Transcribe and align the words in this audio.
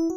Өнөөдрийн 0.00 0.16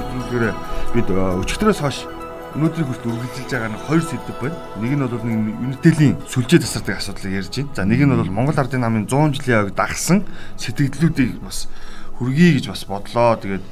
нэвтрүүлгээр 0.00 0.56
бид 0.96 1.04
өчигдрөөс 1.12 1.84
хойш 1.84 2.08
өнөөдрийг 2.56 2.88
хүртэл 2.88 3.12
үргэлжилж 3.12 3.52
байгаа 3.52 3.68
нь 3.68 3.84
хоёр 3.84 4.00
сэдв 4.08 4.40
байна. 4.40 4.56
Нэг 4.80 4.92
нь 4.96 5.04
бол 5.04 5.20
Unitel-ийн 5.20 6.16
сүлжээ 6.24 6.64
тасардаг 6.64 6.96
асуудлыг 6.96 7.44
ярьж 7.44 7.52
байна. 7.60 7.76
За 7.76 7.84
нэг 7.84 8.00
нь 8.00 8.16
бол 8.16 8.32
Монгол 8.32 8.56
Ардын 8.56 8.80
намын 8.80 9.04
100 9.04 9.36
жилийн 9.36 9.68
яваг 9.68 9.76
дагсан 9.76 10.24
сэтгэлдлүүдийг 10.56 11.44
бас 11.44 11.68
хүргэе 12.16 12.56
гэж 12.56 12.72
бас 12.72 12.88
бодлоо. 12.88 13.36
Тэгээд 13.36 13.64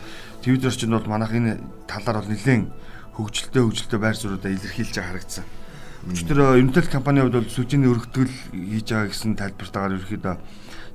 телевиз 0.44 0.68
орчинд 0.68 0.92
бол 0.92 1.08
манайх 1.08 1.32
энэ 1.32 1.56
талаар 1.88 2.20
бол 2.20 2.28
нэлээд 2.28 2.68
хөгжилтэй 3.16 3.62
хөгжилтэй 3.64 4.00
байр 4.00 4.16
суурьудаа 4.16 4.52
илэрхийлж 4.52 4.94
байгаа 4.94 5.10
харагдсан. 5.16 5.44
Өчигдөр 6.06 6.60
Unitel 6.60 6.86
компанийн 6.86 7.26
хувьд 7.26 7.38
бол 7.40 7.50
сүлжээний 7.50 7.90
өргөтгөл 7.90 8.34
хийж 8.54 8.86
байгаа 8.92 9.10
гэсэн 9.10 9.34
тайлбартаагаар 9.34 9.96
ерөөхдөө 9.96 10.36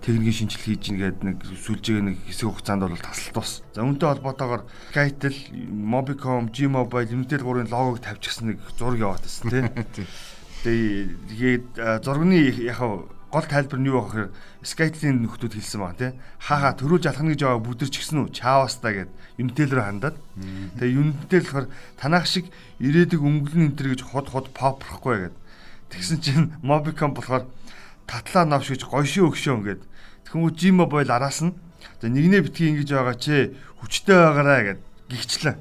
техникийн 0.01 0.37
шинжилгээ 0.37 0.65
хийж 0.65 0.83
ингээд 0.87 1.19
нэг 1.21 1.37
сүлжээг 1.45 1.99
нэг 2.01 2.17
хэсэг 2.25 2.47
хугацаанд 2.47 2.81
бол 2.87 2.97
тасалт 2.97 3.35
бас. 3.35 3.51
За 3.75 3.85
үүнтэй 3.85 4.07
холбоотойгоор 4.07 4.63
Skytel, 4.89 5.37
Mobicom, 5.67 6.49
G-Mobile, 6.49 7.11
Unitel 7.11 7.45
3-ын 7.45 7.69
логог 7.69 8.01
тавьчихсан 8.01 8.55
нэг 8.55 8.57
зураг 8.79 8.97
яваад 8.97 9.21
байсан 9.21 9.51
тий. 9.93 10.07
Тэгээд 10.65 11.67
зургны 12.05 12.37
яг 12.65 12.81
гол 13.31 13.47
тайлбар 13.47 13.79
нь 13.79 13.89
юу 13.89 14.01
вэ 14.01 14.07
гэхээр 14.09 14.29
Skytel-ийн 14.61 15.25
нөхдүүд 15.25 15.57
хэлсэн 15.57 15.81
байна 15.81 15.97
тий. 15.97 16.11
Хаа 16.37 16.57
хаа 16.61 16.73
төрүүлж 16.77 17.09
алхна 17.09 17.33
гэж 17.33 17.41
байгаа 17.41 17.65
бүдэрч 17.65 17.95
гисэн 17.97 18.29
үү? 18.29 18.33
Чаавастаа 18.33 18.93
гэд 18.93 19.11
Unitel 19.41 19.73
рүү 19.73 19.85
хандаад. 19.89 20.17
Тэгээ 20.77 20.97
Unitel 21.01 21.41
болохоор 21.41 21.67
танах 21.97 22.29
шиг 22.29 22.45
ирээдэг 22.77 23.17
өнгөлн 23.17 23.73
энэ 23.73 23.77
төр 23.77 23.87
гэж 23.97 24.01
ход 24.05 24.29
ход 24.29 24.53
попрохгүй 24.53 25.33
гэд. 25.33 25.35
Тэгсэн 25.89 26.17
чинь 26.21 26.53
Mobicom 26.67 27.17
болохоор 27.17 27.49
татлаа 28.05 28.45
навш 28.45 28.69
гэж 28.69 28.85
гойшоо 28.85 29.33
өгшөө 29.33 29.57
ингээд 29.57 29.81
Тэгвэл 30.31 30.55
G-Mobile 30.55 31.11
араас 31.11 31.43
нь 31.43 31.51
за 31.99 32.07
нэгнээ 32.07 32.45
битгий 32.47 32.71
ингэж 32.71 32.89
байгаа 32.95 33.17
чи 33.19 33.51
хүчтэй 33.83 34.15
байгаараа 34.15 34.61
гэд 34.63 34.79
гихчлээ. 35.11 35.55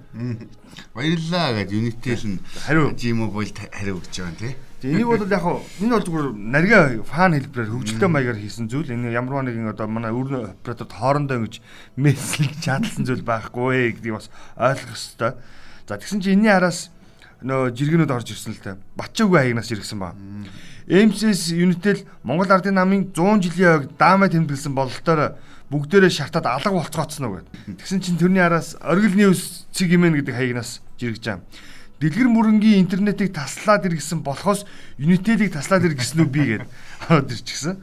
Баярлалаа 0.95 1.59
гэд 1.59 1.75
Unitel 1.75 2.23
нь 2.23 2.39
хариу 2.69 2.95
G-Mobile 2.95 3.51
хариу 3.51 3.99
өгч 3.99 4.15
байгаа 4.23 4.39
тий. 4.39 4.55
Тэгээ 4.81 4.97
энийг 4.97 5.09
бол 5.13 5.29
яг 5.29 5.45
энэ 5.45 5.93
бол 5.93 6.07
зүгээр 6.09 6.29
нарийн 6.33 7.05
фан 7.05 7.37
хэлбэрээр 7.37 7.69
хөгжилтэй 7.69 8.09
маягаар 8.09 8.41
хийсэн 8.41 8.65
зүйл. 8.73 8.97
Энэ 8.97 9.13
ямар 9.13 9.45
нэгэн 9.45 9.77
одоо 9.77 9.85
манай 9.85 10.09
өрн 10.09 10.57
операторд 10.57 10.97
хоорондоо 10.97 11.37
ингэж 11.37 11.61
мессеж 12.01 12.65
чадсан 12.65 13.05
зүйл 13.05 13.21
байхгүй 13.21 13.93
гэдгийг 14.01 14.17
бас 14.17 14.33
ойлгох 14.57 14.97
хэрэгтэй. 14.97 15.33
За 15.85 16.01
тэгсэн 16.01 16.25
чинь 16.25 16.41
энэний 16.41 16.57
араас 16.57 16.89
нөө 17.45 17.77
жиргэнүүд 17.77 18.09
орж 18.09 18.33
ирсэн 18.33 18.57
л 18.57 18.65
та. 18.65 18.81
Батчаагүй 18.97 19.53
хаягнаас 19.53 19.69
иргсэн 19.69 20.01
ба. 20.01 20.17
MCS 20.89 21.53
Unitel 21.53 22.01
Монгол 22.25 22.49
Ардын 22.49 22.81
намын 22.81 23.13
100 23.13 23.53
жилийн 23.53 23.85
ойг 23.85 23.85
даамаа 24.01 24.33
тэмдэглэсэн 24.33 24.73
бололтоор 24.73 25.37
бүгдээрээ 25.69 26.11
шартаад 26.11 26.49
алга 26.51 26.73
болцгооцсон 26.73 27.29
уу 27.29 27.45
гэд. 27.45 27.49
Тэгсэн 27.79 28.01
чинь 28.01 28.19
тэрний 28.19 28.43
араас 28.43 28.81
оргил 28.81 29.15
ньюс 29.15 29.71
цэг 29.71 29.93
имэн 29.93 30.19
гэдэг 30.19 30.35
хаягнаас 30.35 30.81
жиргэж 30.99 31.25
байгаа. 31.25 31.45
Дэлгэр 32.01 32.33
мөрөнгийн 32.33 32.81
интернетийг 32.81 33.37
таслаад 33.37 33.85
иргэсэн 33.85 34.25
болохоос 34.25 34.65
Unitel-ийг 34.97 35.53
таслаад 35.53 35.85
иргэсэн 35.85 36.25
үү 36.25 36.31
би 36.33 36.43
гэд 36.57 36.65
ороод 37.13 37.29
ирчихсэн. 37.29 37.77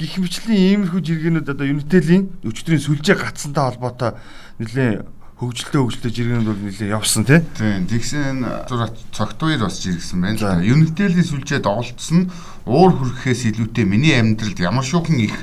Гэх 0.00 0.16
мэтлэн 0.16 0.88
иймэрхүү 0.88 1.00
жиргэнүүд 1.04 1.52
одоо 1.52 1.66
Unitel-ийн 1.68 2.32
өчтөрийн 2.48 2.80
сүлжээ 2.80 3.16
гацсантай 3.20 3.64
холбоотой 3.68 4.16
нэлээд 4.56 5.04
хөгжилтэй 5.36 5.80
хөгжилтэй 5.84 6.12
жиргэнүүд 6.16 6.48
бол 6.48 6.64
нэлээ 6.64 6.94
явсан 6.96 7.28
тий. 7.28 7.44
Тийм. 7.58 7.84
Тэгсэн 7.92 8.40
зураг 8.72 8.96
цогт 9.12 9.42
үер 9.44 9.60
бас 9.68 9.84
жиргсэн 9.84 10.22
байна. 10.22 10.64
Unitel-ийн 10.64 11.26
сүлжээ 11.26 11.60
доголдсон 11.60 12.32
уур 12.64 12.96
хүрхээс 12.96 13.52
илүүтэй 13.52 13.84
миний 13.84 14.16
амьдралд 14.16 14.56
ямар 14.64 14.86
шуухан 14.86 15.20
их 15.20 15.36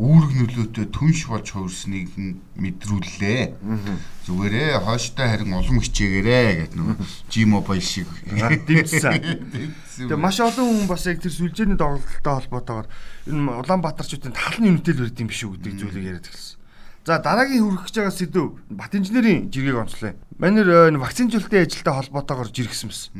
үүрэг 0.00 0.32
нөлөөтэй 0.32 0.86
түнш 0.88 1.28
болж 1.28 1.52
хувирсныг 1.52 2.16
мэдрүүллээ. 2.56 3.42
Зүгээрээ 4.24 4.80
хойштой 4.80 5.26
харин 5.28 5.52
улам 5.52 5.84
хичээгээрээ 5.84 6.72
гэдэг 6.72 6.78
нөгөө 6.80 6.96
G-Mobile 7.28 7.84
шиг 7.84 8.08
дэмжсэн. 8.24 9.20
Тэгээ 10.08 10.16
маш 10.16 10.40
олон 10.40 10.80
хүн 10.80 10.88
бас 10.88 11.04
яг 11.04 11.20
тэр 11.20 11.36
сүлжээний 11.36 11.76
доголдолтой 11.76 12.34
холбоотойгоор 12.40 12.88
энэ 13.28 13.52
Улаанбаатарчуудын 13.60 14.32
тал 14.32 14.56
нь 14.64 14.72
Unitel 14.72 15.04
барьд 15.04 15.20
юм 15.20 15.28
биш 15.28 15.44
үү 15.44 15.60
гэдэг 15.60 15.76
зүйлийг 15.76 16.08
яриад 16.08 16.24
эхэлсэн. 16.24 16.56
За 17.04 17.18
дараагийн 17.18 17.60
хүрэх 17.66 17.84
гэж 17.90 17.94
байгаа 17.98 18.14
сэдв 18.14 18.44
бат 18.72 18.94
инженерийн 18.96 19.50
жиргэг 19.52 19.76
онцлоо. 19.76 20.16
Манер 20.38 20.88
э, 20.88 20.96
вакцинжуулалтын 20.96 21.66
ажилтай 21.66 21.94
холбоотойгоор 21.98 22.48
жиргсэн 22.48 22.88
мэс. 22.88 23.10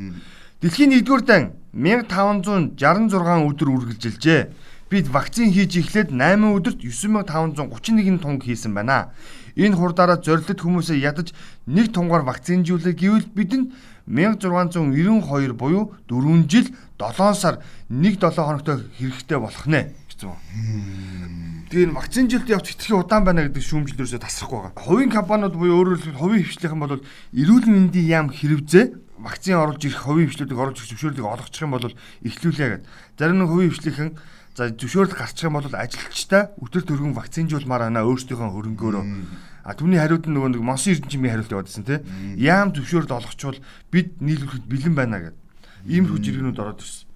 Дэлхийн 0.62 0.94
1-р 1.02 1.22
дан 1.26 1.58
1566 1.74 2.78
өдөр 3.18 3.68
үргэлжилжээ. 3.74 4.40
Бид 4.92 5.08
вакцин 5.08 5.48
хийж 5.48 5.80
эхлээд 5.80 6.12
8 6.12 6.52
өдөрт 6.52 6.84
9531 6.84 8.20
тунг 8.20 8.44
хийсэн 8.44 8.76
байна. 8.76 9.16
Энэ 9.56 9.72
хурдаараа 9.72 10.20
зорилт 10.20 10.52
хүмүүсээ 10.52 11.00
ядаж 11.00 11.32
нэг 11.64 11.96
тунгаар 11.96 12.28
вакцинжуулах 12.28 12.92
гэвэл 12.92 13.24
бидэнд 13.32 13.72
1692 14.04 15.56
буюу 15.56 15.96
4 16.12 16.44
жил 16.44 16.68
7 17.00 17.32
сар 17.32 17.64
1-7 17.88 18.36
хоногтой 18.36 18.84
хэрэгтэй 19.00 19.38
болох 19.40 19.64
нэ 19.64 19.96
гэсэн. 20.12 20.28
Тэгээ 21.72 21.88
энэ 21.88 21.96
вакцинжилт 21.96 22.52
явц 22.52 22.68
хитрхи 22.68 22.92
удаан 22.92 23.24
байна 23.24 23.48
гэдэг 23.48 23.64
шүүмжлэрөөсөө 23.64 24.20
тасрахгүй 24.20 24.76
байгаа. 24.76 24.76
Хувийн 24.76 25.08
компаниуд 25.08 25.56
буюу 25.56 25.88
өөрөөр 25.88 26.04
хэлбэл 26.04 26.20
хувийн 26.20 26.44
хвшлийнхэн 26.44 26.80
бол 26.84 27.00
эрүүл 27.32 27.64
мэндийн 27.64 28.12
яам 28.12 28.28
хэрэгзээ 28.28 28.92
вакцин 29.24 29.56
оруулж 29.56 29.80
ирэх 29.86 30.04
хувийн 30.04 30.28
хвшлүүдийг 30.28 30.58
оруулж 30.58 30.78
ирэх 30.82 30.90
зөвшөөрлийг 30.92 31.24
олгочих 31.24 31.62
юм 31.64 31.72
бол 31.72 31.96
эхлүүлээ 32.26 32.68
гэдэг. 32.76 32.86
Зарим 33.16 33.38
нэг 33.40 33.48
хувийн 33.48 33.72
хвшлийнхэн 33.72 34.10
за 34.54 34.68
зөвшөөрөл 34.68 35.16
гарчих 35.16 35.48
юм 35.48 35.56
бол 35.56 35.64
ажилчтай 35.64 36.52
өтөр 36.60 36.84
төргөн 36.84 37.16
вакцинжуулмаар 37.16 37.88
байна 37.88 38.04
өөрсдийнхөө 38.04 38.52
хөрөнгөөрөө. 38.52 39.04
А 39.64 39.72
түүний 39.72 39.96
хариуд 39.96 40.28
нь 40.28 40.34
нөгөө 40.36 40.50
нэг 40.58 40.62
Монсын 40.66 40.98
эрдэнчмийн 40.98 41.32
хариулт 41.32 41.54
яваадсэн 41.56 41.84
тий. 41.88 41.98
Яам 42.36 42.74
зөвшөөрөл 42.76 43.16
олгочвол 43.16 43.58
бид 43.88 44.20
нийлүүлэхэд 44.20 44.66
бэлэн 44.68 44.94
байна 44.98 45.18
гэдэг. 45.22 45.40
Иймэрхүү 45.88 46.20
жиргэнүүд 46.20 46.60
ороод 46.60 46.82
ирсэн. 46.84 47.08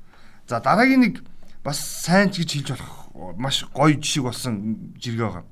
За 0.48 0.62
дараагийн 0.62 1.02
нэг 1.04 1.14
бас 1.60 1.82
сайн 1.82 2.30
ч 2.32 2.40
гэж 2.46 2.50
хэлж 2.56 2.68
болох 2.72 3.36
маш 3.36 3.66
гоё 3.74 3.98
жишг 3.98 4.24
болсон 4.24 4.94
жиргээ 4.96 5.26
байгаа. 5.26 5.44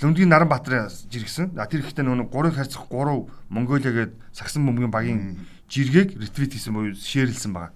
Лүндгийн 0.00 0.28
Наранбаатар 0.28 0.92
жиргсэн. 1.10 1.56
А 1.56 1.66
тэр 1.66 1.84
ихтэй 1.84 2.04
нөгөө 2.04 2.28
3 2.28 2.52
харьцах 2.52 2.86
3 2.92 3.26
Монголиа 3.48 3.92
гээд 3.92 4.12
сагсан 4.32 4.64
бөмбөгийн 4.68 4.92
багийн 4.92 5.20
жиргээг 5.72 6.20
ретвит 6.20 6.52
хийсэн 6.52 6.74
буюу 6.74 6.94
шеэрлсэн 6.94 7.52
байгаа. 7.52 7.72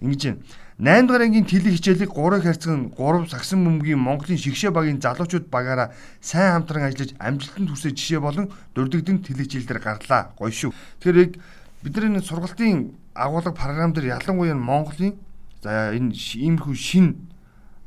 Ингэж 0.00 0.22
байна. 0.24 0.40
8 0.76 1.08
дугаар 1.08 1.24
ангийн 1.24 1.48
тэлэг 1.48 1.72
хичээлийг 1.72 2.12
3 2.12 2.44
харьцан 2.44 2.92
3 2.92 3.32
сагсан 3.32 3.64
бөмбөгийн 3.64 3.96
Монголын 3.96 4.36
шигшээ 4.36 4.76
багийн 4.76 5.00
залуучууд 5.00 5.48
багаараа 5.48 5.96
сайн 6.20 6.52
хамтран 6.60 6.92
ажиллаж 6.92 7.16
амжилтанд 7.16 7.72
хүрсэн 7.72 7.96
жишээ 7.96 8.20
болон 8.20 8.52
дурддагдсан 8.76 9.24
тэлэг 9.24 9.48
хичээл 9.48 9.68
дээр 9.72 9.80
гарлаа. 9.80 10.36
Гоё 10.36 10.52
шүү. 10.52 10.76
Тэгэхээр 11.00 11.32
бидний 11.80 12.20
сургалтын 12.20 12.92
агуулга 13.16 13.56
програм 13.56 13.96
дээр 13.96 14.20
ялангуяа 14.20 14.52
Монголын 14.52 15.16
за 15.64 15.96
энэ 15.96 16.12
иймэрхүү 16.12 16.76
шин 16.76 17.24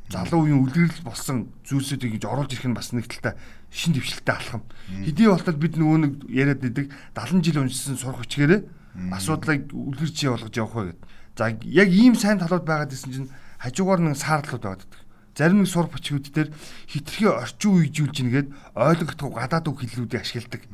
залуу 0.10 0.50
үеийн 0.50 0.66
үлгэрэл 0.66 1.06
болсон 1.06 1.54
зүйлсүүдийг 1.70 2.18
гэж 2.18 2.26
оруулж 2.26 2.58
ирэх 2.58 2.74
нь 2.74 2.74
бас 2.74 2.90
нэг 2.90 3.06
талтай 3.06 3.38
шин 3.70 3.94
төвшлөлтэй 3.94 4.34
алхам. 4.34 4.66
Хэдий 5.06 5.30
болтол 5.30 5.62
бид 5.62 5.78
нөгөө 5.78 5.98
нэг 6.10 6.14
яриад 6.26 6.66
идэг 6.66 6.90
70 7.14 7.46
жил 7.46 7.62
уншсан 7.62 8.02
сурах 8.02 8.26
хүчгээрээ 8.26 8.66
асуудлыг 9.14 9.70
үлгэр 9.70 10.10
жий 10.10 10.34
болгож 10.34 10.58
явах 10.58 10.74
вэ 10.74 10.86
гэдэг. 10.90 11.09
За 11.40 11.56
яг 11.64 11.88
ийм 11.88 12.20
сайн 12.20 12.36
талууд 12.36 12.68
байгаад 12.68 12.92
исэн 12.92 13.12
чинь 13.16 13.32
хажуугаар 13.64 14.04
нэг 14.04 14.20
саарлууд 14.20 14.60
байгаад 14.60 14.84
байдаг. 14.84 15.00
Зарим 15.40 15.64
нэг 15.64 15.72
сур 15.72 15.88
бичгүүд 15.88 16.36
дээр 16.36 16.50
хитрхи 16.84 17.32
орчин 17.32 17.80
үеижүүлж 17.80 18.18
нэгээд 18.28 18.50
ойлгохдох 18.76 19.40
гадаад 19.40 19.72
үг 19.72 19.80
хэллүүдийг 19.88 20.20
ашигладаг. 20.20 20.68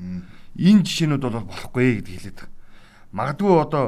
Энэ 0.58 0.82
жишээнүүд 0.90 1.22
бол 1.22 1.46
болохгүй 1.46 2.02
гэдгийг 2.02 2.18
хэлээд 2.18 2.38
байгаа. 2.42 2.54
Магадгүй 3.14 3.54
одоо 3.62 3.86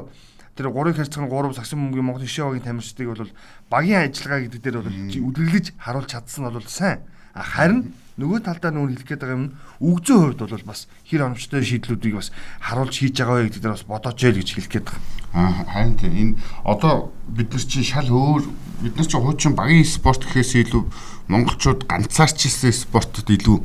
тэр 0.53 0.69
3 0.69 0.93
хэрцэг 0.93 1.21
нь 1.25 1.33
3 1.33 1.57
сагсан 1.57 1.81
бөмбөгийн 1.81 2.05
Монгол 2.05 2.25
хишээ 2.29 2.45
багийн 2.45 2.67
тамирчдыг 2.69 3.07
бол 3.09 3.33
багийн 3.73 4.01
ажиллагаа 4.05 4.39
гэдэг 4.45 4.61
дээр 4.61 4.77
бол 4.77 4.93
үдэглэж 5.33 5.65
харуулж 5.81 6.09
чадсан 6.13 6.45
нь 6.45 6.53
бол 6.61 6.69
сайн. 6.69 7.01
Харин 7.33 7.97
нөгөө 8.17 8.39
талдаа 8.41 8.73
нөгөө 8.73 8.89
хэлэх 8.97 9.09
гээд 9.13 9.21
байгаа 9.21 9.37
юм 9.37 9.45
үгзөө 9.77 10.17
хувьд 10.17 10.41
бол 10.41 10.65
бас 10.65 10.89
хэр 11.05 11.29
оновчтой 11.29 11.61
шийдлүүдийг 11.61 12.17
бас 12.17 12.33
харуулж 12.65 12.95
хийж 12.97 13.13
байгаа 13.21 13.37
вэ 13.37 13.45
гэдэг 13.53 13.61
дээр 13.61 13.75
бас 13.77 13.85
бодооч 13.85 14.19
яа 14.25 14.33
гэж 14.33 14.49
хэлэх 14.57 14.71
гээд 14.73 14.87
байгаа. 14.89 15.01
Аа 15.37 15.53
харин 15.69 15.95
тийм 16.01 16.13
энэ 16.17 16.33
одоо 16.65 17.13
бид 17.29 17.53
нар 17.53 17.61
чинь 17.61 17.85
шал 17.85 18.09
өөр 18.09 18.43
бид 18.81 18.95
нар 18.97 19.05
чинь 19.05 19.21
хуучин 19.21 19.53
багийн 19.53 19.85
спорт 19.85 20.25
гэхээс 20.25 20.65
илүү 20.65 20.83
монголчууд 21.29 21.85
ганцаарчлсан 21.85 22.73
спортод 22.73 23.29
илүү 23.29 23.57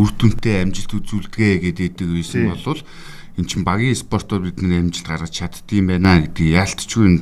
үр 0.00 0.10
дүнтэй 0.16 0.64
амжилт 0.64 0.96
үзүүлдэгэ 0.96 1.76
гэдэг 1.76 2.08
байсан 2.08 2.48
болвол 2.56 2.80
эн 3.36 3.46
чин 3.46 3.64
багийн 3.68 3.96
спортоор 3.96 4.48
бидний 4.48 4.78
амжилт 4.78 5.06
гаргаж 5.06 5.34
чаддгийм 5.34 5.92
байна 5.92 6.24
гэдгийг 6.24 6.56
яалтчгүй 6.56 7.20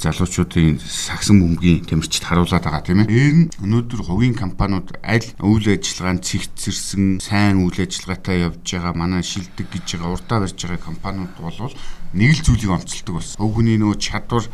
залуучуудын 0.00 0.80
сагсан 0.80 1.36
бөмбөгийн 1.44 1.84
тэмэрчд 1.84 2.24
харуулдаг 2.24 2.64
байгаа 2.64 2.82
тийм 2.82 3.04
ээ. 3.04 3.12
Ер 3.12 3.34
нь 3.36 3.50
өнөөдөр 3.60 4.00
хувийн 4.08 4.34
компаниуд 4.34 4.96
аль 5.04 5.28
үйл 5.44 5.66
ажиллагаанд 5.76 6.24
цэгцэрсэн 6.24 7.20
сайн 7.20 7.60
үйл 7.60 7.76
ажиллагаатай 7.76 8.48
явж 8.48 8.64
байгаа 8.64 8.94
манай 8.96 9.22
шилдэг 9.22 9.68
гэж 9.68 10.00
байгаа 10.00 10.16
урдаа 10.16 10.38
барьж 10.40 10.58
байгаа 10.58 10.80
компаниуд 10.80 11.34
бол 11.36 11.74
нэг 12.16 12.30
л 12.34 12.42
зүйлийг 12.42 12.72
онцолдог 12.74 13.14
болсон. 13.20 13.38
Өв 13.38 13.50
хүний 13.54 13.78
нөгөө 13.78 13.98
чадвар 14.02 14.44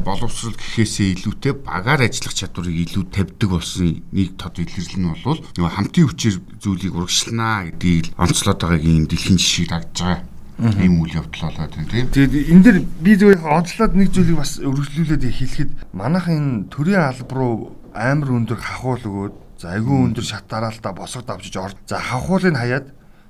боловсрол 0.00 0.56
гэхээсээ 0.56 1.20
илүүтэй 1.20 1.52
багаар 1.60 2.08
ажиллах 2.08 2.32
чадварыг 2.32 2.76
илүү 2.88 3.04
тавьдаг 3.12 3.48
болсон 3.50 4.00
нэг 4.08 4.40
тод 4.40 4.56
илэрлэл 4.56 4.96
нь 4.96 5.10
бол 5.12 5.42
нөгөө 5.58 5.74
хамтын 5.76 6.06
хүчээр 6.08 6.36
зүйлийг 6.64 6.94
урагшлнаа 6.96 7.68
гэдгийг 7.68 8.16
онцлоод 8.16 8.60
байгааг 8.62 8.84
энэ 8.88 9.10
дэлхийн 9.12 9.36
жишгийг 9.36 9.68
дагж 9.68 9.96
байгаа 10.00 10.37
ийм 10.58 11.00
үйл 11.02 11.22
явдал 11.22 11.54
болоод 11.54 11.70
байна 11.74 11.90
тийм. 11.90 12.06
Тэгээд 12.10 12.50
энэ 12.50 12.64
дэр 12.66 12.78
би 12.98 13.12
зүгээр 13.14 13.40
онцлоод 13.46 13.94
нэг 13.94 14.10
зүйлийг 14.10 14.38
бас 14.42 14.58
өргөжлүүлээд 14.58 15.22
хэлэхэд 15.22 15.70
манайхын 15.94 16.66
төрийн 16.66 17.14
алба 17.14 17.34
руу 17.34 17.54
амар 17.94 18.30
өндөр 18.34 18.58
хахуул 18.58 18.98
өгөөд 18.98 19.34
за 19.62 19.78
айгүй 19.78 19.96
өндөр 20.10 20.26
шат 20.26 20.50
дараалтаа 20.50 20.92
босгод 20.98 21.30
авчиж 21.30 21.54
ор. 21.62 21.74
За 21.86 22.02
хахуулыг 22.02 22.58
хаяад 22.58 22.86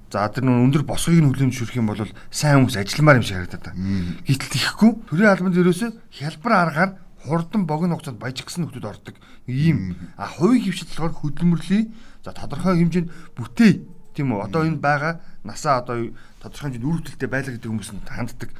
За 0.08 0.24
тэр 0.32 0.48
нөө 0.48 0.64
өндөр 0.72 0.84
босгыг 0.88 1.20
нь 1.20 1.52
зөвшөөрөх 1.52 1.76
юм 1.76 1.92
бол 1.92 2.00
сайн 2.32 2.64
хүмүүс 2.64 2.80
ажилламаар 2.80 3.20
юм 3.20 3.26
шиг 3.28 3.36
харагдаад 3.44 3.64
байна. 3.68 4.16
Гэтэл 4.24 4.52
тийхгүй 4.56 4.90
төрийн 5.04 5.28
албанд 5.36 5.60
ерөөсөө 5.60 5.90
хялбар 6.16 6.52
аргаар 6.64 6.90
хурдан 7.28 7.68
богино 7.68 8.00
хугацаанд 8.00 8.16
баяжгсан 8.16 8.64
нөхдүүд 8.64 8.88
ордог. 8.88 9.16
Ийм 9.44 10.00
а 10.16 10.32
хувийн 10.32 10.64
хөвшил 10.64 10.88
болохоор 10.88 11.12
хөдөлмөрлөе. 11.12 11.92
За 12.24 12.32
тодорхой 12.32 12.80
хэмжээнд 12.80 13.12
бүтээ. 13.36 13.72
Тийм 14.16 14.32
үү? 14.32 14.48
Одоо 14.48 14.64
энэ 14.64 14.80
байгаа 14.80 15.20
насаа 15.44 15.84
одоо 15.84 16.08
тодорхой 16.42 16.74
хэмжээнд 16.74 16.86
үр 16.86 16.96
хөвтөлтэй 17.02 17.30
байлаа 17.30 17.52
гэдэг 17.54 17.70
хүмүүс 17.70 17.90
нь 17.94 18.02
ханддаг. 18.06 18.50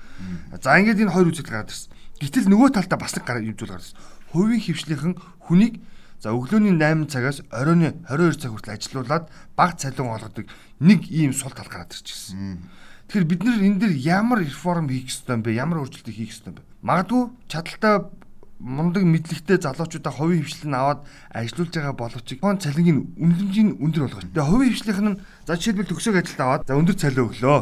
За 0.62 0.78
ингээд 0.78 1.02
энэ 1.06 1.14
хоёр 1.14 1.30
үзэл 1.30 1.46
гараад 1.46 1.70
ирсэн. 1.70 1.90
Гэтэл 2.18 2.50
нөгөө 2.50 2.68
талдаа 2.74 2.98
бас 2.98 3.14
нэг 3.14 3.26
юм 3.26 3.56
зүйл 3.58 3.72
гараад 3.72 3.86
ирсэн. 3.86 4.00
Хувийн 4.34 4.62
хөвшлийнхэн 4.62 5.14
хүнийг 5.46 5.74
За 6.18 6.34
өглөөний 6.34 6.74
8 6.74 7.06
цагаас 7.06 7.46
оройн 7.54 7.94
22 8.10 8.42
цаг 8.42 8.50
хүртэл 8.50 8.74
ажилуулад 8.74 9.30
баг 9.54 9.78
цалин 9.78 10.10
олгодог 10.10 10.50
нэг 10.82 11.06
ийм 11.06 11.30
сул 11.30 11.54
тал 11.54 11.70
гараад 11.70 11.94
ирчихсэн. 11.94 12.66
Тэгэхээр 13.06 13.30
бид 13.30 13.42
нэр 13.46 13.62
энэ 13.62 13.78
дэр 13.86 13.94
ямар 13.94 14.42
реформ 14.42 14.90
хийх 14.90 15.14
ёстой 15.14 15.38
юм 15.38 15.46
бэ? 15.46 15.54
Ямар 15.54 15.86
өөрчлөлт 15.86 16.10
хийх 16.10 16.34
ёстой 16.34 16.50
юм 16.50 16.58
бэ? 16.58 16.66
Магадгүй 16.82 17.22
чадaltaй 17.46 18.10
мундаг 18.58 19.06
мэдлэгтэй 19.06 19.62
залуучуудаа 19.62 20.10
хувийн 20.10 20.42
хвшлэн 20.42 20.74
аваад 20.74 21.00
ажиллуулж 21.30 21.72
байгаа 21.78 21.94
боловч 21.94 22.28
хон 22.42 22.58
цалингийн 22.58 23.14
үнэлэмжийн 23.14 23.78
өндөр 23.78 24.10
болгож. 24.10 24.26
Тэгээ 24.34 24.50
хувийн 24.50 24.72
хвшлийнх 24.74 25.02
нь 25.06 25.20
за 25.46 25.54
жишээлбэл 25.54 25.90
төгсөөг 25.94 26.16
ажилд 26.18 26.42
аваад 26.42 26.62
за 26.66 26.74
өндөр 26.74 26.96
цалин 26.98 27.22
өглөө. 27.30 27.60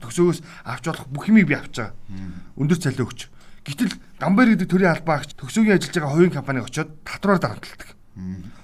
Төгсөөгөөс 0.00 0.40
авч 0.64 0.84
болох 0.88 1.06
бүх 1.12 1.28
юмыг 1.28 1.44
би 1.44 1.54
авч 1.60 1.76
байгаа. 1.76 1.92
Өндөр 2.56 2.78
цалин 2.80 3.04
өгч. 3.04 3.20
Гэтэл 3.68 3.92
Гамбар 4.16 4.48
гэдэг 4.48 4.68
төрийн 4.68 4.92
албаагч 4.96 5.36
төгсөөгийн 5.36 5.76
ажиллаж 5.76 5.96
байгаа 6.00 6.14
хувийн 6.16 6.32
компаниг 6.32 6.64
очиод 6.64 6.90
татвараар 7.04 7.40
дарамтлагдаг. 7.44 7.90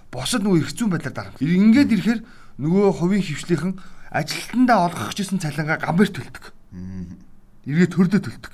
Босод 0.08 0.42
нөгөө 0.48 0.72
зүйн 0.72 0.90
байдлаар 0.96 1.12
дарамт. 1.12 1.40
Ингээд 1.44 1.92
ирэхээр 1.92 2.20
нөгөө 2.56 2.84
хувийн 2.96 3.20
хөвшлийнхэн 3.20 3.72
ажилтнаа 4.08 4.88
олгох 4.88 5.12
гэсэн 5.12 5.44
цалингаа 5.44 5.76
Гамбар 5.76 6.08
төлдөг. 6.08 6.44
Эргээ 7.68 7.88
төрдөө 7.92 8.20
төлдөг. 8.24 8.52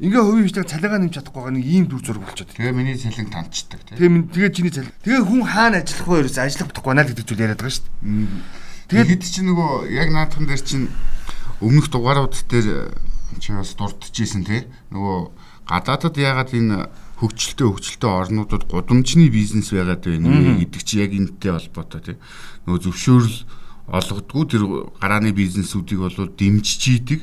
Ингээ 0.00 0.22
хувийн 0.24 0.48
хвшлэг 0.48 0.64
цалингаа 0.64 1.00
нэмж 1.04 1.12
чадахгүй 1.12 1.40
байгаа 1.44 1.54
нэг 1.60 1.66
ийм 1.68 1.84
дүр 1.84 2.00
зураг 2.00 2.24
болчиход. 2.24 2.56
Тэгээ 2.56 2.72
миний 2.72 2.96
цалин 2.96 3.28
тантчдаг 3.28 3.80
тийм. 3.84 4.32
Тэгээ 4.32 4.48
тэгээ 4.48 4.56
чиний 4.56 4.72
цалин. 4.72 4.96
Тэгээ 5.04 5.22
хүн 5.28 5.42
хаана 5.44 5.84
ажиллах 5.84 6.08
вэ 6.08 6.16
ерөөс 6.24 6.38
ажиллах 6.40 6.68
бодохгүй 6.72 6.94
наа 6.96 7.04
л 7.04 7.10
гэдэг 7.12 7.26
зүйл 7.28 7.44
яриад 7.44 7.60
байгаа 7.60 7.76
шүү 7.76 7.84
дээ. 7.84 8.88
Тэгээд 8.88 9.10
хэд 9.12 9.24
чи 9.28 9.40
нөгөө 9.44 9.70
яг 9.92 10.08
наадхан 10.08 10.44
дээр 10.48 10.62
чинь 10.64 10.88
өмнөх 11.60 11.86
дугаарууд 11.92 12.34
дээр 12.48 12.68
чи 13.44 13.48
бас 13.52 13.76
дурдчихсэн 13.76 14.42
тий. 14.48 14.64
Нөгөө 14.88 15.16
гадаадад 15.68 16.16
яагаад 16.16 16.50
энэ 16.56 16.88
хөгжилтэй 17.20 17.68
хөгжилтэй 17.68 18.08
орнуудад 18.08 18.64
гудамжны 18.72 19.28
бизнес 19.28 19.68
байгаад 19.68 20.00
байна 20.00 20.56
гэдэг 20.64 20.80
чи 20.80 21.04
яг 21.04 21.12
энэтэй 21.12 21.52
холбоотой 21.52 22.00
тийм 22.00 22.18
нөгөө 22.64 22.80
зөвшөөрөл 22.88 23.38
олгодгүй 23.90 24.44
тэр 24.46 24.62
гарааны 25.02 25.34
бизнесүүдийг 25.34 26.00
бол 26.00 26.30
дэмжиж 26.30 26.82
идэг 27.02 27.20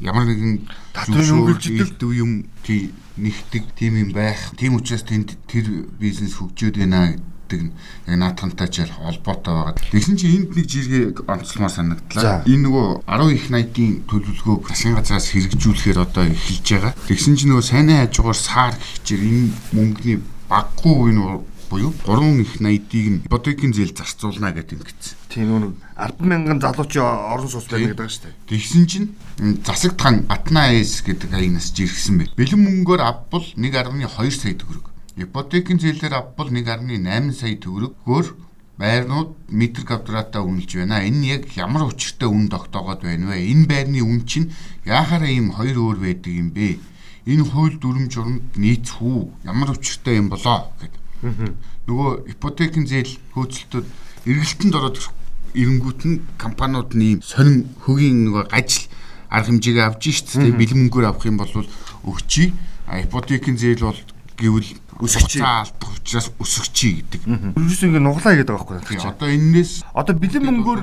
ямар 0.00 0.28
нэгэн 0.28 0.68
татварын 0.92 1.48
хөгжилтэй 1.48 2.12
юм 2.20 2.44
тий 2.64 2.92
нэгдэг 3.16 3.72
тийм 3.76 3.96
юм 3.96 4.10
байх 4.12 4.52
тийм 4.60 4.76
учраас 4.76 5.08
тэнд 5.08 5.36
тэр 5.48 5.88
бизнес 5.96 6.36
хөгжөөд 6.36 6.76
байна 6.76 7.16
гэдэг 7.52 7.60
нь 7.60 7.72
яг 8.08 8.16
наатхантай 8.16 8.68
ч 8.68 8.88
холбоотой 8.88 9.52
байгаа. 9.52 9.76
Тэгсэн 9.92 10.16
чинь 10.16 10.48
энд 10.48 10.56
нэг 10.56 10.66
жиргээ 10.66 11.04
онцлмоор 11.28 11.72
санагдлаа. 11.72 12.44
Энэ 12.48 12.64
нөгөө 12.64 12.86
10 13.04 13.36
их 13.36 13.44
80-ийн 13.52 13.92
төлөвлөгөөг 14.08 14.62
засгийн 14.72 14.96
газраас 14.96 15.28
хэрэгжүүлэхээр 15.32 15.98
одоо 16.00 16.24
эхэлж 16.32 16.66
байгаа. 16.72 16.92
Тэгсэн 17.08 17.36
чинь 17.36 17.50
нөгөө 17.52 17.66
сайн 17.68 17.88
хажуугаар 17.92 18.38
саар 18.40 18.74
гихчээр 18.76 19.22
энэ 19.28 19.48
мөнгөний 19.76 20.18
баггүй 20.48 21.12
нь 21.12 21.20
буюу 21.72 21.92
3 22.04 22.44
их 22.44 22.60
80-ыг 22.60 23.06
нь 23.08 23.22
ипотекийн 23.24 23.72
зээл 23.72 23.96
зарцуулна 23.96 24.52
гэдэг 24.52 24.76
юм 24.76 24.84
гэсэн. 24.84 25.16
Тийм 25.32 25.48
нүг 25.56 25.74
100000 25.96 26.60
залуучийн 26.60 27.00
орон 27.32 27.48
сууц 27.48 27.72
байна 27.72 27.96
гэдэг 27.96 28.12
шүү 28.12 28.24
дээ. 28.28 28.36
Тэгсэн 28.52 28.84
чинь 28.84 29.08
засаг 29.64 29.96
тхан 29.96 30.28
Атна 30.28 30.68
АЭС 30.68 31.00
гэдэг 31.00 31.32
хаягнаас 31.32 31.72
жиргсэн 31.72 32.20
бай. 32.20 32.28
Бэлэн 32.36 32.60
мөнгөөр 32.60 33.00
авбал 33.00 33.46
1.2 33.56 34.04
сая 34.36 34.52
төгрөг. 34.52 34.84
Ипотекийн 35.16 35.80
зээлээр 35.80 36.12
авбал 36.12 36.52
1.8 36.52 37.32
сая 37.32 37.56
төгрөгөөр 37.56 38.26
байрнууд 38.76 39.30
метр 39.48 39.88
квадратаа 39.88 40.44
үнэлж 40.44 40.76
байна. 40.76 41.00
Энэ 41.08 41.24
яг 41.40 41.44
ямар 41.56 41.88
учиртай 41.88 42.28
үн 42.28 42.52
тогтоогод 42.52 43.00
байна 43.08 43.32
вэ? 43.32 43.48
Энэ 43.48 43.64
байрны 43.64 44.00
үн 44.04 44.28
чинь 44.28 44.52
яахаараа 44.84 45.32
ийм 45.32 45.56
хоёр 45.56 45.76
өөр 45.80 45.98
байдаг 46.04 46.32
юм 46.32 46.50
бэ? 46.52 46.80
Энэ 47.28 47.44
хууль 47.48 47.76
дүрм 47.78 48.10
журамд 48.10 48.56
нийцвүү? 48.58 49.46
Ямар 49.48 49.76
учиртай 49.76 50.18
юм 50.18 50.28
болоо 50.32 50.72
гэдэг. 50.80 51.01
Нөгөө 51.22 52.34
ипотекийн 52.34 52.86
зээл 52.86 53.14
хөөцөлтөд 53.34 53.86
эргэлтэнд 54.26 54.74
ороод 54.74 54.98
ирэнгүүт 55.54 56.00
нь 56.08 56.22
компаниуд 56.38 56.94
нь 56.98 57.22
сонин 57.22 57.70
хөгийн 57.86 58.26
нөгөө 58.26 58.50
гажил 58.50 58.86
арга 59.30 59.48
хэмжээгээ 59.54 59.86
авж 59.86 60.02
шít 60.02 60.34
бэлэн 60.36 60.88
мөнгөөр 60.88 61.06
авах 61.08 61.26
юм 61.26 61.38
бол 61.38 61.54
өгчий. 62.04 62.52
А 62.86 63.00
ипотекийн 63.00 63.56
зээл 63.56 63.86
бол 63.86 64.00
гэвэл 64.36 64.70
өсөж 64.98 65.40
алдах 65.40 65.90
учраас 65.96 66.28
өсөгчий 66.42 67.02
гэдэг. 67.06 67.22
Ерөөсөө 67.56 67.88
ингэ 67.88 68.02
нуглаа 68.02 68.34
гэдэг 68.36 68.54
байгаа 68.54 68.82
байхгүй. 68.82 68.98
Одоо 68.98 69.28
энээс 69.30 69.86
одоо 69.94 70.14
бэлэн 70.18 70.44
мөнгөөр 70.46 70.80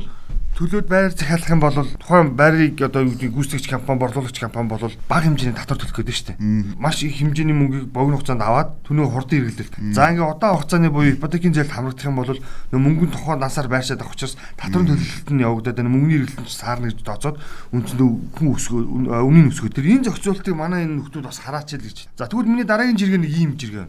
төлөөд 0.59 0.91
байр 0.91 1.15
захиалах 1.15 1.47
юм 1.47 1.61
бол 1.63 1.71
тухайн 1.71 2.35
байрыг 2.35 2.83
одоо 2.83 3.07
юу 3.07 3.15
гэдэг 3.15 3.31
гүйцэтгэгч 3.31 3.71
компани 3.71 3.99
борлуулагч 4.03 4.43
компани 4.43 4.67
бол 4.67 4.91
бага 5.07 5.23
хэмжээний 5.23 5.55
татвар 5.55 5.79
төлөх 5.79 5.95
гэдэг 6.03 6.15
шүү 6.19 6.27
дээ. 6.35 6.75
Маш 6.75 6.99
их 6.99 7.15
хэмжээний 7.15 7.55
мөнгийг 7.55 7.87
богино 7.87 8.19
хугацаанд 8.19 8.43
аваад 8.43 8.83
түүнийг 8.83 9.07
хурдан 9.07 9.39
эргэлдэх. 9.39 9.71
За 9.95 10.11
ингээ 10.11 10.27
удаан 10.27 10.59
хугацааны 10.59 10.91
буюу 10.91 11.15
ипотекийн 11.15 11.55
зээлд 11.55 11.71
хамрагдах 11.71 12.11
юм 12.11 12.19
бол 12.19 12.35
мөнгөний 12.75 13.07
тухайн 13.07 13.39
насаар 13.39 13.71
байршаад 13.71 14.03
авах 14.03 14.19
учраас 14.19 14.35
татварын 14.59 14.99
төлөлт 14.99 15.31
нь 15.31 15.43
явагдаад 15.47 15.77
байна. 15.79 15.95
Мөнгөний 15.95 16.17
эргэлт 16.27 16.43
нь 16.43 16.51
саарна 16.51 16.91
гэж 16.91 17.07
тооцоод 17.07 17.39
үндсэндээ 17.71 18.09
хүн 18.35 18.47
өсгөө 18.51 18.83
үнийн 19.31 19.47
өсгөө. 19.55 19.71
Тэр 19.79 19.87
энэ 19.95 20.11
зохицуултыг 20.11 20.59
манай 20.59 20.83
энэ 20.83 20.99
нөхдүүд 20.99 21.23
бас 21.23 21.39
хараач 21.39 21.71
л 21.79 21.87
гэж. 21.87 22.11
За 22.19 22.27
тэгвэл 22.27 22.51
миний 22.51 22.67
дараагийн 22.67 22.99
жиргээ 22.99 23.23
нэг 23.23 23.31
ийм 23.31 23.55
жиргээ. 23.55 23.87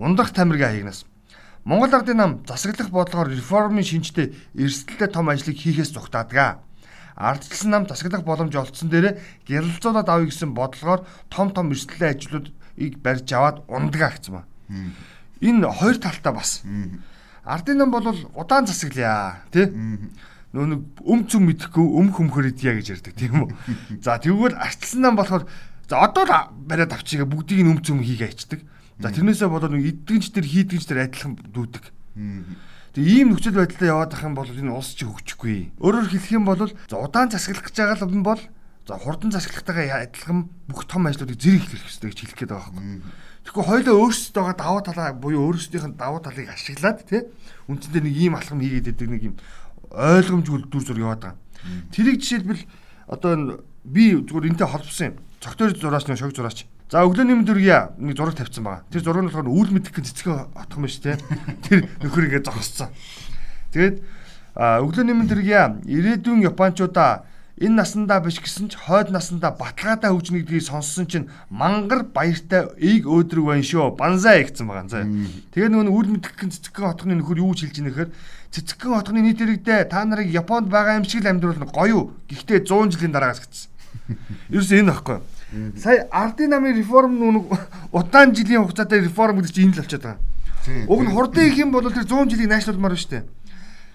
Ундах 0.00 0.32
тамиргийн 0.32 0.80
хаягнаас 0.80 1.04
Монгол 1.64 1.94
Ардын 1.94 2.16
нам 2.16 2.32
засаглах 2.48 2.88
бодлогоор 2.90 3.28
реформын 3.28 3.84
шинжтэй 3.84 4.32
эрсдэлтэй 4.56 5.08
том 5.08 5.28
ажлыг 5.28 5.56
хийхээс 5.56 5.92
зугтаадаг. 5.92 6.64
Ардчилсан 7.16 7.70
нам 7.70 7.84
засаглах 7.86 8.24
боломж 8.24 8.56
олдсон 8.56 8.88
дээр 8.88 9.20
гялалзуулаад 9.44 10.08
авъя 10.08 10.26
гэсэн 10.32 10.56
бодлогоор 10.56 11.04
том 11.28 11.52
том 11.52 11.68
эрсдэлтэй 11.70 12.16
ажлуудыг 12.16 12.96
барьж 13.04 13.28
аваад 13.36 13.68
гэсэн 13.68 14.32
ба. 14.32 14.48
Энэ 15.40 15.68
хоёр 15.68 16.00
талтай 16.00 16.32
бас. 16.32 16.64
Ардын 17.44 17.76
нам 17.76 17.90
бол 17.92 18.08
удаан 18.34 18.66
засаглая 18.66 19.44
тий 19.52 19.68
нөө 20.50 20.66
нэг 20.66 20.80
өм 21.06 21.20
цөм 21.30 21.46
мэдэхгүй 21.46 21.86
өм 21.94 22.10
хөмхөр 22.10 22.50
идья 22.50 22.74
гэж 22.74 22.98
ярьдаг 22.98 23.14
тийм 23.14 23.46
үү. 23.46 23.48
За 24.04 24.18
тэгвэл 24.18 24.58
арчилсан 24.58 25.06
нам 25.06 25.14
болохоор 25.14 25.46
за 25.86 26.02
одоо 26.02 26.26
л 26.26 26.34
бариад 26.66 26.90
авчигээ 26.90 27.22
бүгдийг 27.22 27.62
нь 27.62 27.70
өм 27.70 27.78
цөм 27.78 28.02
хийгээ 28.02 28.34
ячдаг. 28.34 28.66
За 29.00 29.08
тэрнээсээ 29.08 29.48
болоод 29.48 29.72
нэг 29.72 30.04
эдгэнч 30.04 30.30
төр 30.36 30.44
хийдгэнч 30.44 30.84
төр 30.84 31.00
адилхан 31.08 31.32
дүүдэг. 31.40 31.84
Тэгээ 32.94 33.16
ийм 33.24 33.32
нөхцөл 33.32 33.56
байдлаа 33.56 33.88
яваад 34.04 34.12
ах 34.12 34.24
юм 34.26 34.34
бол 34.36 34.50
энэ 34.50 34.74
улс 34.74 34.92
чи 34.92 35.08
хөгжихгүй. 35.08 35.72
Өөрөөр 35.80 36.08
хэлэх 36.10 36.36
юм 36.36 36.44
бол 36.44 36.68
за 36.68 36.96
удаан 37.00 37.30
засаглах 37.32 37.70
гэж 37.70 37.76
байгаа 37.80 38.12
юм 38.12 38.26
бол 38.26 38.42
за 38.90 38.98
хурдан 38.98 39.30
засаглахтайгаа 39.30 40.10
адилхан 40.10 40.50
бүх 40.66 40.84
том 40.90 41.06
ажлуудыг 41.06 41.38
зэрэг 41.38 41.62
хийх 41.62 41.86
хэрэгтэй 41.86 42.10
гэж 42.10 42.18
хэлэх 42.18 42.38
гээд 42.42 42.50
байгаа 42.50 42.74
юм. 42.74 43.06
Тэгэхгүй 43.46 43.64
хоёлоо 43.64 43.94
өөрсдөө 44.04 44.52
даваа 44.58 44.82
талаа 44.82 45.14
буюу 45.14 45.48
өөрсдийнх 45.48 45.86
нь 45.86 45.96
даваа 45.96 46.20
талыг 46.20 46.50
ашиглаад 46.50 46.98
тий 47.06 47.22
үндсэндээ 47.70 48.02
нэг 48.02 48.14
ийм 48.18 48.34
алхам 48.34 48.58
хийгээд 48.58 48.90
идэг 48.90 49.08
нэг 49.08 49.22
юм 49.30 49.34
ойлгомжгүй 49.94 50.66
дүр 50.66 50.82
зур 50.82 50.98
яваад 50.98 51.22
байгаа. 51.22 51.38
Тэрийг 51.94 52.18
жишээлбэл 52.18 52.62
одоо 53.06 53.62
би 53.86 54.18
зүгээр 54.18 54.50
энтэй 54.50 54.66
холбосон 54.66 55.06
юм. 55.14 55.16
Цогтойр 55.38 55.78
зураач 55.78 56.10
нэг 56.10 56.18
шог 56.18 56.34
зураач 56.34 56.66
За 56.90 57.06
өглөөний 57.06 57.38
мэд 57.38 57.54
үргийа 57.54 57.94
нэг 58.02 58.18
зураг 58.18 58.34
тавьсан 58.34 58.66
байгаа. 58.66 58.82
Тэр 58.90 59.02
зураг 59.06 59.22
нь 59.22 59.30
болохоор 59.30 59.46
үйл 59.46 59.70
мэдэх 59.70 59.94
гэн 59.94 60.10
цэцгэн 60.10 60.50
отхон 60.58 60.90
шүү 60.90 61.02
дээ. 61.06 61.18
Тэр 61.70 61.78
нөхөр 62.02 62.26
ингэ 62.26 62.42
зогссон. 62.42 62.90
Тэгээд 63.70 64.02
өглөөний 64.58 65.14
мэд 65.14 65.30
үргийа 65.30 65.78
ирээдүйн 65.86 66.42
японочдоо 66.50 67.22
Энэ 67.60 67.76
насандаа 67.76 68.24
биш 68.24 68.40
гэсэн 68.40 68.72
ч 68.72 68.80
хойд 68.80 69.12
насандаа 69.12 69.52
баталгаатай 69.52 70.08
хөгжнө 70.08 70.40
гэдгийг 70.48 70.64
сонссон 70.64 71.04
чинь 71.04 71.28
мангар 71.52 72.08
баяртай 72.08 72.72
ийг 72.80 73.04
өөдрөг 73.04 73.52
байна 73.52 73.60
шүү. 73.60 74.00
Банзаа 74.00 74.40
гэсэн 74.40 74.64
байгаа 74.64 74.88
заа. 74.88 75.04
Тэгээ 75.52 75.68
нөгөө 75.68 75.92
үр 75.92 76.06
мэдгхэн 76.08 76.56
цэцгэн 76.56 76.88
хотхны 76.88 77.20
нөхөр 77.20 77.44
юу 77.44 77.52
ч 77.52 77.68
хэлж 77.68 77.84
ийнэ 77.84 77.92
гэхээр 77.92 78.10
цэцгэн 78.48 78.96
хотхны 78.96 79.20
нийт 79.20 79.44
иргэдээ 79.44 79.92
та 79.92 80.08
нарыг 80.08 80.32
Японд 80.32 80.72
байгаа 80.72 80.96
юм 80.96 81.04
шиг 81.04 81.20
л 81.20 81.36
амьдруулна 81.36 81.68
гоё. 81.68 82.16
Гэхдээ 82.32 82.64
100 82.64 82.96
жилийн 82.96 83.12
дараагаас 83.12 83.44
гэсэн. 83.44 83.68
Ерөөс 84.56 84.72
энэ 84.80 84.88
багхгүй. 84.96 85.18
Сая 85.76 86.06
ардын 86.10 86.50
намын 86.50 86.76
реформ 86.76 87.18
нүг 87.18 87.50
удаан 87.92 88.34
жилийн 88.34 88.62
хугацаатай 88.62 89.00
реформ 89.02 89.40
гэдэг 89.42 89.54
чинь 89.54 89.66
энэ 89.70 89.74
л 89.74 89.82
болчиход 89.82 90.02
байгаа. 90.02 90.86
Уг 90.86 91.00
нь 91.02 91.10
хурдан 91.10 91.44
их 91.46 91.58
юм 91.58 91.70
бол 91.72 91.90
тэр 91.90 92.06
100 92.06 92.30
жилийг 92.30 92.48
найшлуулмаар 92.48 92.94
байна 92.94 93.02
шүү 93.02 93.10
дээ. 93.10 93.24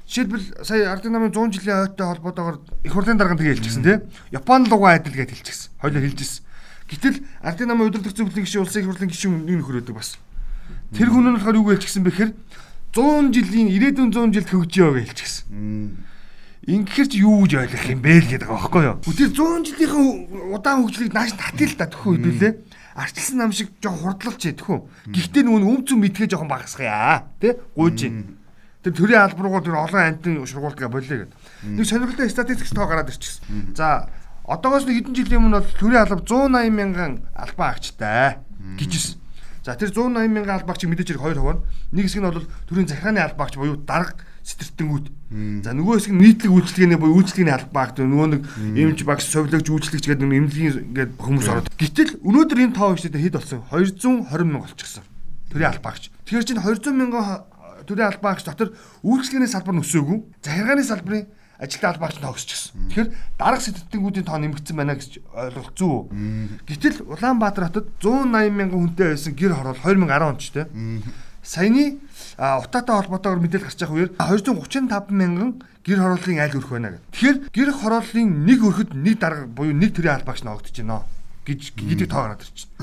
Жишээлбэл 0.05 0.45
сая 0.67 0.91
ардын 0.91 1.13
намын 1.15 1.31
100 1.31 1.55
жилийн 1.55 1.79
ойтой 1.87 2.07
холбоотойгоор 2.11 2.57
их 2.83 2.91
хурлын 2.91 3.17
дарга 3.17 3.39
тэгээ 3.39 3.55
хэлчихсэн 3.55 3.83
тийм. 3.83 4.01
Япон 4.35 4.67
лугаа 4.67 4.99
адил 4.99 5.15
гэж 5.15 5.31
хэлчихсэн. 5.31 5.71
Хоёлоо 5.79 6.01
хэлжсэн. 6.03 6.43
Гэтэл 6.91 7.17
ардын 7.41 7.67
намын 7.71 7.87
удирдах 7.89 8.13
зөвлөлийн 8.13 8.45
гишүүн 8.45 8.65
улсын 8.67 8.81
их 8.83 8.87
хурлын 8.91 9.09
гишүүн 9.09 9.45
нэг 9.47 9.55
нөхөр 9.63 9.79
өгдөг 9.81 9.95
бас. 9.95 10.19
Тэр 10.91 11.09
хүн 11.09 11.25
нь 11.31 11.35
болохоор 11.39 11.57
юу 11.57 11.65
гэж 11.71 11.81
хэлчихсэн 11.81 12.05
бэхээр 12.05 12.31
100 12.93 13.33
жилийн 13.33 13.67
ирээдүйн 13.73 14.11
100 14.13 14.35
жилд 14.35 14.49
хөгжиё 14.53 14.93
гэж 14.93 15.07
хэлчихсэн. 15.09 15.43
Ингэхэр 16.65 17.07
чи 17.13 17.21
юу 17.21 17.45
гэж 17.45 17.53
ойлгох 17.61 17.85
юм 17.93 18.01
бэ 18.01 18.13
л 18.25 18.29
гэдэг 18.33 18.49
байгаа 18.49 18.57
байхгүй 18.65 18.83
юу? 18.89 18.97
Тэр 19.05 19.29
100 19.37 19.69
жилийнхэн 19.69 20.05
удаан 20.49 20.81
хөгжлийг 20.81 21.13
нааш 21.13 21.37
татъя 21.37 21.69
л 21.69 21.77
да 21.77 21.85
төхөө 21.93 22.13
хэдүүлээ. 22.17 22.53
Арчилсан 22.97 23.37
нам 23.37 23.51
шиг 23.53 23.69
жоохон 23.77 24.17
хурдлалч 24.17 24.41
төхөө. 24.49 24.79
Гэхдээ 25.13 25.45
үм 25.45 25.85
зүм 25.85 25.99
мэдгээ 26.01 26.33
жоохон 26.33 26.49
багасгая. 26.49 27.29
Тэ? 27.37 27.61
Гуйж. 27.77 28.09
Тэр 28.81 28.93
төрийн 28.97 29.29
албаруугаар 29.29 29.61
тэр 29.61 29.77
олон 29.77 30.01
амтны 30.09 30.41
сургуультгаа 30.41 30.89
болиё 30.89 31.29
гэдэг. 31.29 31.37
Нэг 31.69 31.85
сонирхолтой 31.85 32.29
статистикс 32.33 32.73
тоо 32.73 32.89
гараад 32.89 33.13
ирчихсэн. 33.13 33.77
За 33.77 34.09
одоогоос 34.45 34.89
нэг 34.89 35.05
хэдэн 35.05 35.17
жилийн 35.21 35.41
өмнө 35.45 35.61
бол 35.61 35.77
төрийн 35.77 36.01
алба 36.01 36.21
180 36.21 36.73
мянган 36.73 37.13
албан 37.33 37.77
агчтай 37.77 38.41
гэжсэн. 38.77 39.21
За 39.65 39.73
тэр 39.73 39.89
180 39.89 40.29
мянган 40.29 40.61
албаагчийг 40.61 40.93
мэдээж 40.93 41.17
хэрэг 41.17 41.25
хоёр 41.25 41.39
хуваа. 41.41 41.57
Нэг 41.93 42.05
хэсэг 42.05 42.21
нь 42.21 42.29
бол 42.29 42.45
төрийн 42.69 42.85
захиргааны 42.85 43.25
албаагч 43.25 43.57
буюу 43.57 43.81
дарга 43.81 44.21
сэтэртэнгүүд. 44.45 45.05
За 45.65 45.73
нөгөө 45.73 45.97
хэсэг 45.97 46.13
нь 46.13 46.21
нийтлэг 46.21 46.51
үйлчлэгээний 46.53 46.99
буюу 47.01 47.17
үйлчлэгээний 47.17 47.55
албаагч 47.57 47.97
нөгөө 47.97 48.27
нэг 48.29 48.41
эмч 48.77 49.01
багш 49.01 49.25
совилогч 49.25 49.67
үйлчлэгч 49.73 50.05
гэдэг 50.05 50.21
нэг 50.21 50.39
эмнэлгийн 50.45 50.93
ингээд 50.93 51.11
хүмүүс 51.17 51.49
ороод. 51.49 51.73
Гэтэл 51.73 52.21
өнөөдөр 52.21 52.59
энэ 52.69 52.77
тоо 52.77 52.93
хвштэй 52.93 53.25
хэд 53.25 53.41
болсон? 53.41 53.65
220 53.73 54.45
мянга 54.45 54.69
болчихсон. 54.69 55.03
Төрийн 55.49 55.73
албаагч. 55.73 56.13
Тэгэхээр 56.29 56.45
чинь 56.45 56.61
200 56.61 56.93
мянган 56.93 57.49
төрийн 57.89 58.09
албаагч 58.13 58.45
дотор 58.45 58.77
үйлчлэгээний 59.01 59.49
салбар 59.49 59.73
нь 59.73 59.81
өсөөгүй. 59.81 60.17
Захиргааны 60.45 60.85
салбарын 60.85 61.25
ажилтны 61.57 61.89
албаагч 61.89 62.17
нь 62.19 62.25
тогсчихсон. 62.25 62.71
Тэгэхээр 62.93 63.09
дарга 63.41 63.61
сэтгүүлтийн 63.65 64.27
тоо 64.29 64.37
нэмэгдсэн 64.45 64.75
байна 64.75 64.93
гэж 64.99 65.25
ойлгох 65.33 65.71
зүү. 65.73 65.95
Гэтэл 66.69 67.01
Улаанбаатар 67.07 67.71
хотод 67.71 67.87
180 68.03 68.53
мянган 68.53 68.93
хүнтэй 68.93 69.15
байсан 69.15 69.33
гэр 69.33 69.53
хороол 69.55 69.79
2010 69.79 70.29
онд 70.29 70.39
ч 70.43 70.51
тийм. 70.51 71.01
Саяны 71.45 72.01
утаатай 72.41 72.95
холбоотойгоор 72.97 73.41
мэдээлэл 73.45 73.69
гарч 73.69 73.77
байгаа 73.77 73.95
үеэр 73.95 74.11
235 74.17 75.13
мянган 75.13 75.61
гэр 75.85 76.01
хорооллын 76.01 76.41
айл 76.41 76.57
өрөх 76.57 76.73
байна 76.73 76.89
гэх. 76.97 77.05
Тэгэхээр 77.13 77.37
гэр 77.53 77.69
хорооллын 77.69 78.29
нэг 78.49 78.59
өрхөд 78.65 78.91
нэг 78.97 79.15
дарга 79.21 79.45
буюу 79.45 79.77
нэг 79.77 79.93
төрлийн 79.93 80.17
албаагч 80.17 80.41
ногдож 80.41 80.73
байна 80.73 81.05
гэж 81.45 81.77
гэдэг 81.77 82.09
тоо 82.09 82.21
гараад 82.25 82.41
ирчихсэн. 82.41 82.73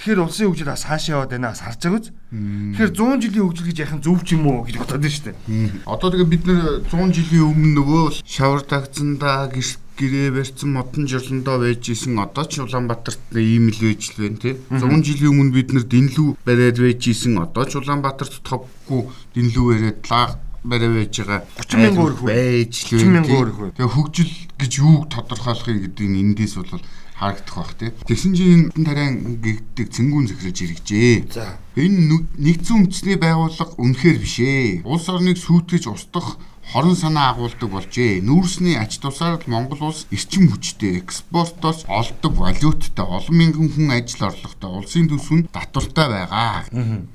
Тэгэхээр 0.00 0.24
улсын 0.26 0.48
хөгжил 0.50 0.72
бас 0.74 0.84
хаашаа 0.88 1.14
яваад 1.22 1.30
байна 1.30 1.54
бас 1.54 1.62
харж 1.62 1.78
байгаа 1.86 2.00
үз. 2.00 2.08
Тэгэхээр 2.34 2.90
100 2.90 3.22
жилийн 3.22 3.44
хөгжил 3.46 3.68
гэж 3.70 3.78
яхан 3.84 4.00
зөв 4.02 4.18
ч 4.26 4.34
юм 4.34 4.48
уу 4.48 4.64
гэж 4.66 4.76
бодоод 4.80 4.98
байна 4.98 5.14
шүү 5.14 5.26
дээ. 5.30 5.38
Одоо 5.86 6.08
тэгээ 6.10 6.32
бид 6.34 6.44
нэр 6.48 6.60
100 6.88 7.14
жилийн 7.14 7.46
өмнө 7.46 7.70
нөгөө 7.78 8.04
шавар 8.24 8.64
тагцсандаа 8.64 9.52
гэрээ 10.00 10.32
барьсан 10.32 10.72
модон 10.72 11.04
жирлэндөө 11.04 11.56
байж 11.60 11.84
исэн 11.92 12.16
одоо 12.16 12.44
ч 12.48 12.64
Улаанбаатарт 12.64 13.36
ийм 13.36 13.68
л 13.68 13.80
байж 13.84 14.02
л 14.10 14.24
байна 14.24 14.40
тий. 14.40 14.54
100 14.72 15.04
жилийн 15.04 15.36
өмнө 15.36 15.52
бид 15.52 15.76
нэр 15.76 15.84
дэнлүү 15.84 16.28
бариад 16.48 16.78
байж 16.80 17.02
исэн 17.12 17.36
одоо 17.36 17.64
ч 17.68 17.76
Улаанбаатарт 17.76 18.40
товгүй 18.40 19.02
дэнлүү 19.36 19.64
бариад 19.68 20.00
лаа 20.08 20.40
барай 20.64 20.88
байж 20.88 21.20
байгаа 21.20 21.44
30 21.68 21.76
мянган 21.84 22.04
өрх 22.08 22.22
байж 22.24 22.74
л 22.88 22.96
байна. 22.96 23.04
30 23.04 23.12
мянган 23.12 23.36
өрх. 23.44 23.58
Тэгээ 23.76 23.94
хөгжил 23.94 24.32
гэж 24.56 24.72
юуг 24.80 25.04
тодорхойлохыг 25.12 25.78
гэдэг 25.84 26.06
нь 26.08 26.20
эндээс 26.24 26.54
бол 26.56 26.80
харагдах 27.20 27.56
бах 27.56 27.74
тий. 27.76 27.90
Тэгсэн 28.08 28.32
чинь 28.32 28.72
тариан 28.72 29.40
гэгддэг 29.44 29.88
цэнгүүн 29.92 30.26
захирж 30.32 30.58
иргэжээ. 30.64 31.28
За. 31.28 31.60
Энэ 31.76 32.24
нэгдсэн 32.40 32.88
үндэсний 32.88 33.16
байгууллага 33.20 33.76
үнэхээр 33.76 34.18
биш 34.20 34.36
ээ. 34.40 34.80
Улс 34.88 35.04
орныг 35.08 35.36
сүйтгэж 35.36 35.84
устгах 35.92 36.40
хорон 36.72 36.96
санаа 36.96 37.34
агуулдаг 37.34 37.70
болжээ. 37.70 38.22
Нүүрсний 38.22 38.78
ач 38.78 39.02
тусаар 39.02 39.42
Монгол 39.46 39.90
улс 39.90 40.06
эрчим 40.14 40.50
хүчтэй 40.50 41.02
экспортоос 41.02 41.84
олдог 41.90 42.32
валюттай 42.38 43.04
олон 43.04 43.34
мянган 43.34 43.68
хүн 43.74 43.90
ажил 43.90 44.30
орлоготой 44.30 44.70
улсын 44.78 45.10
төсвөнд 45.10 45.50
татвартай 45.50 46.06
байгаа. 46.08 46.64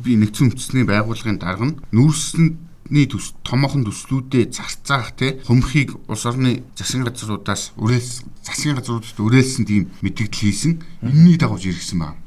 Би 0.03 0.19
нэгдсэн 0.19 0.51
үндэсний 0.51 0.83
байгууллагын 0.83 1.39
дарга 1.39 1.65
нь 1.71 1.79
нүүрсэнд 1.95 2.65
ний 2.89 3.07
төс 3.09 3.33
томоохон 3.41 3.85
төслүүдэд 3.87 4.53
зарцаах 4.53 5.17
те 5.17 5.41
хөмхийг 5.47 5.97
улс 6.05 6.25
орны 6.29 6.61
засгийн 6.77 7.07
газруудаас 7.07 7.73
үрээлс 7.81 8.21
засгийн 8.45 8.77
газруудад 8.77 9.17
үрээлсэн 9.17 9.65
тийм 9.65 9.89
мэдээлэл 10.05 10.37
хийсэн 10.37 10.73
энэний 11.01 11.37
дагуу 11.41 11.57
иргэсэн 11.57 11.97
байна. 11.97 12.21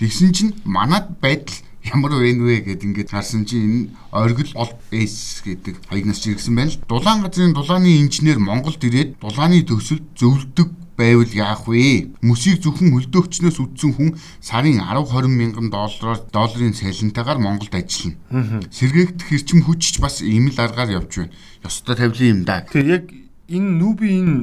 Тэгсэн 0.00 0.32
чинь 0.34 0.52
манад 0.64 1.20
байдал 1.22 1.62
ямар 1.84 2.12
вэ 2.12 2.36
вэ 2.36 2.56
гэд 2.66 2.84
ингээд 2.84 3.10
харсан 3.10 3.48
чинь 3.48 3.64
энэ 3.64 3.80
оргил 4.12 4.52
ол 4.54 4.72
эс 4.92 5.40
гэдэг 5.44 5.88
хаягнаас 5.88 6.20
иргэсэн 6.26 6.54
байна 6.54 6.70
л. 6.70 6.80
Дулаан 6.84 7.24
газрын 7.24 7.56
дулааны 7.56 8.04
инженер 8.04 8.38
Монголд 8.38 8.84
ирээд 8.84 9.16
дулааны 9.20 9.64
төсөл 9.64 10.04
зөвлөдөг 10.12 10.68
байвал 11.00 11.32
яах 11.32 11.64
вэ? 11.64 12.12
Мөсийг 12.20 12.60
зөвхөн 12.60 12.92
хөлдөөгчнөөс 12.92 13.58
үдсэн 13.64 13.92
хүн 13.96 14.10
сарын 14.44 14.84
10 14.84 15.08
20 15.08 15.32
мянган 15.32 15.72
доллараар 15.72 16.20
долларын 16.28 16.76
цалинтайгаар 16.76 17.40
Монголд 17.40 17.72
ажиллана. 17.72 18.60
Сэргээгдэх 18.68 19.32
эрчим 19.32 19.64
хүчч 19.64 20.04
бас 20.04 20.20
ийм 20.20 20.52
л 20.52 20.60
аргаар 20.60 21.00
явж 21.00 21.24
байна. 21.24 21.32
Ёстой 21.64 21.96
тавилын 21.96 22.28
юм 22.28 22.40
да. 22.44 22.68
Тэгээ 22.68 22.92
яг 22.92 23.06
энэ 23.48 23.70
нүүби 23.80 24.06
энэ 24.20 24.36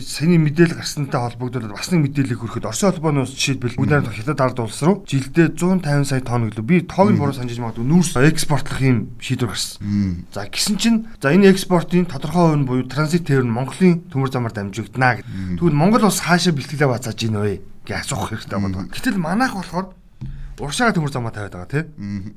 саний 0.00 0.38
мэдээлэл 0.38 0.78
гарсантай 0.78 1.20
холбогдуулаад 1.20 1.74
бас 1.74 1.90
нэг 1.90 2.10
мэдээлэл 2.10 2.38
хөрөхөд 2.38 2.68
Орсын 2.68 2.90
холбооноос 2.94 3.34
жишээлбэл 3.34 3.78
бүгд 3.78 4.10
хятад 4.14 4.40
ард 4.40 4.58
улс 4.62 4.80
руу 4.82 5.02
жилдээ 5.04 5.54
150 5.58 6.08
сая 6.08 6.22
тонн 6.22 6.48
гэлөө 6.48 6.66
би 6.66 6.76
тоог 6.86 7.12
нь 7.12 7.18
буруу 7.18 7.34
санаж 7.34 7.58
магадгүй 7.58 7.86
нүүрс 7.86 8.14
экспортлох 8.18 8.80
юм 8.82 8.98
шийдвэр 9.18 9.50
гарсан. 9.50 10.26
За 10.30 10.46
гисэн 10.46 10.76
чинь 10.78 10.98
за 11.20 11.34
энэ 11.34 11.50
экспортын 11.50 12.06
тодорхой 12.06 12.54
хувь 12.54 12.58
нь 12.62 12.68
буюу 12.68 12.86
транзит 12.86 13.26
тээвэр 13.26 13.46
нь 13.46 13.54
Монголын 13.54 14.06
төмөр 14.08 14.30
замаар 14.30 14.54
дамжигдана 14.54 15.20
гэдэг. 15.20 15.58
Тэгвэл 15.58 15.74
Монгол 15.74 16.06
улс 16.06 16.22
хаашаа 16.22 16.54
бэлтгэлээ 16.54 16.88
бацааж 16.88 17.18
ийн 17.26 17.36
вэ 17.36 17.60
гэж 17.88 18.04
асуух 18.06 18.30
хэрэгтэй 18.30 18.58
байна. 18.60 18.86
Гэтэл 18.88 19.18
манайх 19.18 19.56
болохоор 19.56 19.97
уршаа 20.58 20.92
төмөр 20.92 21.12
замаа 21.12 21.32
тавиад 21.32 21.54
байгаа 21.54 21.70
тий. 21.70 21.84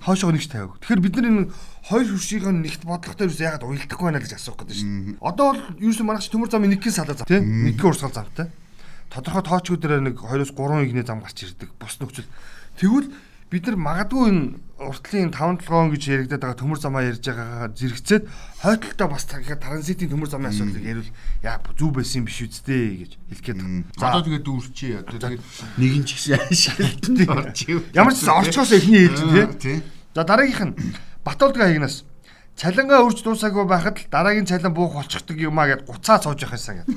Хоошоо 0.05 0.31
нэгч 0.31 0.47
тавиаг. 0.49 0.77
Тэгэхээр 0.81 1.01
бид 1.01 1.15
нар 1.17 1.27
энэ 1.29 1.43
хоёр 1.89 2.07
хуршийг 2.07 2.45
нэгт 2.45 2.85
бодлоготой 2.85 3.27
юус 3.27 3.41
ягаад 3.41 3.65
уялдахгүй 3.65 4.05
байна 4.05 4.21
гэж 4.21 4.37
асуух 4.37 4.61
гэдэг 4.61 4.77
шүү 4.77 4.89
дээ. 4.89 5.25
Одоо 5.25 5.45
бол 5.53 5.61
юусэн 5.81 6.05
манайх 6.05 6.29
төмөр 6.29 6.49
замын 6.53 6.71
нэгхэн 6.77 6.93
салаа 6.93 7.17
зам 7.17 7.27
тий. 7.27 7.41
Нэгхэн 7.41 7.89
урсгал 7.89 8.13
замтай. 8.13 8.47
Тодорхой 9.09 9.43
тоочгоо 9.43 9.77
дээр 9.81 10.01
нэг 10.05 10.15
2-оос 10.21 10.53
3 10.53 10.85
игний 10.85 11.03
зам 11.03 11.19
гарч 11.19 11.43
ирдэг. 11.43 11.69
Бус 11.75 11.97
нөхцөл. 11.99 12.29
Тэгвэл 12.79 13.11
бид 13.51 13.67
нар 13.67 13.75
магадгүй 13.75 14.31
энэ 14.31 14.43
уртлын 14.79 15.29
5 15.35 15.67
7 15.67 15.91
гэж 15.91 16.03
яригадаад 16.07 16.41
байгаа 16.41 16.61
төмөр 16.63 16.79
замаа 16.79 17.03
ярьж 17.03 17.19
байгаагаа 17.19 17.69
зэрэгцээд 17.75 18.23
хойдолтой 18.63 19.07
бас 19.11 19.27
транзитийн 19.27 20.09
төмөр 20.09 20.31
замын 20.31 20.55
асуудлыг 20.55 20.81
ярил 20.87 21.09
яа 21.43 21.59
зүв 21.75 21.91
байсан 21.91 22.23
юм 22.23 22.25
биш 22.31 22.39
үсттэй 22.47 23.03
гэж 23.03 23.11
хэлэх 23.27 23.43
гээд 23.43 23.59
байна. 23.59 23.83
Одоо 23.99 24.21
тэгээд 24.23 24.47
дүүрчээ. 24.47 24.93
Одоо 25.03 25.19
тэгээд 25.19 25.43
нэгэн 25.77 26.03
ч 26.07 26.09
гэсэн 26.15 26.39
ашиглалтанд 26.47 27.19
орж 27.27 27.59
ив. 27.67 27.79
Ямар 27.91 28.15
ч 28.15 28.23
орчхоос 28.39 28.71
эхний 28.71 29.05
ээлж 29.05 29.19
тий. 29.59 29.77
За 30.15 30.23
дараагийнх 30.23 30.63
нь 30.71 30.75
Батуулдгаа 31.21 31.69
хигнаас 31.69 32.01
цалингаа 32.61 33.01
үрж 33.09 33.25
дуусаагүй 33.25 33.65
байхад 33.65 33.97
л 33.97 34.05
дараагийн 34.13 34.45
цалин 34.45 34.69
буух 34.69 34.93
болчихдог 34.93 35.33
юмаа 35.33 35.65
гэд 35.65 35.81
гуцаа 35.89 36.21
цоож 36.21 36.45
яхаасаа 36.45 36.85
гэд. 36.85 36.93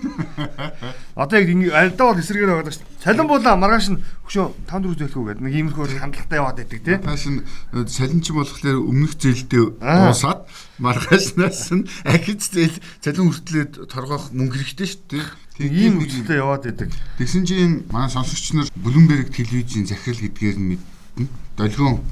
Одоо 1.16 1.40
яг 1.40 1.48
ингэ 1.48 1.72
альдаа 1.72 2.12
бол 2.12 2.20
эсрэгээр 2.20 2.52
байгаа 2.52 2.76
шүү. 2.76 2.84
Цалин 3.00 3.24
буулаа 3.24 3.56
маргааш 3.56 3.96
нь 3.96 4.02
хөшөө 4.28 4.68
5 4.68 4.92
4 4.92 5.00
зөөлхөө 5.00 5.24
гэд 5.24 5.40
нэг 5.40 5.54
иймэрхүү 5.56 5.84
хандлагатай 6.04 6.36
яваад 6.36 6.60
байдаг 6.60 6.80
тий. 6.84 6.96
Тааш 7.00 7.24
нь 7.32 7.40
цалин 7.88 8.20
ч 8.20 8.36
болохоор 8.36 8.76
өмнөх 8.76 9.16
зээлдээ 9.16 9.64
дуусаад 9.80 10.40
маргаашнаас 10.84 11.72
нь 11.72 11.88
ахиж 12.04 12.40
зээл 12.44 12.76
цалин 13.00 13.32
хүртлээд 13.32 13.88
торгоох 13.88 14.36
мөнгө 14.36 14.60
хэрэгтэй 14.60 14.88
шүү 14.92 15.00
дээ. 15.16 15.24
Тэг 15.64 15.72
ийм 15.72 16.04
үстэй 16.04 16.44
яваад 16.44 16.68
байдаг. 16.68 16.92
Тэгсэн 17.16 17.48
чинь 17.48 17.88
манай 17.88 18.12
сонсогч 18.12 18.52
нар 18.52 18.68
Bloomberg 18.76 19.32
телевизийн 19.32 19.88
захирал 19.88 20.28
гэдгээр 20.28 20.56
нь 20.60 20.68
мэднэ. 20.76 21.32
Долгион 21.56 22.04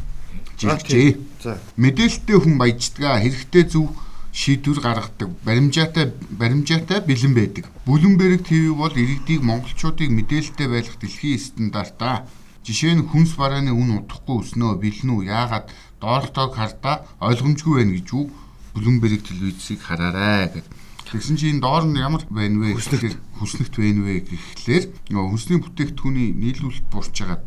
жилжээ. 0.63 1.19
За. 1.43 1.59
Мэдээлэлтэй 1.77 2.39
хүн 2.39 2.55
баяждаг, 2.57 3.19
хэрэгтэй 3.19 3.65
зөв 3.67 3.91
шийдвэр 4.33 4.81
гаргадаг, 4.81 5.29
баримжаатай 5.45 6.15
баримжаатай 6.31 7.05
бэлэн 7.05 7.35
байдаг. 7.35 7.67
Bloomberg 7.85 8.47
TV 8.49 8.73
бол 8.73 8.95
иргэдийг 8.95 9.43
монголчуудыг 9.45 10.09
мэдээлэлтэй 10.09 10.69
байлгах 10.71 10.99
дэлхийн 11.03 11.39
стандартаа. 11.39 12.25
Жишээ 12.65 12.97
нь 12.97 13.05
хүнс 13.11 13.37
барааны 13.37 13.75
үн 13.75 14.07
удахгүй 14.07 14.41
өснөө 14.41 14.81
бэлэн 14.81 15.11
үү? 15.13 15.29
Яагаад 15.29 15.67
доорхтойг 16.01 16.55
хардаа 16.57 17.05
ойлгомжгүй 17.21 17.75
байна 17.77 17.93
гэж 17.99 18.09
үү? 18.09 18.25
Bloomberg 18.73 19.21
телевизийг 19.21 19.83
хараарай 19.85 20.49
гэдэг. 20.49 20.65
Тэгсэн 21.13 21.37
чинь 21.37 21.61
доор 21.61 21.85
нь 21.85 22.01
ямар 22.01 22.25
байна 22.33 22.57
вэ 22.65 22.81
хүснэгт 23.37 23.77
байна 23.77 24.01
вэ 24.01 24.25
гэхлээр 24.25 24.85
нөгөө 25.13 25.29
хүнсний 25.29 25.61
бүтээгдэхүүний 25.61 26.29
нийлүүлэлт 26.41 26.89
буурч 26.89 27.17
байгаа 27.21 27.45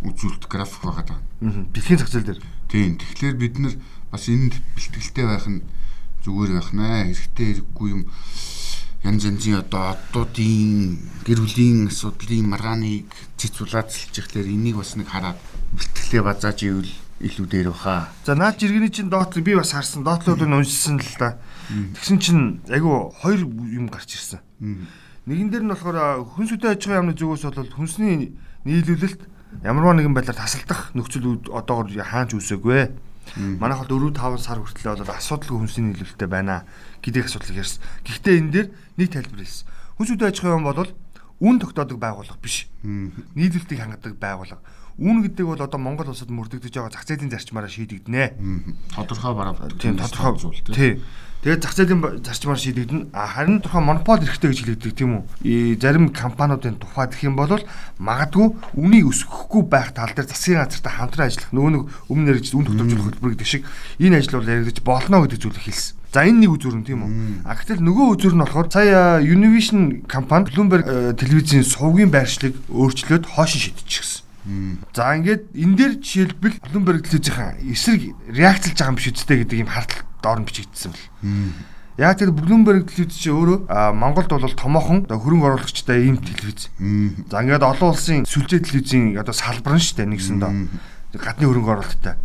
үзүүлэлт 0.00 0.44
график 0.48 0.82
байгаа 0.84 1.04
даа. 1.04 1.20
Дэлхийн 1.72 1.98
зах 2.00 2.10
зээл 2.10 2.28
дээр. 2.32 2.40
Тийм. 2.72 2.96
Тэгэхээр 2.96 3.36
бид 3.36 3.56
нар 3.60 3.74
бас 4.08 4.28
энд 4.32 4.56
бэлтгэлтэй 4.74 5.26
байх 5.28 5.46
нь 5.48 5.60
зүгээр 6.24 6.52
байх 6.56 6.70
наа. 6.72 7.04
Хэрэгтэй 7.08 7.46
хэрэггүй 7.60 7.88
юм 7.92 8.02
янз 9.04 9.24
янзын 9.24 9.60
одоо 9.60 9.96
оддуудын 9.96 11.00
гэр 11.24 11.40
бүлийн 11.40 11.88
асуудлын 11.88 12.48
маргааныг 12.48 13.08
цэцүүлаацлж 13.40 14.12
ихлээр 14.12 14.48
энийг 14.48 14.76
бас 14.76 14.96
нэг 14.96 15.08
хараад 15.08 15.40
бэлтгэлээ 15.72 16.22
базааж 16.24 16.58
ивэл 16.64 16.92
илүү 17.20 17.46
дээр 17.48 17.68
баха. 17.72 18.12
За 18.24 18.36
наад 18.36 18.60
жиргэний 18.60 18.92
чинь 18.92 19.08
доотлог 19.08 19.44
би 19.44 19.56
бас 19.56 19.72
харсан. 19.72 20.04
Доотлогыг 20.04 20.48
уншсан 20.48 21.00
л 21.00 21.16
да. 21.16 21.40
Тэгсэн 21.68 22.18
чинь 22.20 22.60
айгу 22.68 23.12
хоёр 23.20 23.44
юм 23.44 23.88
гарч 23.88 24.16
ирсэн. 24.16 24.40
Нэгэн 25.28 25.48
дээр 25.48 25.64
нь 25.64 25.72
болохоор 25.72 26.24
хүнс 26.36 26.56
үдэ 26.56 26.76
аж 26.76 26.84
ахуйн 26.84 27.12
яамны 27.12 27.14
зүгээс 27.16 27.44
бол 27.44 27.76
хүнсний 27.76 28.36
нийлүүлэлт 28.64 29.20
ямарваа 29.64 29.94
нэгэн 29.98 30.14
байдлаар 30.14 30.38
тасалдах 30.38 30.94
нөхцөл 30.94 31.42
одоогор 31.50 31.90
хаанч 31.90 32.38
үсээгүй. 32.38 32.90
Манайх 33.60 33.86
бол 33.86 34.10
4 34.10 34.16
5 34.16 34.38
сар 34.42 34.58
хүртэл 34.58 34.96
бол 35.02 35.18
асуудалгүй 35.18 35.58
хүнсний 35.58 35.92
нийлүүлэлттэй 35.92 36.28
байна 36.30 36.66
гэдэг 37.02 37.30
асуудлыг 37.30 37.62
ярьсан. 37.62 37.82
Гэхдээ 38.06 38.34
энэ 38.38 38.50
дээр 38.50 38.68
нэг 38.98 39.08
тайлбар 39.10 39.42
хэлсэн. 39.42 39.66
Хүнс 39.98 40.10
үдэ 40.16 40.26
аж 40.30 40.38
ахуйн 40.42 40.66
бол 40.66 40.90
үн 41.40 41.56
тогтоодог 41.62 41.98
байгууллага 41.98 42.42
биш. 42.42 42.66
Нийлүүлэлтийг 42.82 43.80
хангадаг 43.80 44.18
байгууллага. 44.18 44.62
Үн 45.00 45.22
гэдэг 45.24 45.46
бол 45.46 45.62
одоо 45.62 45.80
Монгол 45.80 46.10
улсад 46.10 46.28
мөрдөгдөж 46.28 46.74
байгаа 46.74 46.92
зах 46.92 47.06
зээлийн 47.08 47.32
зарчмаараа 47.32 47.70
шийдэгдэнэ. 47.70 48.36
Тодорхой 48.98 49.32
бараа. 49.32 49.56
Тийм 49.78 49.96
тодорхой 49.96 50.36
зүйл 50.36 50.60
тийм. 50.66 51.00
Тэгээд 51.40 51.64
зах 51.64 51.72
зээлийн 51.72 52.20
зарчмаар 52.20 52.60
шийдэгдэнэ. 52.60 53.16
Харин 53.16 53.64
тодорхой 53.64 53.80
монопол 53.80 54.20
эрхтэй 54.20 54.52
гэж 54.52 54.60
хэлэгдэг 54.60 54.92
тийм 54.92 55.24
үү? 55.40 55.80
Зарим 55.80 56.12
компаниудын 56.12 56.76
тухай 56.76 57.08
гэх 57.08 57.24
юм 57.24 57.40
бол 57.40 57.56
магадгүй 57.96 58.60
үнийг 58.76 59.08
өсгөхгүй 59.08 59.64
байх 59.64 59.96
тал 59.96 60.12
дээр 60.12 60.28
засгийн 60.28 60.60
газартай 60.60 60.92
хамтран 60.92 61.32
ажиллах 61.32 61.48
нөгөө 61.56 61.72
нэг 61.72 61.82
өмнө 62.12 62.28
нэрж 62.28 62.52
үн 62.52 62.68
тогтоомжлох 62.68 63.06
хөтөлбөр 63.08 63.32
гэдэг 63.40 63.48
шиг 63.48 63.64
энэ 63.96 64.20
ажил 64.20 64.36
бол 64.36 64.52
яригдаж 64.52 64.78
болно 64.84 65.24
гэдэг 65.24 65.40
зүйлийг 65.40 65.64
хэлсэн. 65.64 65.96
За 66.12 66.20
энэ 66.28 66.40
нэг 66.44 66.50
үзүр 66.60 66.76
нь 66.76 66.84
тийм 66.84 67.00
үү. 67.08 67.12
А 67.48 67.56
гэтэл 67.56 67.80
нөгөө 67.88 68.06
үзүр 68.20 68.34
нь 68.36 68.42
болохоор 68.44 68.68
сая 68.68 69.24
Univision 69.24 70.04
компани 70.04 70.52
Bloomberg 70.52 71.16
телевизийн 71.16 71.64
сувгийн 71.64 72.12
байршлыг 72.12 72.52
өөрчлөөд 72.68 73.24
хоошин 73.24 73.64
шидчихсэн. 73.64 74.28
За 74.92 75.16
ингээд 75.16 75.56
энэ 75.56 75.76
дээр 75.78 75.92
жишээлбэл 76.04 76.60
Bloomberg 76.68 77.08
телевизийн 77.08 77.64
эсрэг 77.64 78.12
реакцлж 78.28 78.76
байгаа 78.76 78.92
юм 78.92 78.98
биш 79.00 79.08
үстэй 79.08 79.40
гэдэг 79.40 79.64
юм 79.64 79.72
хартал 79.72 80.09
доор 80.22 80.40
нь 80.40 80.48
бичигдсэн 80.48 80.92
бэл. 80.92 81.06
Яг 82.00 82.16
тэр 82.16 82.32
Bloomberg 82.32 82.88
телевиз 82.88 83.18
чи 83.18 83.28
өөрөө 83.28 83.68
Монголд 83.92 84.32
бол 84.32 84.56
томоохон 84.56 85.04
хөрөнгө 85.04 85.60
оруулагчтай 85.60 86.08
ийм 86.08 86.16
телевиз. 86.22 86.72
За 87.28 87.44
ингээд 87.44 87.60
олон 87.60 87.92
улсын 87.92 88.24
сүлжээ 88.24 88.64
телевизийн 88.64 89.20
одоо 89.20 89.36
салбар 89.36 89.76
нь 89.76 89.84
шүү 89.84 90.00
дээ 90.00 90.08
нэгсэндээ. 90.08 90.52
Гадны 91.20 91.44
хөрөнгө 91.44 91.72
оруулалттай. 91.76 92.16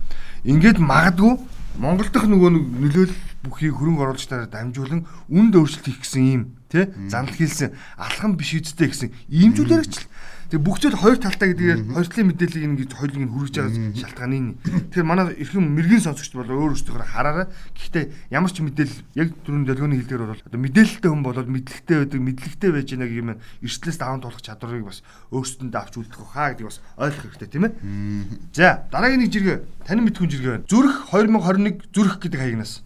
Ингээд 0.47 0.79
магадгүй 0.79 1.33
Монгол 1.75 2.07
дахь 2.07 2.29
нөгөө 2.29 2.49
нөлөөлөл 2.55 3.15
бүхий 3.43 3.69
хөрөнгө 3.69 4.15
оруулагчдаар 4.15 4.47
дамжуулан 4.47 5.03
үнд 5.27 5.53
өөрчлөлт 5.59 5.85
хийх 5.85 5.99
гэсэн 6.07 6.23
ийм 6.23 6.41
тий 6.71 6.87
занал 7.11 7.35
хийлсэн 7.35 7.75
алхам 7.99 8.39
биш 8.39 8.55
үсттэй 8.57 8.89
гэсэн 8.89 9.09
ийм 9.27 9.51
зүйлээрч 9.53 9.93
л 9.99 10.07
Тэгээ 10.55 10.71
бүх 10.71 10.79
зүйл 10.79 10.95
хоёр 10.95 11.19
талтай 11.19 11.51
гэдгээр 11.51 11.99
хоёр 11.99 12.07
талын 12.07 12.31
мэдээллийг 12.31 12.63
ингэж 12.63 12.91
хоёулыг 12.95 13.23
нь 13.27 13.33
хүргэж 13.35 13.55
байгаа 13.59 13.91
шалтгаан 13.91 14.33
энэ. 14.39 14.51
Тэгэхээр 14.87 15.03
манай 15.03 15.35
эрхэм 15.35 15.67
мэрэгэн 15.67 16.07
сонсогч 16.07 16.31
бол 16.31 16.47
өөр 16.47 16.79
өөртөө 16.79 16.95
хараараа. 16.95 17.51
Гэхдээ 17.75 18.31
ямар 18.31 18.51
ч 18.55 18.63
мэдээлэл 18.63 19.03
яг 19.19 19.35
түрүүн 19.43 19.67
дэлгөөний 19.67 19.99
хэлдгээр 19.99 20.23
бол 20.31 20.39
одоо 20.47 20.59
мэдээлэлтэй 20.63 21.11
хүн 21.11 21.23
болоод 21.27 21.51
мэдлэгтэй 21.51 21.97
байдаг, 22.07 22.21
мэдлэгтэй 22.23 22.71
байж 22.71 22.87
гэх 22.87 23.19
юм 23.19 23.29
эрсдлээс 23.35 23.99
даван 23.99 24.23
тулах 24.23 24.39
чадварыг 24.39 24.87
бас 24.87 25.03
өөрсдөндөө 25.35 25.75
авч 25.83 25.93
үлдэх 25.99 26.23
хаа 26.23 26.55
гэдгийг 26.55 26.71
бас 26.71 26.79
ойлгох 27.03 27.23
хэрэгтэй 27.35 27.49
тийм 27.51 27.67
ээ. 27.67 27.73
За 28.55 28.87
дараагийн 28.95 29.27
нэг 29.27 29.35
жиргээ 29.35 29.57
танин 29.83 30.07
мэдхүн 30.07 30.31
жиргээ 30.31 30.51
байна. 30.55 30.67
Зүрх 30.71 31.11
2021 31.11 31.83
зүрх 31.91 32.15
гэдэг 32.23 32.39
хаягнаас. 32.39 32.79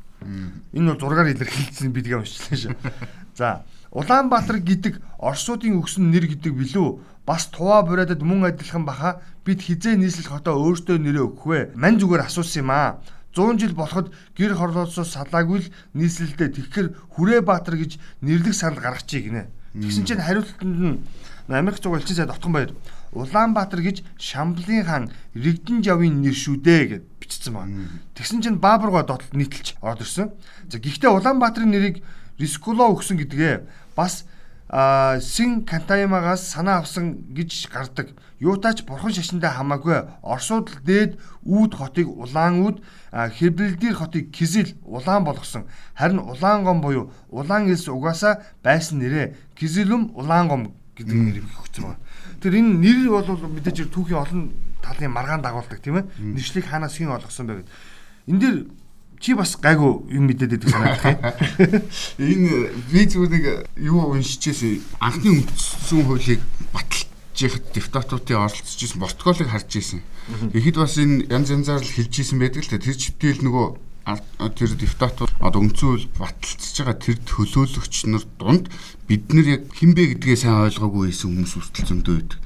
Энэ 0.73 0.89
бол 0.89 1.01
зургаар 1.05 1.29
илэрхийлсэн 1.37 1.93
бидгээ 1.93 2.17
уншчихлаа 2.17 2.57
шүү. 2.57 2.73
За 3.37 3.61
Улаанбаатар 3.89 4.61
гэдэг 4.61 5.01
Оросуудын 5.17 5.81
өгсөн 5.81 6.13
нэр 6.13 6.29
гэдэг 6.29 6.53
билүү 6.53 6.87
бас 7.29 7.45
туваа 7.53 7.85
буриадад 7.85 8.25
мөн 8.25 8.49
адилхан 8.49 8.89
баха 8.89 9.21
бид 9.45 9.61
хизээ 9.61 10.01
нийслэл 10.01 10.33
хотоо 10.33 10.57
өөртөө 10.65 10.97
нэрээ 10.97 11.25
өгөх 11.29 11.45
вэ? 11.45 11.59
Мань 11.77 12.01
зүгээр 12.01 12.25
асуусан 12.25 12.65
юм 12.65 12.73
аа. 12.73 12.97
100 13.37 13.61
жил 13.61 13.77
болоход 13.77 14.09
гэр 14.33 14.57
хорлолцоос 14.57 15.13
салаагүй 15.13 15.61
л 15.61 15.71
нийслэлдээ 15.93 16.49
тэгэхээр 16.57 16.87
Хүрээ 17.13 17.41
Баатар 17.45 17.77
гэж 17.77 18.01
нэрлэх 18.25 18.57
санал 18.57 18.81
гаргачих 18.81 19.29
гинэ. 19.29 19.45
Тэгсэн 19.77 20.05
чинь 20.09 20.25
хариултанд 20.25 20.81
нь 20.81 20.97
Америк 21.53 21.77
зуг 21.77 22.01
элчин 22.01 22.17
сайд 22.17 22.33
Отгон 22.33 22.53
баяр 22.57 22.73
Улаанбаатар 23.13 23.81
гэж 23.85 24.01
Шамблын 24.17 24.85
хаан 24.89 25.05
Рэгдэн 25.37 25.85
жавын 25.85 26.25
нэр 26.25 26.33
шүү 26.33 26.57
дээ 26.65 26.81
гэд 26.89 27.03
бичсэн 27.21 27.53
байна. 27.53 27.93
Тэгсэн 28.17 28.41
чинь 28.41 28.57
Баабурга 28.57 29.05
дотолд 29.05 29.37
нийтэлж 29.37 29.77
орд 29.85 30.01
ирсэн. 30.01 30.33
За 30.65 30.81
гэхдээ 30.81 31.13
Улаанбаатарын 31.13 31.69
нэрийг 31.69 32.01
Рискуло 32.41 32.89
өгсөн 32.89 33.21
гэдгээ 33.21 33.65
бас 33.93 34.25
син 34.69 35.65
кантаймагаас 35.65 36.45
санаа 36.51 36.79
авсан 36.79 37.25
гэж 37.33 37.69
гардаг. 37.73 38.13
Юутаач 38.39 38.85
бурхан 38.85 39.11
шашиндаа 39.11 39.57
хамаагүй 39.57 40.05
Оросууд 40.21 40.69
л 40.69 40.79
дээд 40.85 41.17
үүд 41.43 41.73
хотыг 41.73 42.07
улаан 42.07 42.61
үүд 42.61 42.77
хэвлэлдэр 43.11 43.95
хотыг 43.97 44.29
кизил 44.31 44.77
улаан 44.85 45.25
болгосон. 45.25 45.65
Харин 45.97 46.19
улаангом 46.19 46.81
буюу 46.81 47.11
улаан 47.29 47.67
элс 47.67 47.89
угаасаа 47.89 48.45
байсан 48.63 48.99
нэрэ 49.01 49.35
кизилүм 49.57 50.13
улаангом 50.13 50.71
гэдэг 50.95 51.17
нэр 51.17 51.43
өгсөн 51.65 51.83
байна. 51.89 51.99
Тэр 52.39 52.53
энэ 52.61 52.77
нэр 52.77 53.09
бол 53.09 53.25
мэдээж 53.25 53.89
түүхийн 53.89 54.21
олон 54.21 54.53
талын 54.85 55.11
маргаан 55.11 55.41
дагуулдаг 55.41 55.81
тийм 55.81 55.97
ээ. 55.97 56.05
Нэршлиг 56.21 56.69
хаанаас 56.69 56.93
хэн 56.93 57.09
олгосон 57.09 57.47
бэ 57.49 57.53
гэдэг. 57.65 57.73
Энэ 58.29 58.39
дэр 58.39 58.55
Чи 59.19 59.35
бас 59.35 59.59
гайгүй 59.59 60.15
юм 60.15 60.31
мэдээд 60.31 60.55
байдаг 60.55 60.71
санагдах 60.71 61.05
юм. 61.11 61.83
Энэ 62.31 62.71
би 62.87 63.03
зүгээр 63.03 63.31
нэг 63.35 63.45
юу 63.83 64.15
уншижээс 64.15 64.79
анхны 65.03 65.43
үндсэн 65.43 66.07
хуулийг 66.07 66.39
баталж 66.71 67.11
депутатуудын 67.75 68.47
оролцож 68.47 68.79
исэн 68.79 69.03
протоколыг 69.03 69.51
харж 69.51 69.75
исэн. 69.75 69.99
Тэгэхэд 70.55 70.77
бас 70.79 70.95
энэ 70.95 71.27
янз 71.27 71.51
янзаар 71.51 71.83
л 71.83 71.95
хэлж 71.99 72.15
исэн 72.15 72.39
байдаг 72.39 72.63
л 72.63 72.71
тэр 72.71 72.95
читэл 72.95 73.43
нөгөө 73.43 73.67
тэр 74.55 74.71
депутатууд 74.79 75.31
одоо 75.43 75.67
үндсэн 75.67 75.87
хууль 75.87 76.07
баталцж 76.15 76.75
байгаа 76.79 76.95
тэр 76.95 77.17
төлөөлөгч 77.27 77.95
нар 78.07 78.23
дунд 78.39 78.71
бид 79.11 79.27
нар 79.35 79.59
яг 79.59 79.63
хинбэ 79.75 80.15
гэдгээ 80.15 80.37
сайн 80.47 80.63
ойлгоогүй 80.63 81.11
байсан 81.11 81.35
хүмүүс 81.35 81.53
хүртэл 81.59 81.89
зөндөө 81.91 82.15
байдаг. 82.23 82.39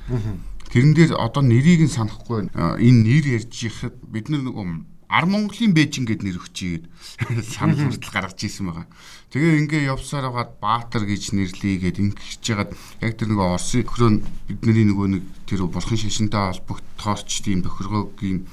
Тэрэн 0.73 0.93
дээр 0.97 1.11
одоо 1.21 1.41
нэрийг 1.45 1.85
нь 1.85 1.93
санахгүй 1.93 2.49
энэ 2.49 2.99
нэр 3.05 3.25
ярьж 3.37 3.53
яхад 3.61 3.93
бид 4.09 4.33
нар 4.33 4.41
нөгөө 4.41 4.65
Ар 5.13 5.29
Монголын 5.29 5.77
Бээжин 5.77 6.09
гэд 6.09 6.25
нэр 6.25 6.41
өгчигээд 6.41 6.89
санал 7.53 7.77
хүртэл 7.77 8.09
гаргаж 8.09 8.39
ирсэн 8.41 8.65
байгаа. 8.65 8.89
Тэгээ 9.29 9.61
ингээ 9.61 9.93
явсаар 9.93 10.25
хагаад 10.33 10.57
Баатар 10.57 11.05
гэж 11.05 11.37
нэрлэе 11.37 11.77
гэд 11.85 12.01
ингэж 12.01 12.41
жагаад 12.41 12.73
яг 13.05 13.13
тэр 13.13 13.29
нөгөө 13.29 13.45
Оросын 13.53 13.85
хөрөө 13.85 14.09
бидний 14.49 14.89
нөгөө 14.89 15.07
нэг 15.13 15.23
тэр 15.45 15.69
бурхан 15.69 16.01
шашинтай 16.01 16.57
холбогдохоорч 16.57 17.29
тийм 17.45 17.61
тохиргоогийн 17.61 18.49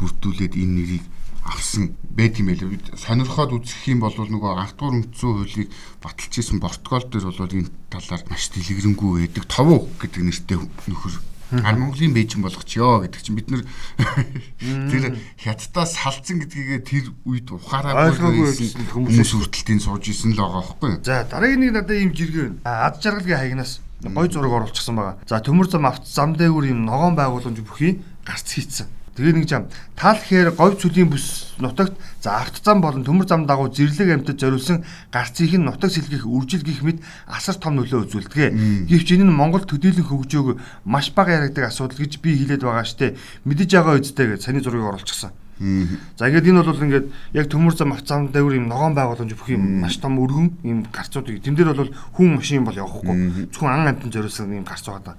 бүрдүүлээд 0.00 0.56
энэ 0.56 0.74
нэрийг 0.80 1.04
авсан 1.44 1.92
байт 2.08 2.40
юм 2.40 2.52
байлээ. 2.52 2.72
Бид 2.72 2.86
сонирхоод 2.96 3.52
үзэх 3.60 3.92
юм 3.92 4.00
бол 4.00 4.16
нөгөө 4.16 4.52
анх 4.56 4.80
дугаар 4.80 5.04
үндсэн 5.04 5.28
хуулийг 5.28 5.68
баталж 6.00 6.32
исэн 6.40 6.60
протокол 6.60 7.04
дээр 7.08 7.28
бол 7.28 7.52
энэ 7.52 7.72
талаар 7.92 8.22
маш 8.28 8.48
дэлгэрэнгүй 8.52 9.10
байдаг. 9.28 9.44
Товуу 9.44 9.88
гэдэг 10.00 10.22
нэртэй 10.24 10.58
нөхөр 10.88 11.14
Ар 11.52 11.76
Монголын 11.80 12.12
бэйжин 12.12 12.44
болгочихё 12.44 13.00
гэдэг 13.08 13.20
чинь 13.24 13.36
бид 13.40 13.48
нар 13.48 13.64
тэр 14.60 15.16
хятадаас 15.40 15.96
салцсан 15.96 16.44
гэдгийг 16.44 16.84
тэр 16.84 17.04
үед 17.24 17.48
ухаараагүй 17.48 18.52
хүмүүс 18.92 19.32
хүртэлтийн 19.32 19.80
сууж 19.80 20.12
исэн 20.12 20.36
л 20.36 20.44
байгаа 20.44 20.60
байхгүй. 20.60 20.92
За 21.00 21.24
дараагийн 21.24 21.60
нэг 21.64 21.72
надад 21.72 21.96
ийм 21.96 22.12
жиргээ 22.12 22.60
байна. 22.60 22.84
Ад 22.92 23.00
жаргалгийн 23.00 23.40
хаягнаас 23.40 23.80
гой 24.04 24.28
зураг 24.28 24.52
оруулчихсан 24.52 24.96
байгаа. 24.96 25.16
За 25.24 25.40
төмөр 25.40 25.72
зам 25.72 25.88
авт 25.88 26.04
зам 26.04 26.36
дээгүүр 26.36 26.68
ийм 26.68 26.84
ногоон 26.84 27.16
байгууламж 27.16 27.64
бүхий 27.64 28.04
гарц 28.28 28.52
хийцэн. 28.52 28.92
Тэгээ 29.18 29.34
нэг 29.34 29.50
жам 29.50 29.66
тал 29.98 30.14
хээр 30.14 30.54
говь 30.54 30.78
цүлийн 30.78 31.10
бүс 31.10 31.58
нутагт 31.58 31.98
за 32.22 32.38
авто 32.38 32.62
зам 32.62 32.78
болон 32.78 33.02
төмөр 33.02 33.26
зам 33.26 33.50
дагуу 33.50 33.66
зэрлэг 33.66 34.14
амьтад 34.14 34.38
зориулсан 34.38 34.86
гарцыг 35.10 35.58
нь 35.58 35.66
нутаг 35.66 35.90
сэлгэх 35.90 36.22
үржил 36.22 36.62
гих 36.62 36.86
мэд 36.86 37.02
асар 37.26 37.58
том 37.58 37.82
нөлөө 37.82 38.06
үзүүлдэг. 38.06 38.86
Гэвч 38.86 39.18
энэ 39.18 39.26
нь 39.26 39.34
Монгол 39.34 39.66
төдийлөн 39.66 40.06
хөгжөөг 40.06 40.62
маш 40.86 41.10
бага 41.10 41.34
яригдаг 41.34 41.66
асуудал 41.66 41.98
гэж 41.98 42.22
би 42.22 42.38
хэлээд 42.38 42.62
байгаа 42.62 42.86
штэ. 42.86 43.18
Мэдэж 43.42 43.70
байгаа 43.74 43.98
үедтэй 43.98 44.26
гэж 44.38 44.40
саний 44.46 44.62
зургийг 44.62 44.86
оруулчихсан. 44.86 45.34
За 46.14 46.30
ингээд 46.30 46.54
энэ 46.54 46.62
бол 46.62 46.78
ингээд 46.78 47.06
яг 47.34 47.46
төмөр 47.50 47.74
зам 47.74 47.90
авцаам 47.90 48.30
дээр 48.30 48.62
юм 48.62 48.70
ногоон 48.70 48.94
байгууламж 48.94 49.34
бүх 49.34 49.50
юм 49.50 49.82
маш 49.82 49.98
том 49.98 50.14
өргөн 50.22 50.62
юм 50.62 50.86
гарцуудыг 50.94 51.42
тэн 51.42 51.58
дээр 51.58 51.74
бол 51.74 51.90
хүн 52.14 52.38
машин 52.38 52.62
бол 52.62 52.78
явахгүй 52.78 53.50
зөвхөн 53.50 53.82
ан 53.82 53.90
амтан 53.90 54.14
зориулсан 54.14 54.54
юм 54.54 54.62
гарц 54.62 54.86
байгаа. 54.86 55.18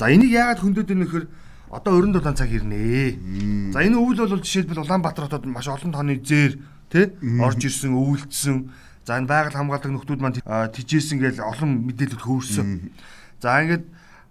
За 0.00 0.08
энийг 0.08 0.32
яагаад 0.32 0.64
хөндөд 0.64 0.88
өгнө 0.88 1.04
гэхээр 1.04 1.26
одоо 1.74 1.98
27 1.98 2.38
цаг 2.38 2.50
ирнэ. 2.54 3.74
За 3.74 3.82
энэ 3.82 3.98
өвөл 3.98 4.22
бол 4.30 4.38
жишээлбэл 4.38 4.86
Улаанбаатар 4.86 5.26
хотод 5.26 5.50
маш 5.50 5.66
олон 5.66 5.90
тооны 5.90 6.22
зээр 6.22 6.62
тий 6.86 7.10
орж 7.42 7.66
ирсэн 7.66 7.98
өвөлдсөн 7.98 8.70
За 9.04 9.20
энэ 9.20 9.28
байгаль 9.28 9.52
хамгаалдаг 9.52 9.92
нөхдүүд 9.92 10.20
маань 10.24 10.40
тижээсэн 10.40 11.20
гэж 11.20 11.36
олон 11.44 11.84
мэдээлэл 11.84 12.24
хөөөрсөн. 12.24 12.88
За 13.36 13.60
ингээд 13.60 13.84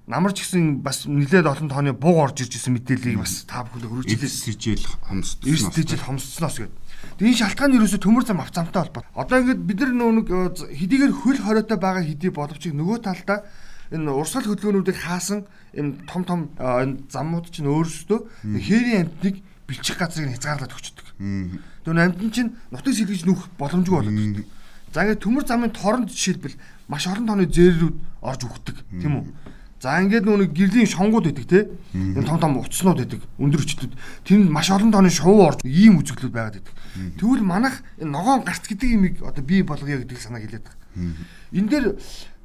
намарч 0.09 0.41
гисэн 0.41 0.81
бас 0.81 1.05
нилээд 1.05 1.45
олон 1.45 1.69
тооны 1.69 1.93
буг 1.93 2.17
орж 2.17 2.41
ирж 2.41 2.57
исэн 2.57 2.73
мэдээллийг 2.81 3.21
бас 3.21 3.45
та 3.45 3.61
бүхэнд 3.69 4.09
хөрвүүлж 4.09 4.33
хижээл 4.49 4.89
хомсдсон. 5.05 5.45
9 5.45 5.93
жил 5.93 6.01
хомсцсноос 6.09 6.57
гэдэг. 6.57 6.73
Тэгээ 7.21 7.29
энэ 7.29 7.41
шалтгаан 7.45 7.69
нь 7.69 7.77
ерөөсө 7.77 8.01
төмөр 8.01 8.25
зам 8.25 8.41
авцамтай 8.41 8.81
холбоо. 8.81 9.05
Одоо 9.13 9.37
ингээд 9.45 9.61
бид 9.61 9.79
нар 9.85 9.93
нэг 9.93 10.27
хэдийгээр 10.73 11.13
хөл 11.13 11.37
хориотой 11.37 11.77
байгаа 11.77 12.01
хэдий 12.01 12.33
боловч 12.33 12.65
нөгөө 12.73 12.97
талдаа 13.05 13.45
энэ 13.93 14.09
урсгал 14.09 14.49
хөдөлгөөнүүдийг 14.49 14.97
хаасан 14.97 15.45
энэ 15.77 16.09
том 16.09 16.23
том 16.25 16.39
замууд 17.13 17.53
чинь 17.53 17.69
өөрсдөө 17.69 18.19
хээрийн 18.57 19.05
амтныг 19.07 19.45
бэлчих 19.69 19.97
газрыг 20.01 20.33
хязгаарлаад 20.33 20.73
өгчдөг. 20.73 21.07
Тэр 21.85 21.97
амтэн 21.97 22.31
чинь 22.33 22.51
нутаг 22.73 22.93
сэлгэж 22.93 23.23
нүүх 23.29 23.53
боломжгүй 23.61 23.95
болгодог. 24.01 24.45
За 24.93 25.05
ингээд 25.05 25.23
төмөр 25.25 25.45
замын 25.45 25.73
торонд 25.73 26.09
жишээлбэл 26.09 26.57
маш 26.89 27.07
олон 27.07 27.25
тооны 27.25 27.45
зээрүүд 27.49 27.95
орж 28.21 28.41
өгдөг 28.45 28.77
тийм 29.01 29.13
үү? 29.21 29.25
За 29.83 29.99
ингээд 29.99 30.23
нүг 30.23 30.55
гэрлийн 30.55 30.87
шонгууд 30.87 31.27
байдаг 31.27 31.47
те. 31.49 31.67
Энэ 31.91 32.23
том 32.23 32.39
том 32.39 32.55
утаснууд 32.55 33.03
байдаг. 33.03 33.21
Өндөр 33.35 33.61
өчлөд. 33.67 33.97
Тэнд 34.23 34.47
маш 34.47 34.71
олон 34.71 34.95
тооны 34.95 35.11
шувуу 35.11 35.43
орж 35.43 35.59
ийм 35.67 35.99
үзэгдлүүд 35.99 36.31
байгаад 36.31 36.55
байдаг. 36.61 36.75
Тэгвэл 37.19 37.43
манах 37.43 37.83
энэ 37.99 38.13
ногоон 38.15 38.47
гарт 38.47 38.63
гэдэг 38.63 38.89
имийг 38.95 39.15
одоо 39.19 39.43
бий 39.43 39.59
болгоё 39.59 39.99
гэдэг 40.05 40.23
санааг 40.23 40.47
хэлээд 40.47 40.63
байгаа. 40.63 40.79
Энэ 41.51 41.67
дээр 41.67 41.85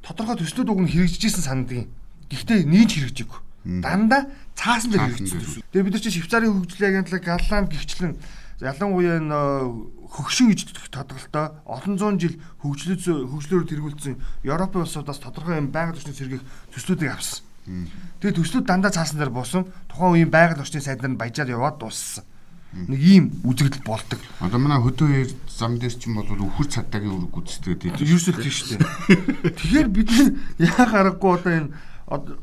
тодорхой 0.03 0.37
төслүүд 0.39 0.69
уг 0.69 0.79
нь 0.83 0.91
хэрэгжижсэн 0.91 1.43
санагдгийг. 1.43 1.89
Гэхдээ 2.29 2.63
нийж 2.65 2.91
хэрэгжээгүй. 2.97 3.39
Дандаа 3.83 4.31
цаасан 4.55 4.91
дээр 4.95 5.11
хэрэгжсэн. 5.11 5.63
Тэгээ 5.71 5.85
бид 5.85 5.93
нар 5.93 6.03
чи 6.03 6.11
Швейцарын 6.13 6.53
хөгжлийн 6.55 6.91
агентлаг 7.03 7.23
Галланд 7.25 7.69
гихчлэн 7.73 8.13
ялангуяа 8.59 9.19
энэ 9.19 9.39
хөгшин 10.09 10.51
гэж 10.51 10.59
тодголтой 10.91 11.45
олон 11.63 11.95
зуун 11.95 12.17
жил 12.19 12.35
хөгжлөж 12.59 13.01
хөгжлөөр 13.29 13.65
тэргүүлсэн 13.71 14.15
Европын 14.43 14.83
улсуудаас 14.83 15.19
тодорхой 15.23 15.59
юм 15.59 15.71
байгаль 15.71 15.95
орчны 15.95 16.11
сэргийх 16.11 16.43
төслүүдийг 16.75 17.13
авсан. 17.13 17.43
Тэгээ 18.19 18.35
төслүүд 18.35 18.65
дандаа 18.65 18.91
цаасан 18.91 19.21
дээр 19.21 19.31
буусан. 19.31 19.69
Тухайн 19.87 20.27
үеийн 20.27 20.31
байгаль 20.33 20.59
орчны 20.59 20.81
сайд 20.81 21.05
нар 21.05 21.15
баяжаар 21.15 21.53
яваад 21.55 21.77
дууссан. 21.79 22.25
Нэг 22.69 23.01
ийм 23.01 23.25
үзэгдэл 23.41 23.81
болдог. 23.81 24.21
Одоо 24.37 24.61
манай 24.61 24.77
хөдөө 24.77 25.25
зам 25.49 25.81
дээр 25.81 25.95
ч 25.97 26.05
юм 26.05 26.21
бол 26.21 26.29
өхөр 26.29 26.69
цатагийн 26.69 27.17
үрэг 27.17 27.33
гүйцэтгэдэг. 27.33 27.97
Ерөөсөө 27.97 28.33
тийм 28.37 28.53
шүү 28.53 28.67
дээ. 28.77 29.57
Тэгэхээр 29.57 29.89
бид 29.89 30.09
яа 30.61 30.85
гарахгүй 30.85 31.31
одоо 31.33 31.49
энэ 31.49 31.73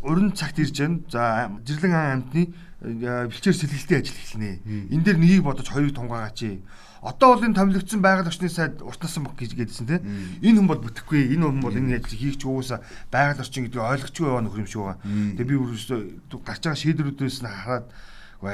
уран 0.03 0.35
цагт 0.35 0.59
ирж 0.59 0.83
байна. 0.83 0.99
За 1.07 1.47
жирлэн 1.63 1.95
ан 1.95 2.27
амтны 2.27 2.51
бэлчээр 2.83 3.55
сэлгэлтийн 3.55 4.01
ажил 4.03 4.19
эхэлнэ. 4.19 4.51
Энэ 4.91 5.05
дээр 5.07 5.19
нёгийг 5.23 5.47
бодож 5.47 5.71
хоёрыг 5.71 5.95
тунгаагач. 5.95 6.59
Одоо 7.07 7.39
бол 7.39 7.47
энэ 7.47 7.55
томилогдсон 7.55 8.03
байгаль 8.03 8.27
орчны 8.27 8.51
сайд 8.51 8.83
уртнасан 8.83 9.31
баг 9.31 9.39
гэж 9.39 9.55
гээдсэн 9.55 9.87
тийм. 9.87 10.03
Энэ 10.43 10.59
хүн 10.59 10.67
бол 10.67 10.83
бүтэхгүй. 10.83 11.39
Энэ 11.39 11.47
хүн 11.47 11.63
бол 11.63 11.79
энэ 11.79 12.03
ажлыг 12.03 12.19
хийх 12.19 12.35
ч 12.35 12.51
угаасаа 12.51 12.83
байгаль 13.15 13.47
орчин 13.47 13.71
гэдгийг 13.71 13.79
ойлгочгүй 13.79 14.27
яваа 14.27 14.43
нөхөр 14.43 14.63
юм 14.67 14.71
шиг 14.71 14.83
байгаа. 14.83 14.99
Тэгээ 15.39 15.51
би 15.51 15.55
өөрөөсөө 15.55 16.01
гарч 16.43 16.63
байгаа 16.67 16.83
шийдвэрүүдээс 16.83 17.39
нь 17.43 17.51
хараад 17.51 17.87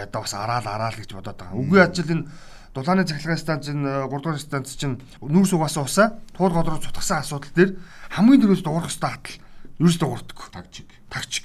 одоо 0.01 0.21
бас 0.23 0.35
араал 0.35 0.67
араал 0.67 0.97
гэж 0.97 1.13
бодоод 1.13 1.37
байгаа. 1.37 1.61
Үгүй 1.61 1.81
ажил 1.85 2.09
энэ 2.09 2.27
дулааны 2.75 3.05
цахилгаан 3.05 3.39
станц 3.39 3.67
чинь 3.69 3.85
3 3.85 4.09
дугаар 4.09 4.41
станц 4.41 4.73
чинь 4.77 4.97
нүүрс 5.21 5.53
угаасан 5.53 5.85
усаа 5.85 6.09
туул 6.33 6.53
гол 6.53 6.65
руу 6.65 6.81
цутгасан 6.81 7.21
асуудал 7.21 7.53
дээр 7.53 7.77
хамгийн 8.17 8.41
түрүүс 8.41 8.65
дуурах 8.65 8.89
хэвээр 8.89 9.13
хатал 9.13 9.37
ерөөс 9.79 9.99
дуурдаггүй. 10.01 10.49
Тагчиг. 10.53 10.89
Тагчиг. 11.13 11.45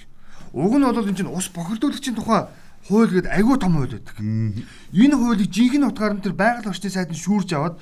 Уг 0.53 0.73
нь 0.79 0.85
бол 0.87 1.03
энэ 1.03 1.17
чинь 1.19 1.31
ус 1.31 1.51
бохирдуулагчийн 1.51 2.15
тухай 2.15 2.47
хууль 2.87 3.11
гэдэг 3.11 3.31
айгүй 3.35 3.57
том 3.59 3.75
хууль 3.75 3.91
байдаг. 3.91 4.15
Энэ 4.95 5.15
хуулийг 5.19 5.51
жинхэнэ 5.51 5.87
утгаар 5.91 6.15
нь 6.15 6.23
тэр 6.23 6.33
байгаль 6.37 6.71
орчны 6.71 6.87
сайд 6.87 7.11
нь 7.11 7.19
шүүрж 7.19 7.51
аваад 7.51 7.75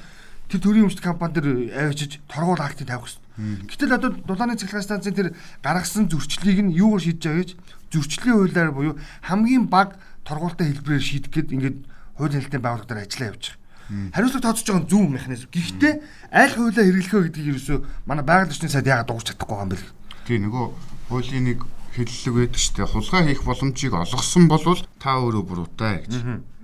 тэр 0.49 0.59
төрийн 0.61 0.89
өмчт 0.89 1.01
компани 1.01 1.33
дээр 1.37 1.49
авчиж 1.89 2.21
торгуул 2.25 2.61
актыг 2.61 2.89
тавих 2.89 3.05
хэрэгтэй. 3.05 3.69
Гэтэл 3.69 3.95
одоо 3.97 4.09
дулааны 4.25 4.57
цахилгаан 4.57 4.85
станцын 4.85 5.13
тэр 5.13 5.29
гаргасан 5.61 6.09
зөрчлийг 6.09 6.61
нь 6.65 6.73
юугаар 6.73 7.01
шийдэж 7.01 7.21
байгаа 7.21 7.41
гэж 7.41 7.51
зөрчлийн 7.93 8.37
хуулиар 8.37 8.71
буюу 8.71 8.95
хамгийн 9.25 9.65
бага 9.69 9.97
торгуултай 10.25 10.73
хэлбэрээр 10.73 11.05
шийдэх 11.05 11.31
гээд 11.31 11.53
ингээд 11.55 11.77
хуулийн 12.17 12.41
хэлтийн 12.41 12.63
байгууллага 12.65 12.89
дээр 12.89 13.05
ажиллаа 13.05 13.29
явж 13.31 13.43
байгаа. 13.53 13.63
Хариуцлага 13.85 14.45
тооцож 14.49 14.65
байгаа 14.65 14.89
зөв 14.89 15.03
механизм. 15.13 15.47
Гэхдээ 15.53 15.93
аль 16.33 16.55
хуулиа 16.57 16.83
хэрэглэх 16.89 17.13
вэ 17.13 17.25
гэдгийг 17.29 17.49
ерөөсөө 17.53 17.77
манай 18.09 18.25
байгаль 18.25 18.49
орчны 18.49 18.69
сайд 18.73 18.89
яагаад 18.89 19.09
дуурч 19.13 19.27
чадахгүй 19.29 19.53
байгаа 19.53 19.67
юм 19.69 19.73
бэ? 19.77 19.85
Тий 20.25 20.37
нөгөө 20.41 20.65
хуулийн 21.13 21.45
нэг 21.45 21.59
хэллэг 21.93 22.33
байдаг 22.33 22.59
шүү 22.59 22.75
дээ. 22.81 22.89
Хулгай 22.89 23.21
хийх 23.29 23.43
боломжийг 23.45 23.93
олгосон 23.93 24.45
бол 24.49 24.65
та 24.97 25.11
өөрөө 25.21 25.43
буруутай 25.45 25.95
гэж. 26.09 26.13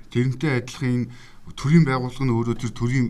Тэрнтэй 0.10 0.52
адилхан 0.65 1.13
төрийн 1.54 1.86
байгууллага 1.86 2.26
нь 2.26 2.34
өөрөө 2.34 2.56
тэр 2.58 2.74
төрийн 2.74 3.08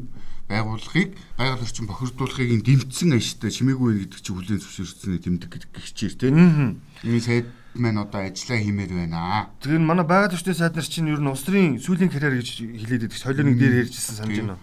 байгууллагыг 0.51 1.09
байгаль 1.39 1.63
орчин 1.63 1.87
бохирдуулахыг 1.87 2.61
дэмжсэн 2.67 3.15
ажтай 3.15 3.49
чимээгүй 3.55 4.11
гэдэг 4.11 4.19
чинь 4.19 4.35
хүлээн 4.35 4.59
зөвшөөрсөн 4.59 5.23
тэмдэг 5.23 5.49
гэдэг 5.55 5.71
гихчээр 5.71 6.13
тийм. 6.19 6.83
Энэ 7.07 7.23
сайд 7.23 7.47
маань 7.75 8.03
одоо 8.03 8.21
ажиллаа 8.27 8.59
хиймээр 8.59 8.91
байна. 8.91 9.49
Тэр 9.63 9.79
нь 9.79 9.87
манай 9.87 10.03
байгаль 10.03 10.35
орчны 10.35 10.53
сайд 10.53 10.75
нар 10.75 10.83
чинь 10.83 11.07
ер 11.07 11.23
нь 11.23 11.31
улс 11.31 11.43
төрийн 11.47 11.79
сүүлийн 11.79 12.11
карьер 12.11 12.35
гэж 12.35 12.49
хэлээд 12.67 13.07
байдаг. 13.07 13.19
Солионыг 13.19 13.55
дээр 13.55 13.87
ярьжсэн 13.87 14.15
санаж 14.19 14.37
байна. 14.43 14.59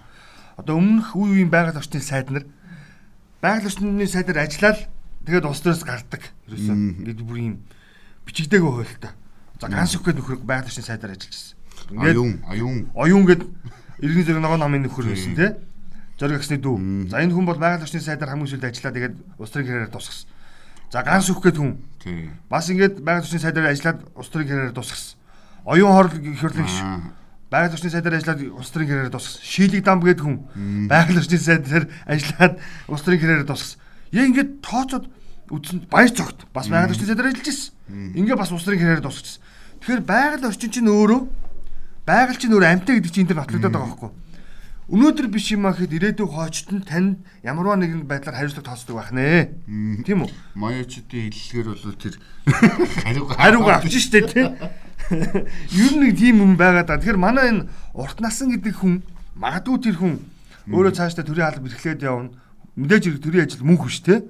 Одоо 0.61 0.77
өмнөх 0.77 1.17
үе 1.17 1.41
үеийн 1.41 1.49
байгаль 1.49 1.81
орчны 1.81 2.05
сайд 2.05 2.29
нар 2.29 2.45
байгаль 3.41 3.69
орчны 3.73 4.05
сайдаар 4.05 4.45
ажиллаад 4.45 4.79
тэгээд 5.25 5.49
улс 5.49 5.61
төрөөс 5.65 5.85
гардаг. 5.89 6.23
Ерөөсөө 6.53 6.77
ингээд 7.01 7.21
бүр 7.25 7.39
юм 7.41 7.57
бичигдээгөө 8.29 8.73
хуйлтаа. 8.77 9.13
За 9.57 9.67
ганс 9.73 9.97
өгөх 9.97 10.13
нөхөр 10.13 10.45
байгаль 10.45 10.69
орчны 10.69 10.85
сайдаар 10.85 11.17
ажиллаж 11.17 11.33
байсан. 11.33 11.57
Ингээд 11.97 12.19
аюун 12.45 12.79
оюун 12.93 13.25
гэд 13.25 13.43
иргэн 14.05 14.25
зэрэг 14.29 14.43
ногоо 14.45 14.61
намын 14.61 14.85
нөхөр 14.85 15.09
байсан 15.09 15.33
тий. 15.33 15.57
Зориг 16.21 16.43
гэсний 16.45 16.61
дүү. 16.61 17.09
За 17.09 17.25
энэ 17.25 17.33
хүн 17.33 17.47
бол 17.49 17.57
байгаль 17.57 17.87
орчны 17.87 18.05
сайдаар 18.05 18.37
хамгийн 18.37 18.53
сүүлд 18.53 18.69
ажиллаад 18.69 18.97
тэгээд 18.99 19.15
улс 19.39 19.51
төрийн 19.55 19.69
карьераар 19.71 19.95
тусгасан. 19.95 20.29
За 20.89 21.03
ганс 21.05 21.29
өгөх 21.29 21.53
гээд 21.53 21.59
хүн. 21.61 21.73
Тий. 22.01 22.31
Бас 22.49 22.69
ингээд 22.73 23.05
байгаль 23.05 23.25
орчны 23.25 23.41
сайдаар 23.41 23.69
ажиллаад 23.69 24.01
улс 24.17 24.31
төрийн 24.33 24.49
карьераар 24.49 24.77
тусгасан. 24.77 25.21
Оюун 25.69 25.93
хорл 25.93 26.17
гэхэрлийн 26.17 26.69
ш. 26.69 26.81
Байгаль 27.53 27.77
орчны 27.77 27.91
сайдаар 27.93 28.17
ажиллаад 28.17 28.41
улс 28.57 28.71
төрийн 28.73 28.89
карьераар 28.89 29.13
тусгасан. 29.13 29.45
Шийлэг 29.45 29.85
дам 29.85 30.01
гээд 30.01 30.21
хүн. 30.25 30.37
Байгаль 30.89 31.21
орчны 31.21 31.37
сайдаар 31.37 31.85
ажиллаад 32.09 32.55
улс 32.89 33.03
төрийн 33.05 33.21
карьераар 33.21 33.49
тусгасан. 33.53 33.81
Яа 34.17 34.25
ингээд 34.33 34.51
тооцоод 34.65 35.05
үзсэн 35.53 35.85
баяр 35.93 36.09
цогт 36.09 36.49
бас 36.57 36.73
байгаль 36.73 36.97
орчны 36.97 37.05
сайдаар 37.05 37.29
ажиллаж 37.37 37.49
ирсэн. 37.53 37.73
Ингээ 38.17 38.37
бас 38.41 38.49
улс 38.49 38.65
төрийн 38.65 38.81
карьераар 38.81 39.05
тусгасан. 39.05 39.45
Тэгэхээр 39.85 40.03
байгаль 40.09 40.49
орчин 40.49 40.73
чинь 40.73 40.89
өөрөө 40.89 41.21
байгаль 42.09 42.41
чинь 42.41 42.55
өөрөө 42.57 42.71
амьтаа 42.73 42.95
гэдэг 42.97 43.13
чинь 43.13 43.29
энэ 43.29 43.31
төр 43.37 43.41
батлагдаад 43.45 43.75
байгаа 43.77 43.89
байхгүй 43.93 44.09
юу? 44.09 44.17
Өнөөдөр 44.89 45.29
биш 45.29 45.53
юм 45.53 45.69
ахэд 45.69 45.93
ирээдүйн 45.93 46.33
хоочт 46.33 46.73
нь 46.73 46.81
танд 46.81 47.21
ямарваа 47.45 47.77
нэгэн 47.77 48.09
байдлаар 48.09 48.41
хариуцлага 48.41 48.73
тооцдог 48.73 48.97
байх 48.97 49.13
нэ. 49.13 49.53
Тийм 50.01 50.25
үү? 50.25 50.33
Моёчдын 50.57 51.29
хэллэгээр 51.29 51.69
бол 51.69 52.01
тэр 52.01 52.17
хариугаа 53.05 53.37
хариугаа 53.37 53.77
авчих 53.85 54.01
штэ 54.01 54.25
тий. 54.25 54.49
Ер 55.77 55.93
нь 55.93 56.01
нэг 56.09 56.17
тийм 56.17 56.41
юм 56.41 56.57
байгаа 56.57 56.89
да. 56.89 56.97
Тэгэхээр 56.97 57.21
манай 57.21 57.53
энэ 57.53 57.69
урт 57.93 58.17
насан 58.25 58.49
гэдэг 58.49 58.81
хүн 58.81 59.05
магадгүй 59.37 59.77
тэр 59.77 59.97
хүн 60.01 60.25
өөрөө 60.73 60.97
цаашдаа 60.97 61.25
төрийн 61.29 61.53
хаалт 61.53 61.65
бэрхлээд 61.69 62.09
явна. 62.09 62.33
Мэдээж 62.81 63.05
хэрэг 63.13 63.21
төрийн 63.21 63.45
ажил 63.45 63.69
мөнх 63.69 63.85
биш 63.85 64.01
тий. 64.01 64.25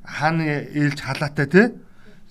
Хааны 0.00 0.64
ээлж 0.72 1.04
халаатай 1.04 1.44
тий. 1.44 1.66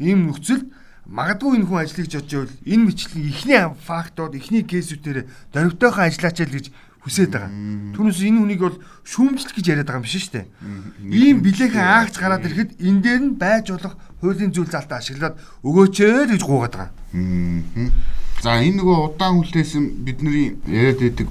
Ийм 0.01 0.25
нөхцөлд 0.25 0.73
магадгүй 1.05 1.59
энэ 1.59 1.67
хүн 1.67 1.83
ажлыг 1.83 2.07
жодж 2.07 2.31
байвал 2.31 2.55
энэ 2.63 2.83
мэтлэн 2.87 3.23
ихний 3.27 3.59
фактууд, 3.83 4.33
ихний 4.39 4.63
кейсүүдээр 4.63 5.27
дөрвтойхон 5.51 6.07
ажиллаач 6.07 6.37
л 6.47 6.55
гэж 6.55 6.65
хүсээд 7.03 7.31
байгаа. 7.35 7.51
Түүнээс 7.93 8.19
энэ 8.23 8.39
хүнийг 8.39 8.61
бол 8.63 8.77
шүүмжлэх 9.03 9.55
гэж 9.59 9.65
яриад 9.67 9.87
байгаа 9.91 10.01
юм 10.01 10.07
биш 10.07 10.15
шүү 10.23 10.33
дээ. 10.39 10.47
Ийм 11.11 11.37
билехэн 11.43 11.83
аагч 11.83 12.15
гараад 12.17 12.47
ирэхэд 12.47 12.71
энэ 12.79 13.01
дээр 13.03 13.21
нь 13.27 13.35
байж 13.35 13.65
болох 13.75 13.93
хуулийн 14.23 14.55
зүйл 14.55 14.71
залтаа 14.71 15.03
ашиглаад 15.03 15.35
өгөөч 15.67 15.95
ээ 15.99 16.31
гэж 16.31 16.41
гуугаад 16.47 16.73
байгаа. 16.79 16.91
За 18.43 18.59
энэ 18.59 18.79
нөгөө 18.79 18.97
удаан 19.15 19.43
хүлээсэн 19.43 20.03
бидний 20.07 20.55
яриад 20.67 20.99
байдаг 21.03 21.27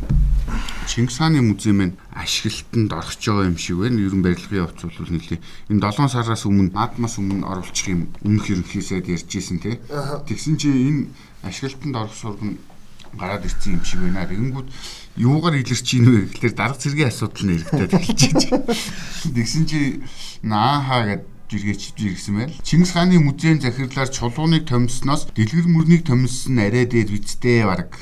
Чингис 0.86 1.18
хааны 1.18 1.40
музей 1.40 1.72
маань 1.72 1.96
ашиглалтанд 2.12 2.92
орж 2.92 3.16
байгаа 3.16 3.48
юм 3.48 3.56
шиг 3.56 3.78
байна. 3.80 4.00
Ерөн 4.00 4.22
барилгын 4.22 4.60
явц 4.66 4.80
бол 4.82 5.08
нэлээ 5.08 5.40
энэ 5.70 5.80
7 5.80 6.08
сараас 6.12 6.44
өмнө 6.44 6.74
наадмаас 6.74 7.16
өмнө 7.16 7.46
оруулчих 7.48 7.88
юм 7.88 8.12
өмнөх 8.26 8.50
ерөнхий 8.50 8.82
сайд 8.82 9.08
ярьж 9.08 9.30
исэн 9.30 9.62
тий. 9.62 9.78
Тэгсэн 10.28 10.56
чи 10.58 10.68
энэ 10.68 11.06
ашиглалтанд 11.46 11.96
орох 11.96 12.12
сургам 12.12 12.58
гараад 13.16 13.46
ирсэн 13.46 13.78
юм 13.78 13.84
шиг 13.84 14.00
байна. 14.02 14.26
Тэгэнгүүт 14.26 14.68
юугаар 15.16 15.60
илэрч 15.60 15.88
ийн 15.92 16.06
вэ 16.08 16.20
гэхэлэр 16.32 16.54
дарга 16.56 16.80
зэргийн 16.80 17.10
асуудал 17.12 17.44
нэрэгдээд 17.44 17.92
эхэлж 17.92 18.22
байна. 18.48 18.74
Тэгсэн 19.36 19.64
чи 19.68 19.78
наахаа 20.40 21.02
гэд 21.04 21.22
жиргээч 21.52 21.82
жиргсэн 22.00 22.34
байна. 22.36 22.52
Чингис 22.64 22.96
хааны 22.96 23.20
музейн 23.20 23.60
захирлаар 23.60 24.08
чулууныг 24.08 24.64
томсноос 24.64 25.28
дэлгэр 25.36 25.68
мөрнийг 25.68 26.08
томссон 26.08 26.56
арай 26.64 26.88
дээр 26.88 27.12
бицтэй 27.12 27.68
баг 27.68 27.92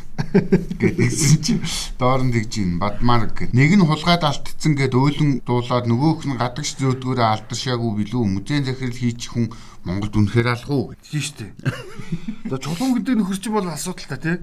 гэсэн 0.78 1.42
чи 1.42 1.58
дооронд 1.98 2.30
тэгж 2.38 2.54
ин 2.62 2.78
бадмар 2.78 3.26
гэд. 3.34 3.50
Нэг 3.50 3.74
нь 3.74 3.82
хулгайд 3.82 4.22
алдцсан 4.22 4.78
гэд 4.78 4.94
өөлөн 4.94 5.42
дуулаад 5.42 5.90
нөгөөх 5.90 6.30
нь 6.30 6.38
гадагш 6.38 6.78
зөөдгөөрөө 6.78 7.26
алдаршаагүй 7.26 7.90
билүү 8.06 8.22
музейн 8.38 8.62
захирал 8.62 8.94
хийчих 8.94 9.34
хүн 9.34 9.50
Монголд 9.82 10.14
үнэхээр 10.14 10.48
алах 10.54 10.70
уу 10.70 10.94
тийм 11.02 11.24
шүү 11.24 11.36
дээ. 11.40 11.50
За 11.64 12.39
чулуун 12.58 12.98
гэдэг 12.98 13.14
нөхөр 13.14 13.38
чинь 13.38 13.54
бол 13.54 13.68
асуудал 13.70 14.10
та 14.10 14.18
тий. 14.18 14.34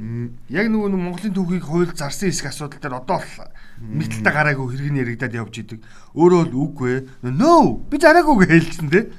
Яг 0.47 0.71
нөгөө 0.71 0.95
нэг 0.95 1.01
Монголын 1.03 1.35
түүхийг 1.35 1.65
хууль 1.67 1.91
зарсан 1.91 2.31
хэсэг 2.31 2.47
асуудал 2.47 2.79
дээр 2.79 3.03
одоо 3.03 3.19
бол 3.19 3.51
мэтэлтэй 3.83 4.31
гараагүй 4.31 4.67
хэрэг 4.71 4.89
нь 4.95 5.01
яригадад 5.03 5.35
явж 5.35 5.55
идэг. 5.59 5.83
Өөрөө 6.15 6.47
л 6.47 6.55
үгүй 6.55 6.87
ээ. 6.87 7.01
No 7.35 7.83
би 7.91 7.99
зараагүй 7.99 8.47
хэлсэн 8.47 8.87
тий. 8.87 9.11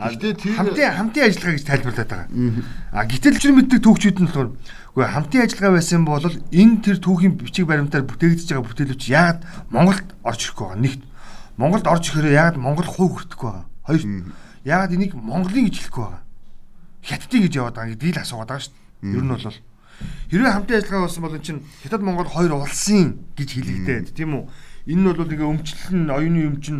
Гэхдээ 0.00 0.32
тэр 0.40 0.56
хамтын 0.56 0.96
хамтын 0.96 1.24
ажиллагаа 1.28 1.54
гэж 1.58 1.64
тайлбарлаад 1.68 2.08
байгаа. 2.08 2.28
А 2.96 3.04
гэтэл 3.04 3.36
ч 3.36 3.44
мэддэг 3.52 3.80
түүхчүүд 3.84 4.16
нь 4.22 4.28
болохоор 4.32 4.50
үгүй 4.96 5.04
хамтын 5.04 5.44
ажиллагаа 5.44 5.74
байсан 5.76 6.02
бол 6.08 6.24
энэ 6.24 6.80
тэр 6.80 6.96
түүхийн 7.04 7.36
бичиг 7.36 7.68
баримтаар 7.68 8.08
бүтээгдэж 8.08 8.48
байгаа 8.48 8.64
бүтээлүүч 8.64 9.04
яагаад 9.12 9.40
Монголд 9.68 10.08
орж 10.24 10.40
ирэхгүй 10.48 10.64
байгаа 10.64 10.80
нэгт. 10.80 11.02
Монголд 11.60 11.86
орж 11.86 12.04
ирэхээр 12.08 12.34
яагаад 12.34 12.58
Монгол 12.58 12.88
хувь 12.88 13.12
хүртэхгүй 13.14 13.50
байгаа. 13.52 13.66
Хоёр 13.84 14.02
яагаад 14.64 14.94
энийг 14.96 15.12
Монголын 15.14 15.68
гэж 15.68 15.76
хэлэхгүй 15.76 16.02
байгаа. 16.02 16.23
Хятадын 17.04 17.42
гэж 17.44 17.52
яваад 17.60 17.76
байгаа 17.76 17.92
гэдгийг 17.92 18.16
л 18.16 18.22
асуугаад 18.24 18.48
байгаа 18.48 18.64
шүү 18.64 18.72
дээ. 18.72 19.14
Ер 19.14 19.24
нь 19.24 19.32
бол 19.32 19.44
хэрвээ 20.32 20.52
хамтын 20.56 20.76
ажиллагаа 20.80 21.04
болсон 21.04 21.22
бол 21.22 21.38
чинь 21.38 21.60
Хятад 21.84 22.02
Монгол 22.02 22.30
хоёр 22.32 22.52
улсын 22.56 23.06
гэж 23.36 23.48
хэлэгдээд 23.54 24.06
тийм 24.16 24.30
үү? 24.40 24.44
Энэ 24.88 25.00
нь 25.00 25.08
бол 25.12 25.28
ингээ 25.28 25.52
өмчлөл 25.52 25.92
нь 25.94 26.08
оюуны 26.08 26.40
өмчин 26.48 26.78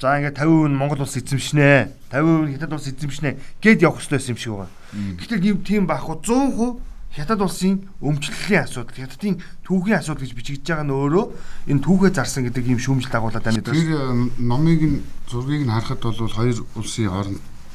за 0.00 0.16
ингээ 0.16 0.32
50% 0.32 0.72
нь 0.72 0.78
Монгол 0.80 1.04
улс 1.04 1.16
эзэмшнэ. 1.20 1.92
50% 2.08 2.48
нь 2.48 2.52
Хятад 2.56 2.72
улс 2.72 2.88
эзэмшнэ 2.88 3.30
гэд 3.60 3.84
явах 3.84 4.00
хэрэгтэй 4.00 4.32
юм 4.32 4.40
шиг 4.40 4.52
байгаа. 4.56 4.70
Гэтэл 5.20 5.60
тийм 5.60 5.84
байхгүй 5.84 6.16
100% 6.24 6.96
Хятад 7.16 7.40
улсын 7.40 7.88
өмчлөлийн 8.04 8.68
асуудал, 8.68 8.92
Хятадын 8.92 9.40
түүхийн 9.64 9.96
асуудал 10.04 10.20
гэж 10.20 10.36
бичигдэж 10.36 10.68
байгаа 10.68 10.84
нь 10.84 10.92
өөрөө 10.92 11.26
энэ 11.72 11.80
түүхээ 11.80 12.12
зарсан 12.12 12.44
гэдэг 12.44 12.76
ийм 12.76 12.76
шүүмжил 12.76 13.08
дагуулад 13.08 13.40
байна. 13.40 13.64
Тэр 13.64 13.72
э, 13.72 14.12
номыг 14.36 14.80
нь 14.84 15.00
зургийг 15.24 15.64
нь 15.64 15.72
харахад 15.72 16.04
бол 16.04 16.28
хоёр 16.28 16.60
улсын 16.76 17.08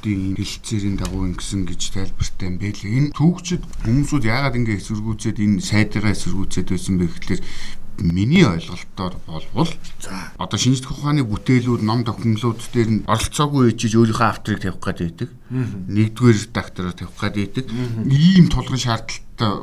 хоорондын 0.02 0.36
хэлцээрийн 0.36 0.98
дагуу 0.98 1.30
ингэсэн 1.30 1.66
гэж 1.70 1.82
тайлбартай 1.94 2.48
юм 2.50 2.58
байлээ. 2.58 2.98
Энэ 2.98 3.14
түүхчид 3.14 3.64
хүмүүсүүд 3.86 4.26
яагаад 4.26 4.58
ингэ 4.58 4.78
эсэргүүцээд 4.82 5.38
энэ 5.38 5.62
сайдыгаа 5.62 6.14
эсэргүүцээд 6.18 6.68
байсан 6.74 6.96
бэ 6.98 7.06
гэхэлэр 7.06 7.42
миний 8.02 8.46
ойлголтоор 8.48 9.14
болвол 9.30 9.72
за 10.02 10.34
одоо 10.42 10.58
шинжлэх 10.58 10.90
ухааны 10.90 11.22
бүтээлүүд 11.22 11.86
ном 11.86 12.02
документууд 12.02 12.58
дээр 12.74 12.90
нь 12.90 13.06
оролцоогүй 13.06 13.70
ээжиж 13.70 13.94
өөрийнхөө 13.94 14.26
авторыг 14.26 14.62
тавих 14.66 14.82
гээд 14.82 15.00
байдаг. 15.06 15.30
Нэгдүгээр 15.54 16.38
редактороо 16.50 16.94
тавих 16.98 17.18
гээд 17.22 17.36
байдаг. 17.38 17.66
Ийм 18.10 18.50
тулгын 18.50 18.82
шаардлагатай 18.82 19.54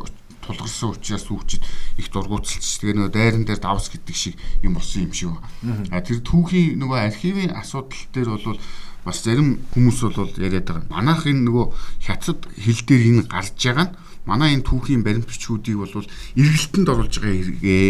тулгарсан 0.49 0.97
учраас 0.97 1.29
хүүхчид 1.29 1.63
их 2.01 2.09
дургууталч 2.09 2.65
тэгээ 2.65 2.97
нөгөө 2.97 3.13
дайран 3.13 3.45
дээр 3.45 3.61
давс 3.61 3.93
гэдэг 3.93 4.17
шиг 4.17 4.35
юм 4.65 4.81
болсон 4.81 5.07
юм 5.07 5.13
шиг 5.13 5.29
байна. 5.37 5.85
А 5.93 6.01
тэр 6.01 6.25
түүхийн 6.25 6.81
нөгөө 6.81 6.99
архивын 7.05 7.53
асуудал 7.53 8.03
дээр 8.17 8.29
бол 8.33 8.59
бас 9.05 9.23
зарим 9.23 9.61
хүмүүс 9.77 9.99
бол 10.17 10.33
яриад 10.41 10.67
байгаа. 10.67 10.89
Манайх 10.89 11.29
энэ 11.29 11.45
нөгөө 11.45 11.67
хятад 12.01 12.41
хил 12.57 12.81
дээр 12.89 13.03
энэ 13.13 13.23
гарч 13.29 13.57
байгаа 13.61 13.87
нь 13.89 13.95
манай 14.29 14.53
энэ 14.55 14.69
түүхийн 14.69 15.01
баримт 15.01 15.25
бичгүүдийг 15.25 15.81
бол 15.81 16.05
эргэлтэнд 16.37 16.89
оруулж 16.93 17.15
байгаа 17.17 17.33
хэрэгээ. 17.33 17.89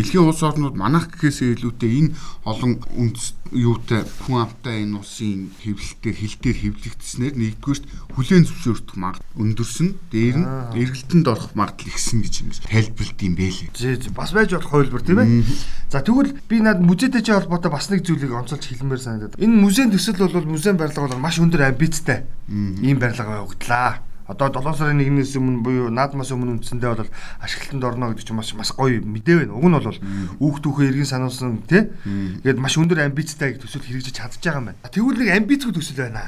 Дэлхийн 0.00 0.24
улс 0.24 0.40
орнууд 0.40 0.72
манайх 0.72 1.12
гэхээсээ 1.12 1.60
илүүтэй 1.60 1.92
энэ 2.00 2.10
олон 2.48 2.80
үндэс 2.96 3.36
юутай 3.52 4.02
хүн 4.26 4.42
амтай 4.42 4.82
энэ 4.82 4.98
улсын 4.98 5.52
хэвлэлтээр 5.62 6.16
хилтээр 6.16 6.56
хэвлэгдснээр 6.66 7.34
нэгдүгээрт 7.36 7.84
хүлэн 8.16 8.44
зөвшөөрөх 8.48 8.96
магад 8.98 9.22
өндөрсөн 9.38 9.88
дээр 10.10 10.36
нь 10.40 10.46
эргэлтэнд 10.74 11.26
орох 11.30 11.54
магадлал 11.54 11.92
ихсэн 11.94 12.24
гэж 12.26 12.34
юм 12.42 12.50
тайлбарлалт 12.56 13.20
юм 13.22 13.34
бэлээ. 13.38 13.70
Зээ 13.76 14.10
бас 14.16 14.32
байж 14.34 14.50
болох 14.56 14.72
хөлбөр 14.72 15.02
тийм 15.04 15.20
ээ. 15.22 15.44
За 15.92 16.02
тэгвэл 16.02 16.34
би 16.48 16.58
над 16.58 16.82
музейтэй 16.82 17.22
ч 17.22 17.30
холбоотой 17.30 17.70
бас 17.70 17.86
нэг 17.92 18.02
зүйлийг 18.02 18.34
онцолж 18.34 18.66
хэлмээр 18.66 19.00
санагдаад. 19.00 19.38
Энэ 19.38 19.54
музейн 19.62 19.94
төсөл 19.94 20.18
бол 20.18 20.50
музейн 20.50 20.74
барилга 20.80 21.06
бол 21.06 21.22
маш 21.22 21.38
өндөр 21.38 21.70
амбицтай. 21.70 22.26
Ийм 22.50 22.98
барилга 22.98 23.46
байгууллаа 23.46 24.02
одоо 24.26 24.50
7 24.50 24.74
сарын 24.74 25.00
1-ээс 25.00 25.38
өмнө 25.38 25.62
буюу 25.62 25.90
наадмаас 25.90 26.34
өмнө 26.34 26.58
үндсэндээ 26.58 26.90
бол 26.98 27.10
ашиглалтанд 27.38 27.84
орно 27.86 28.10
гэдэг 28.10 28.26
чинь 28.26 28.38
маш 28.38 28.50
маш 28.58 28.74
гоё 28.74 28.98
мэдээ 29.00 29.46
байна. 29.46 29.54
Уг 29.54 29.66
нь 29.70 29.76
бол 29.78 29.98
үүх 30.42 30.56
түүхээ 30.66 30.90
иргэн 30.90 31.06
сануулсан 31.06 31.62
тий. 31.70 31.86
Тэгээд 32.42 32.58
маш 32.58 32.74
өндөр 32.74 33.06
амбицтай 33.06 33.54
төсөл 33.54 33.86
хэрэгжиж 33.86 34.18
чадж 34.18 34.42
байгаа 34.42 34.58
юм 34.58 34.68
байна. 34.74 34.90
Тэгвэл 34.90 35.20
нэг 35.22 35.30
амбицгүй 35.30 35.72
төсөл 35.78 36.02
байна. 36.02 36.26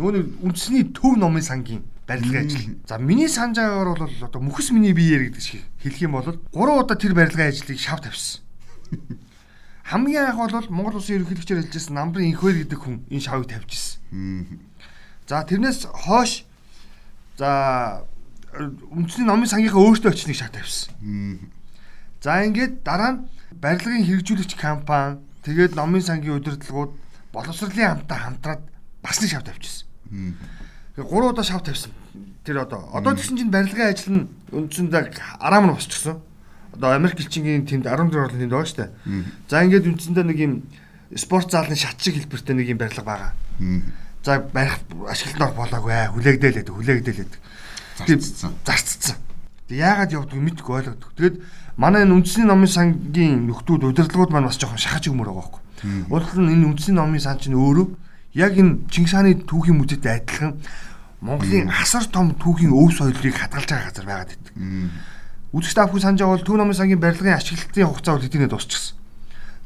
Нөгөө 0.00 0.12
нэг 0.18 0.26
үндэсний 0.42 0.84
төв 0.90 1.14
номын 1.14 1.46
сангийн 1.46 1.86
барилгын 2.10 2.46
ажил. 2.46 2.74
За 2.88 2.98
миний 2.98 3.28
санаж 3.30 3.62
байгаагаар 3.62 4.02
бол 4.02 4.26
одоо 4.26 4.40
мөхс 4.42 4.74
миний 4.74 4.90
биеэр 4.90 5.30
гэдэг 5.30 5.42
шиг 5.42 5.62
хэлэх 5.78 6.02
юм 6.02 6.18
бол 6.18 6.26
3 6.26 6.42
удаа 6.50 6.98
тэр 6.98 7.14
барилгын 7.14 7.54
ажлыг 7.54 7.78
шав 7.78 8.02
тавьсан. 8.02 8.42
Хамгийн 9.86 10.34
анх 10.34 10.38
бол 10.38 10.70
Монгол 10.70 10.98
улсын 10.98 11.22
ерөнхийлөгчөөр 11.22 11.66
хэлжсэн 11.66 11.94
намрын 11.94 12.30
инхвэр 12.30 12.62
гэдэг 12.66 12.78
хүн 12.78 13.06
энэ 13.10 13.22
шавыг 13.26 13.50
тавьчихсан. 13.50 13.98
За 15.26 15.42
тэрнээс 15.46 15.86
хойш 15.86 16.46
За 17.40 18.04
үндэсний 18.52 19.24
номын 19.24 19.48
сангийнхаа 19.48 19.80
өөртөө 19.80 20.12
очныг 20.12 20.36
шат 20.36 20.52
тавьсан. 20.52 20.92
За 22.20 22.44
ингээд 22.44 22.84
дараа 22.84 23.16
нь 23.16 23.20
барилгын 23.56 24.04
хэрэгжүүлэгч 24.04 24.60
компани 24.60 25.24
тэгээд 25.48 25.72
номын 25.72 26.04
сангийн 26.04 26.36
удирдлагууд 26.36 26.92
боловсролын 27.32 28.04
хамтаа 28.04 28.18
хамтраад 28.28 28.60
бас 29.00 29.16
нэг 29.24 29.32
шав 29.32 29.44
тавьчихсан. 29.48 29.88
Тэгээ 31.00 31.08
3 31.08 31.32
удаа 31.32 31.44
шав 31.48 31.64
тавьсан. 31.64 31.96
Тэр 32.44 32.60
одоо 32.68 32.92
одоо 32.92 33.16
тэгсэн 33.16 33.40
чинь 33.40 33.48
барилгын 33.54 33.88
ажил 33.88 34.12
нь 34.12 34.28
үндсэндээ 34.52 35.16
араа 35.40 35.64
мань 35.64 35.80
босчихсон. 35.80 36.20
Одоо 36.76 36.92
Америк 36.92 37.24
элчингийн 37.24 37.64
тэмд 37.64 37.88
14 37.88 38.20
орлын 38.20 38.36
тэмд 38.36 38.52
байгаа 38.52 38.68
шүү 38.68 38.80
дээ. 38.84 38.92
За 39.48 39.64
ингээд 39.64 39.88
үндсэндээ 39.88 40.26
нэг 40.28 40.38
юм 40.44 40.52
спорт 41.16 41.48
заалны 41.48 41.72
шат 41.72 41.96
шиг 42.04 42.20
хэлбэртэй 42.20 42.52
нэг 42.52 42.68
юм 42.68 42.78
барилга 42.78 43.00
байгаа 43.00 43.32
за 44.24 44.38
барих 44.40 44.78
ашиглалтанд 45.08 45.42
орох 45.42 45.56
болоогүй 45.56 45.92
ээ 45.92 46.12
хүлээгдээлээд 46.12 46.68
хүлээгдээлээд. 46.68 47.32
Зарцсан. 48.06 48.52
зарцсан. 48.64 49.16
Яагаад 49.70 50.12
явдгийг 50.12 50.42
мэдгүй 50.44 50.74
ойлгодог. 50.76 51.10
Тэгээд 51.16 51.36
манай 51.76 52.04
энэ 52.04 52.14
үндэсний 52.20 52.46
номын 52.46 52.68
сангийн 52.68 53.46
нөхдүүд 53.48 53.86
удирдлагууд 53.88 54.32
маань 54.34 54.48
бас 54.50 54.58
жоохон 54.58 54.80
шахаж 54.80 55.08
өгмөр 55.08 55.30
байгаа 55.30 55.40
байхгүй. 55.40 55.62
Урд 56.10 56.30
нь 56.36 56.52
энэ 56.52 56.66
үндэсний 56.74 56.96
номын 56.96 57.22
сан 57.22 57.38
чинь 57.38 57.56
өөрөө 57.56 57.86
яг 58.34 58.52
энэ 58.58 58.90
Чингис 58.90 59.14
хааны 59.14 59.40
түүхийн 59.46 59.78
музейтэй 59.78 60.20
адилхан 60.20 60.60
Монголын 61.20 61.68
асар 61.68 62.04
том 62.08 62.32
түүхийн 62.36 62.72
өв 62.72 62.96
соёлыг 62.96 63.36
хадгалж 63.36 63.68
байгаа 63.68 63.88
газар 63.92 64.06
байгаад 64.08 64.30
байдаг. 64.32 64.52
Бүхэн 65.52 66.00
санаж 66.00 66.20
байгаа 66.20 66.36
бол 66.36 66.46
Төв 66.48 66.56
номын 66.56 66.76
сангийн 66.78 67.00
барилгын 67.00 67.36
ашиглалтын 67.36 67.86
хугацаа 67.86 68.14
бол 68.16 68.24
эдгээр 68.24 68.48
дуусчихсан. 68.48 68.96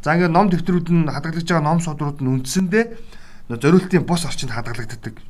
За 0.02 0.14
ингээд 0.18 0.34
ном 0.34 0.50
дэвтрүүд 0.50 0.88
нь 0.90 1.06
хадгалж 1.06 1.46
байгаа 1.46 1.62
ном 1.62 1.78
содрууд 1.78 2.18
нь 2.18 2.30
үндсэндээ 2.42 2.84
зориултын 3.48 4.04
бус 4.04 4.24
орчинд 4.24 4.52
хадгалагддаг. 4.52 5.20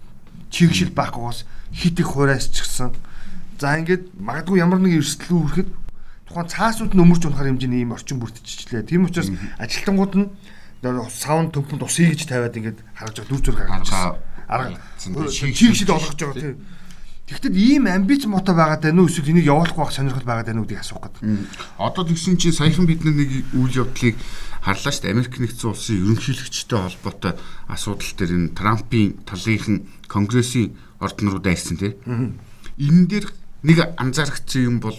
Чигшил 0.51 0.91
байхгүйгоос 0.95 1.45
хит 1.75 1.99
их 1.99 2.07
хураас 2.07 2.49
ч 2.49 2.63
гсэн. 2.63 2.95
За 3.59 3.79
ингээд 3.79 4.15
магадгүй 4.19 4.59
ямар 4.63 4.79
нэгэн 4.79 5.03
эрсдэл 5.03 5.35
үүрэхэд 5.35 5.71
тухайн 6.31 6.49
цаасууд 6.49 6.95
нь 6.95 7.03
өмөрч 7.03 7.27
унахаар 7.27 7.51
хэмжээний 7.51 7.83
ийм 7.83 7.95
орчин 7.95 8.23
бүрдчихчлээ. 8.23 8.87
Тийм 8.87 9.07
учраас 9.07 9.31
ажилтнууд 9.59 10.15
нь 10.15 10.27
савн 11.11 11.51
төмпөнд 11.51 11.83
ус 11.83 11.97
хийж 11.99 12.27
тавиад 12.27 12.55
ингээд 12.55 12.79
харж 12.95 13.15
байгаа 13.19 13.31
дүр 13.31 13.43
зураг 13.43 13.67
гаргаж 13.67 13.91
арга 14.49 14.79
чигшил 15.31 15.95
олгож 15.95 16.19
байгаа 16.19 16.41
тийм. 16.41 16.59
Тэгэхдээ 17.25 17.57
ийм 17.57 17.89
амбиц 17.89 18.29
мото 18.29 18.53
байгаад 18.53 18.85
байна 18.85 19.01
уу 19.01 19.09
эсвэл 19.09 19.33
энийг 19.33 19.49
явуулах 19.49 19.77
байх 19.77 19.97
сонирхол 19.97 20.29
байгаад 20.29 20.49
байна 20.53 20.61
уу 20.61 20.69
гэдгийг 20.69 20.85
асуух 20.85 21.09
гэдэг. 21.09 21.25
Одоо 21.81 22.05
тэгсэн 22.05 22.37
чинь 22.37 22.53
саяхан 22.53 22.85
бид 22.85 23.01
нэг 23.01 23.49
үйл 23.57 23.73
явдлыг 23.81 24.17
харлаа 24.65 24.93
шүү 24.93 25.03
дээ. 25.05 25.13
Америк 25.13 25.37
нэгдсэн 25.37 25.69
улсын 25.69 26.01
ерөнхийлөгчтэй 26.01 26.79
холбоотой 26.81 27.33
асуудал 27.69 28.13
дээр 28.17 28.33
энэ 28.33 28.57
Трампын 28.57 29.09
талынхан 29.29 29.77
конгрессийн 30.09 30.73
орднорууд 31.05 31.45
айсан 31.45 31.77
тий. 31.77 31.93
Энэ 32.81 33.05
дээр 33.13 33.27
нэг 33.61 33.79
анзаарчихсан 34.01 34.65
юм 34.65 34.77
бол 34.81 34.97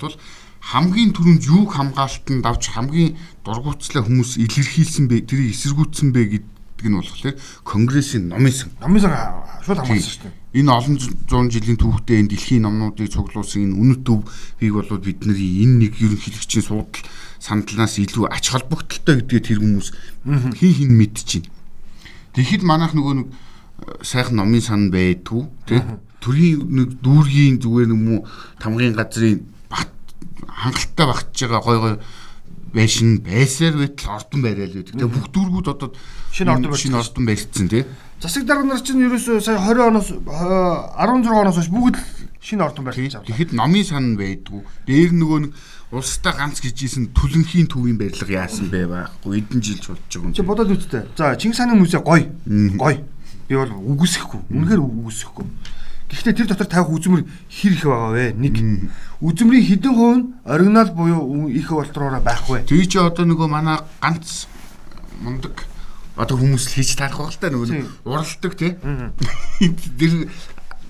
хамгийн 0.61 1.17
түрүүнд 1.17 1.43
юуг 1.49 1.73
хамгаалтанд 1.73 2.45
авч 2.45 2.77
хамгийн 2.77 3.17
дургуутслаа 3.41 4.05
хүмүүс 4.05 4.37
илэрхийлсэн 4.37 5.09
бэ 5.09 5.25
тэрийг 5.25 5.53
эсэргүүцсэн 5.53 6.09
бэ 6.13 6.21
гэдэг 6.37 6.85
нь 6.89 6.97
болохоор 6.97 7.37
конгрессийн 7.65 8.29
номын 8.29 8.53
сан. 8.53 8.69
Номын 8.81 9.01
сан 9.01 9.13
шууд 9.65 9.81
хамгаалсан 9.81 10.13
шүү 10.13 10.23
дээ 10.29 10.44
энэ 10.55 10.71
олон 10.71 10.95
зуун 11.27 11.51
жилийн 11.51 11.75
түүхтэй 11.75 12.23
энэ 12.23 12.31
дэлхийн 12.31 12.63
номнуудыг 12.63 13.11
цуглуулсан 13.11 13.67
энэ 13.67 13.75
үнэт 13.75 14.01
төвийг 14.07 14.73
болоод 14.73 15.03
бидний 15.03 15.67
энэ 15.67 15.91
нэг 15.91 15.93
ерөнхийлөгчийн 15.99 16.63
суудал 16.63 17.03
сандлаас 17.43 17.99
илүү 17.99 18.31
ач 18.31 18.55
холбогдолтой 18.55 19.19
гэдгээ 19.19 19.43
тэр 19.43 19.59
хүмүүс 19.59 19.87
хин 20.55 20.73
хин 20.79 20.91
мэдчихээн. 20.95 21.45
Тэгэхэд 22.39 22.63
манайх 22.63 22.95
нөгөө 22.95 23.13
нэг 23.19 23.27
э, 23.27 23.35
сайхан 24.01 24.39
номын 24.39 24.63
сан 24.63 24.89
байдгүй 24.91 25.43
тий 25.67 25.83
төрийн 26.25 26.65
нэг 26.73 26.89
дүүргийн 27.05 27.61
зүгээр 27.61 27.89
нэг 27.93 28.01
муу 28.01 28.19
тамгын 28.57 28.97
газрын 28.97 29.45
бат 29.69 29.93
хангалттай 30.41 31.05
багтж 31.05 31.37
байгаа 31.45 31.61
гой 31.61 31.77
гой 31.77 31.95
байшин 32.73 33.21
байсаар 33.21 33.77
байтал 33.77 34.17
ордон 34.17 34.41
барайл 34.41 34.73
байдаг. 34.73 34.97
Тэгээ 34.97 35.13
бүх 35.13 35.27
дүүргүүд 35.29 35.67
одоо 35.69 35.89
шинэ 36.33 36.51
ордон 36.57 36.73
шинэ 36.73 36.97
ордон 36.97 37.25
барьцсан 37.29 37.67
тий. 37.69 37.85
Засаг 38.21 38.45
дарга 38.47 38.63
нар 38.63 38.79
чинь 38.79 39.03
ерөөсөө 39.03 39.41
сая 39.43 39.59
20 39.59 39.91
оноос 39.91 40.09
16 40.15 41.27
оноос 41.27 41.57
хойш 41.59 41.67
бүгд 41.67 41.99
шинэ 42.39 42.63
ордон 42.63 42.85
барьж 42.87 43.01
байгаа. 43.01 43.27
Тэгэхэд 43.27 43.51
номын 43.51 43.83
сан 43.83 44.15
байдгүй. 44.15 44.63
Дээр 44.87 45.11
нөгөө 45.19 45.39
нэг 45.43 45.51
улстай 45.91 46.31
ганц 46.31 46.63
гэжсэн 46.63 47.11
түлэнхийн 47.11 47.67
төвийн 47.67 47.99
барилга 47.99 48.47
яасан 48.47 48.71
бэ 48.71 48.87
байхгүй 48.87 49.43
эдэн 49.43 49.59
жил 49.59 49.83
болж 49.83 49.99
байгаа 50.07 50.27
юм. 50.31 50.33
Чи 50.33 50.47
бодоод 50.47 50.71
үзтээ. 50.71 51.03
За 51.17 51.35
Чингис 51.35 51.59
хааны 51.59 51.75
музей 51.75 51.99
гоё. 51.99 52.31
Гоё. 52.79 53.03
Би 53.51 53.55
бол 53.59 53.73
үгүйсэхгүй. 53.83 54.41
Үнэхээр 54.47 54.79
үгүйсэхгүй. 54.79 55.45
Гэхдээ 56.05 56.33
тэр 56.39 56.47
дотор 56.47 56.69
тавих 56.71 56.95
үзмэр 56.95 57.27
хэр 57.51 57.73
их 57.75 57.83
байгаа 57.83 58.11
вэ? 58.15 58.25
Нэг. 58.39 58.55
Үзмрийн 59.19 59.65
хэдэн 59.65 59.91
хувь 59.91 60.15
нь 60.15 60.25
оригинал 60.47 60.89
буюу 60.95 61.49
их 61.49 61.67
болтроо 61.67 62.15
байх 62.23 62.47
вэ? 62.47 62.63
Тэг 62.63 62.87
чи 62.87 62.97
одоо 62.97 63.27
нөгөө 63.27 63.47
манай 63.51 63.83
ганц 63.99 64.47
мундаг 65.19 65.65
одоо 66.15 66.35
хүмүүс 66.39 66.63
л 66.71 66.75
хийж 66.79 66.95
таарах 66.95 67.19
байх 67.27 67.35
л 67.35 67.41
та 67.43 67.51
нөгөө 67.51 68.07
уралдаг 68.07 68.53
тий. 68.55 68.71
Тэр 69.99 70.31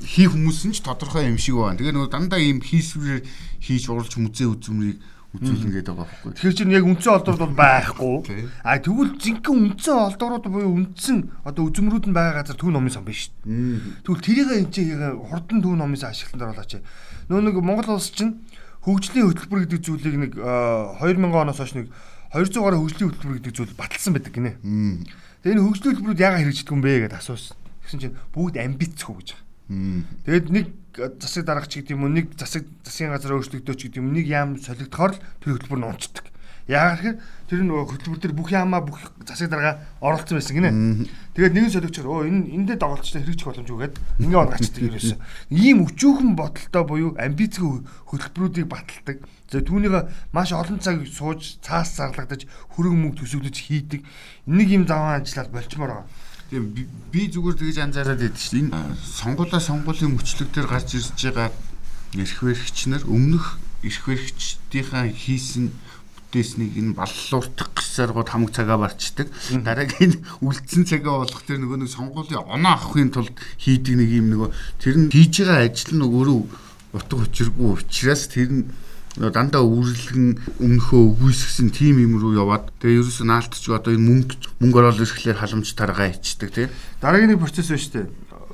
хийх 0.06 0.32
хүмүүс 0.34 0.70
нь 0.70 0.76
ч 0.78 0.86
тодорхой 0.86 1.30
юм 1.30 1.42
шиг 1.42 1.58
байна. 1.58 1.82
Тэгээ 1.82 1.94
нөгөө 1.98 2.14
дандаа 2.14 2.40
ийм 2.40 2.62
хийсвэр 2.62 3.26
хийж 3.62 3.90
уурж 3.90 4.22
музей 4.22 4.46
үзмрийг 4.46 5.02
үзүүлнэ 5.36 5.72
гэдэг 5.82 5.96
байгаа 5.96 6.08
байхгүй. 6.08 6.32
Тэгэхээр 6.38 6.56
чинь 6.56 6.76
яг 6.76 6.86
үндсэн 6.88 7.14
олдорууд 7.16 7.42
бол 7.44 7.60
байхгүй. 7.60 8.16
А 8.64 8.80
тэгвэл 8.80 9.20
зинхэнэ 9.20 9.76
үндсэн 9.76 9.96
олдорууд 10.14 10.46
буюу 10.48 10.74
үндсэн 10.80 11.18
одоо 11.44 11.64
үзмрүүд 11.68 12.06
нь 12.08 12.16
байгаа 12.16 12.46
газар 12.46 12.56
төв 12.56 12.72
номын 12.72 12.94
сан 12.94 13.04
биш 13.04 13.34
шүү. 13.34 14.06
Тэгвэл 14.06 14.24
тэрийг 14.24 14.50
энэ 14.56 14.72
чинь 14.72 14.96
хурдан 14.96 15.60
төв 15.60 15.76
номын 15.76 16.00
сан 16.00 16.16
ашиглалтанд 16.16 16.56
оруулаач. 16.56 16.72
Нөө 17.28 17.42
нэг 17.42 17.56
Монгол 17.60 18.00
улс 18.00 18.10
чинь 18.16 18.40
хөгжлийн 18.86 19.28
хөтөлбөр 19.28 19.60
гэдэг 19.66 19.82
зүйлийг 19.82 20.16
нэг 20.16 20.32
2000 20.40 21.34
оноос 21.34 21.60
хойш 21.60 21.74
нэг 21.74 21.90
200 22.36 22.60
гаруй 22.60 22.80
хөгжлийн 22.84 23.10
хөтөлбөр 23.16 23.38
гэдэг 23.40 23.54
зүйл 23.56 23.80
баталсан 23.80 24.12
байдаг 24.12 24.34
гинэ. 24.36 24.60
Тэгээ 25.40 25.56
энэ 25.56 25.64
хөгжлийн 25.64 25.94
хөтөлбөрүүд 25.96 26.20
яагаад 26.20 26.42
хэрэгждэг 26.44 26.76
юм 26.76 26.82
бэ 26.84 27.08
гэдээ 27.08 27.22
асуусан. 27.24 27.56
Тэгсэн 27.88 28.00
чинь 28.04 28.18
бүгд 28.36 28.56
амбицгүй 28.60 29.16
гэж. 29.16 29.30
Тэгээд 30.28 30.48
нэг 30.52 30.68
засаг 31.16 31.44
даргач 31.48 31.72
гэдэг 31.80 31.96
юм 31.96 32.04
уу 32.04 32.12
нэг 32.12 32.36
засаг 32.36 32.68
засгийн 32.84 33.16
газар 33.16 33.40
өөрчлөгдөөч 33.40 33.80
гэдэг 33.88 34.00
юм 34.04 34.12
нэг 34.12 34.26
яам 34.28 34.60
солигдохоор 34.60 35.16
л 35.16 35.24
тэр 35.40 35.54
хөтөлбөр 35.56 35.80
нь 35.80 35.88
унцдаг. 35.88 36.25
Яагаад 36.66 36.98
гэхээр 36.98 37.18
тэр 37.46 37.62
нөгөө 37.62 37.86
хөтөлбөр 37.94 38.20
дээр 38.26 38.34
бүх 38.34 38.50
яамаа 38.50 38.82
бүх 38.82 38.98
засаг 39.22 39.54
дарга 39.54 39.86
оролцсон 40.02 40.42
байсан 40.42 40.58
гинэ. 40.58 41.06
Тэгээд 41.38 41.54
нэгэн 41.54 41.74
солигчор 41.78 42.10
өө 42.10 42.26
энэ 42.26 42.58
эндээ 42.58 42.78
доголцтой 42.82 43.22
хэрэгжих 43.22 43.46
боломжгүй 43.46 43.80
гэдэг 43.86 44.02
ингээ 44.26 44.42
онгачдаг 44.42 44.82
юм 44.82 44.94
байсан. 44.98 45.20
Ийм 45.54 45.78
өчүүхэн 45.86 46.34
бодолтой 46.34 46.84
буюу 46.90 47.12
амбицгүй 47.22 47.86
хөтөлбөрүүдийг 48.10 48.66
баталдаг. 48.66 49.18
За 49.46 49.62
түүнийг 49.62 49.94
маш 50.34 50.50
олон 50.58 50.82
цаг 50.82 51.06
сууж 51.06 51.62
цаас 51.62 52.02
зарлагдаж 52.02 52.50
хөрөнгө 52.74 53.14
мөнгө 53.14 53.20
төсөвлөж 53.22 53.58
хийдэг. 53.62 54.02
Нэг 54.50 54.68
юм 54.74 54.90
заван 54.90 55.22
ажиллаад 55.22 55.54
болчмоор 55.54 56.02
байгаа. 56.02 56.10
Тийм 56.50 56.74
би 57.14 57.22
зүгээр 57.30 57.62
тэгж 57.62 57.78
анзаараад 57.78 58.22
байдаг 58.26 58.42
шүү 58.42 58.58
дээ. 58.58 58.66
Энэ 58.74 58.98
сонгуулаа 59.06 59.62
сонгуулийн 59.62 60.18
мөчлөг 60.18 60.50
дээр 60.50 60.66
гарч 60.66 60.98
ирж 60.98 61.14
байгаа 61.14 61.54
эрх 62.18 62.38
баригч 62.42 62.80
нар 62.90 63.04
өмнөх 63.06 63.58
эрх 63.86 64.02
баригчдийнхаа 64.06 65.10
хийсэн 65.10 65.74
бүтээснийг 66.36 66.76
энэ 66.76 67.00
баллууртах 67.00 67.72
гэсээр 67.72 68.12
гоо 68.12 68.28
хамаг 68.28 68.52
цагаа 68.52 68.76
барчдаг. 68.76 69.32
Дараагийн 69.56 70.20
үлдсэн 70.44 70.84
цагаа 70.84 71.24
болох 71.24 71.42
тэр 71.48 71.64
нөгөө 71.64 71.80
нэг 71.80 71.90
сонгуулийн 71.96 72.44
оноо 72.44 72.76
авахын 72.76 73.12
тулд 73.16 73.32
хийдэг 73.56 73.96
нэг 73.96 74.10
юм 74.12 74.28
нөгөө 74.36 74.50
тэр 74.84 74.96
нь 75.00 75.08
хийж 75.08 75.48
байгаа 75.48 75.64
ажил 75.64 75.96
нь 75.96 76.04
өөрөө 76.04 76.40
утга 76.92 77.16
учиргүй 77.24 77.70
учраас 77.80 78.28
тэр 78.28 78.52
нь 78.52 78.64
дандаа 79.16 79.64
үргэлгэн 79.64 80.60
өмнөхөө 80.60 81.02
үгүйсгсэн 81.16 81.72
тим 81.72 82.04
юм 82.04 82.20
руу 82.20 82.36
яваад 82.36 82.76
тэгээ 82.84 83.00
ерөөсөө 83.00 83.28
наалтч 83.32 83.64
одоо 83.72 83.96
энэ 83.96 84.04
мөнгө 84.12 84.36
мөнгө 84.60 84.80
ороод 84.84 85.00
ирэхлээр 85.00 85.40
халамж 85.40 85.72
таргаа 85.72 86.12
ичдэг 86.12 86.52
тий. 86.52 86.68
Дараагийн 87.00 87.40
процесс 87.40 87.72
байна 87.72 87.80
шүү 87.80 87.96
дээ. 87.96 88.08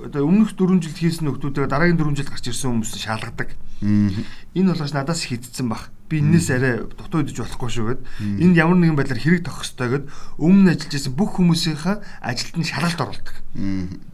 Одоо 0.08 0.26
өмнөх 0.26 0.58
4 0.58 0.82
жилд 0.82 0.98
хийсэн 0.98 1.26
нөхдүүдээ 1.30 1.68
дараагийн 1.70 2.00
4 2.00 2.18
жилд 2.18 2.32
гарч 2.34 2.46
ирсэн 2.50 2.82
хүмүүс 2.82 2.98
шалгадаг. 2.98 3.50
Энэ 3.82 4.70
болгож 4.74 4.94
надаас 4.94 5.26
хийдсэн 5.26 5.68
баг. 5.70 5.90
Би 6.10 6.20
энэс 6.20 6.52
арай 6.52 6.84
дутуу 6.86 7.24
идэж 7.24 7.38
болохгүй 7.40 7.70
шүү 7.72 7.86
гэд. 7.88 8.02
Энд 8.20 8.56
ямар 8.60 8.78
нэгэн 8.78 9.00
байдлаар 9.00 9.22
хэрэг 9.22 9.48
тохих 9.48 9.64
ёстой 9.64 9.90
гэд 9.90 10.06
өмнө 10.38 10.76
ажиллаж 10.76 10.94
исэн 10.98 11.14
бүх 11.16 11.40
хүмүүсийнхаа 11.40 12.04
ажилд 12.20 12.56
нь 12.60 12.68
шалгалт 12.68 13.00
оруулдаг. 13.00 13.38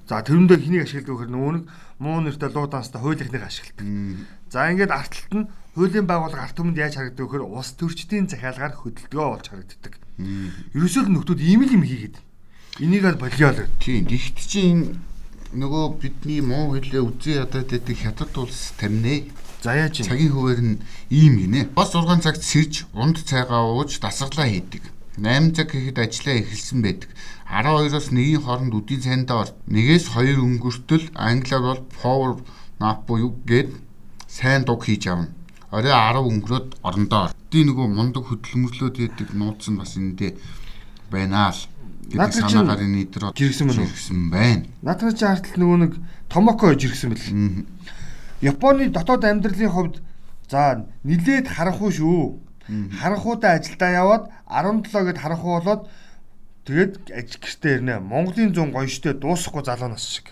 За 0.05 0.21
тэрэндээ 0.21 0.57
хэнийг 0.61 0.83
ашигладаг 0.85 1.09
гэхээр 1.09 1.33
нөгөө 1.33 1.51
нэг 1.57 1.65
муу 1.97 2.21
нэртэй 2.21 2.49
луу 2.53 2.67
данстай 2.69 3.01
хууль 3.01 3.17
ихнийг 3.17 3.43
ашигладаг. 3.43 3.87
За 4.53 4.69
ингээд 4.69 4.93
арталт 4.93 5.33
нь 5.33 5.49
хуулийн 5.73 6.05
байгууллага 6.05 6.45
арт 6.45 6.55
түмэнд 6.55 6.77
яаж 6.77 6.95
харагддаг 6.95 7.25
вэ 7.25 7.27
гэхээр 7.27 7.49
улс 7.49 7.71
төрчдийн 7.75 8.29
захиалгаар 8.29 8.77
хөдөлгөө 8.77 9.27
болж 9.33 9.45
харагддаг. 9.49 9.93
Ерөөсөө 10.77 11.01
л 11.05 11.13
нөхдүүд 11.17 11.41
ийм 11.41 11.61
л 11.65 11.75
юм 11.75 11.83
хийгээд. 11.83 12.17
Энийг 12.79 13.03
аль 13.09 13.17
болио 13.17 13.49
л. 13.51 13.65
Тийм. 13.81 14.05
Гэхдээ 14.05 14.47
чинь 14.47 15.01
нөгөө 15.53 16.01
бидний 16.01 16.41
муу 16.41 16.75
хэлээ 16.75 17.03
үзээ 17.03 17.35
ядаад 17.47 17.69
байдаг 17.71 17.97
хятад 17.97 18.33
улс 18.35 18.73
таминэ. 18.79 19.31
За 19.63 19.75
яаж 19.75 20.03
юм? 20.03 20.07
Цагийн 20.07 20.33
хуваар 20.33 20.61
нь 20.63 20.81
ийм 21.13 21.33
гинэ. 21.39 21.71
Бас 21.71 21.95
6 21.95 22.23
цагт 22.23 22.43
сэрж, 22.43 22.87
унд 22.91 23.23
цайгаа 23.23 23.63
ууж 23.71 23.99
дасгалаа 24.03 24.47
хийдэг. 24.51 24.83
8 25.17 25.55
цаг 25.55 25.71
гэхэд 25.71 25.97
ажиллаа 25.97 26.35
эхэлсэн 26.43 26.79
байдаг. 26.83 27.09
12-оос 27.47 28.11
1-ийн 28.11 28.43
хооронд 28.43 28.73
үдийн 28.75 29.01
цайндаа 29.01 29.47
нэгээс 29.71 30.11
2 30.13 30.35
өнгөртөл 30.35 31.05
англиар 31.15 31.63
бол 31.63 31.81
power 31.95 32.31
nap 32.83 33.07
буюу 33.07 33.33
гээд 33.47 33.71
сайн 34.27 34.67
дуг 34.67 34.83
хийж 34.83 35.07
авна 35.07 35.31
орой 35.71 35.91
10 35.91 36.27
өнгөрөөд 36.31 36.67
орондоо. 36.83 37.31
Тий 37.51 37.63
нөгөө 37.67 37.87
мундаг 37.91 38.23
хөдөлмөрлөөд 38.27 38.95
яадаг 39.03 39.29
нууц 39.35 39.67
нь 39.67 39.79
бас 39.79 39.95
эндээ 39.99 40.31
байна 41.11 41.51
л 41.51 41.59
гэдэг 42.11 42.33
санаагаар 42.33 42.83
нийтроо 42.87 43.31
жиргсэн 43.35 43.67
байна. 43.67 43.83
Жиргсэн 43.83 44.29
байна. 44.31 44.65
Наадмын 44.81 45.15
чи 45.15 45.25
хартал 45.25 45.59
нөгөө 45.59 45.79
нэг 45.83 45.93
Томоко 46.31 46.73
жиргсэн 46.73 47.11
бэл. 47.11 47.65
Японы 48.41 48.89
дотоод 48.89 49.23
амьдралын 49.25 49.71
хувьд 49.71 49.95
за 50.49 50.87
нилээд 51.03 51.47
харанхуй 51.51 51.91
шүү. 51.91 52.39
Харанхуйтай 52.99 53.59
ажилдаа 53.59 53.91
яваад 53.91 54.23
17 54.47 54.91
гэд 54.91 55.19
харанхуй 55.19 55.51
болоод 55.59 55.87
тэгээд 56.63 57.11
гэртээ 57.11 57.73
ирнэ. 57.79 57.99
Монголын 57.99 58.55
зүүн 58.55 58.71
гоё 58.71 58.87
штэ 58.87 59.19
дуусахгүй 59.19 59.63
залуу 59.67 59.95
нас 59.95 60.07
шиг. 60.07 60.31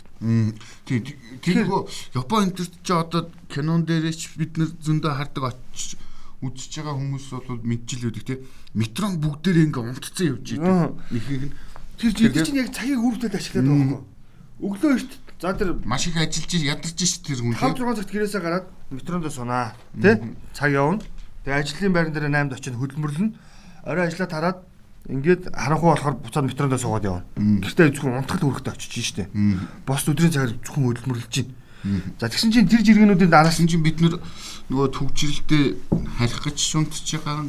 Тий. 0.85 1.03
Тэгэхээр 1.43 1.69
Япон 2.15 2.51
интерт 2.51 2.71
ч 2.83 2.89
одоо 2.91 3.27
кинон 3.51 3.83
дээрээч 3.83 4.39
бид 4.39 4.55
нэр 4.55 4.71
зөндөө 4.79 5.11
хардаг 5.11 5.43
очиж 5.51 5.99
үзэж 6.39 6.71
байгаа 6.79 6.95
хүмүүс 6.95 7.25
бол 7.35 7.59
мэдчил 7.63 8.07
үүдэг 8.07 8.23
тий. 8.23 8.39
Метрон 8.75 9.23
бүгдээр 9.23 9.71
ингээ 9.71 9.83
унтцсан 9.87 10.27
явж 10.35 10.47
идэв. 10.59 10.99
Нэхийг 11.09 11.43
нь 11.47 11.53
тэр 11.95 12.11
жил 12.11 12.43
чинь 12.43 12.59
яг 12.59 12.75
цагийг 12.75 12.99
үүрэгтэй 12.99 13.31
ашиглаад 13.31 13.67
байгаа 13.71 13.87
юм. 13.87 14.03
Өглөө 14.59 14.91
эрт 14.99 15.11
за 15.39 15.55
тэр 15.55 15.79
маш 15.87 16.11
их 16.11 16.19
ажиллаж 16.19 16.51
ядарч 16.59 16.99
ш 16.99 17.23
тэр 17.23 17.39
хүн. 17.39 17.55
5 17.55 17.79
6 17.79 18.03
цагт 18.03 18.11
гэрээсээ 18.11 18.43
гараад 18.43 18.67
метронд 18.91 19.31
сунаа. 19.31 19.71
Тий. 19.95 20.19
Цаг 20.51 20.75
явна. 20.75 20.99
Тэгээ 21.47 21.55
ажлын 21.55 21.95
байран 21.95 22.11
дээр 22.11 22.27
8-д 22.27 22.55
очиод 22.59 22.75
хөдөлмөрлөн. 22.75 23.29
Орой 23.87 24.03
ажиллаад 24.11 24.35
хараад 24.35 24.59
Ингээд 25.05 25.53
харанхуй 25.53 25.93
болохоор 25.93 26.17
буцаад 26.17 26.49
метрондоо 26.49 26.81
суугаад 26.81 27.05
явна. 27.05 27.25
Гэртээ 27.37 27.93
зөвхөн 27.93 28.25
унтахад 28.25 28.41
хүрэхтэй 28.41 28.73
очиж 28.73 29.05
штэ. 29.05 29.29
Бос 29.85 30.01
өдрийн 30.09 30.33
цагаар 30.33 30.57
зөвхөн 30.65 30.89
хөдөлмөрлөж 30.89 31.29
байна. 31.29 31.53
За 32.17 32.25
тэгсэн 32.25 32.49
чинь 32.49 32.65
тэр 32.65 32.81
жиргэнүүдийн 32.81 33.29
дараас 33.29 33.61
нь 33.61 33.69
чинь 33.69 33.85
бид 33.85 34.01
нөгөө 34.01 34.89
төгжрэлтэй 34.97 35.77
харих 36.17 36.41
гэж 36.41 36.57
шунтж 36.57 37.05
байгаа 37.21 37.45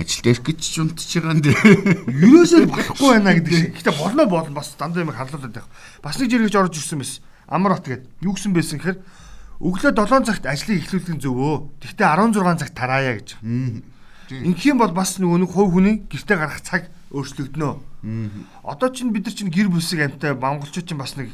ажилд 0.00 0.26
ирэх 0.26 0.42
гэж 0.42 0.60
шунтж 0.62 1.10
байгаа 1.18 1.34
нь 1.38 1.44
ерөөсөө 2.26 2.66
болохгүй 2.66 3.08
байна 3.14 3.34
гэдэг 3.38 3.54
шиг. 3.54 3.72
Гэтэ 3.78 3.92
болно 3.94 4.24
болно 4.26 4.54
бас 4.58 4.74
дандаа 4.74 5.04
юм 5.06 5.14
харлуулад 5.14 5.54
байх. 5.54 5.68
Бас 6.02 6.18
нэг 6.18 6.30
жиргэж 6.30 6.54
орж 6.58 6.74
ирсэн 6.78 6.98
байсан. 6.98 7.22
Амар 7.46 7.78
бат 7.78 7.86
гээд 7.86 8.04
юу 8.24 8.34
гэсэн 8.34 8.52
байсан 8.56 8.78
гэхээр 8.82 8.98
өглөө 9.62 9.92
7 9.94 10.26
цагт 10.26 10.44
ажлыг 10.50 10.82
эхлүүлэх 10.82 11.14
нь 11.14 11.22
зөвөө. 11.22 11.54
Тэгтээ 11.78 12.08
16 12.10 12.58
цагт 12.58 12.74
тараая 12.74 13.14
гэж. 13.22 13.28
Инхийн 14.32 14.80
бол 14.80 14.90
бас 14.90 15.20
нөгөө 15.20 15.44
нэг 15.44 15.50
хувь 15.52 15.72
хүний 15.76 16.02
гэрте 16.10 16.34
гарах 16.34 16.60
цаг 16.64 16.88
өөрчлөгдөнө. 17.14 17.70
Одоо 18.64 18.88
чинь 18.90 19.12
бид 19.12 19.28
нар 19.28 19.36
чинь 19.36 19.52
гэр 19.52 19.68
бүлсэг 19.70 20.00
амтай 20.00 20.34
монголчууд 20.34 20.88
чинь 20.88 20.98
бас 20.98 21.14
нэг 21.14 21.30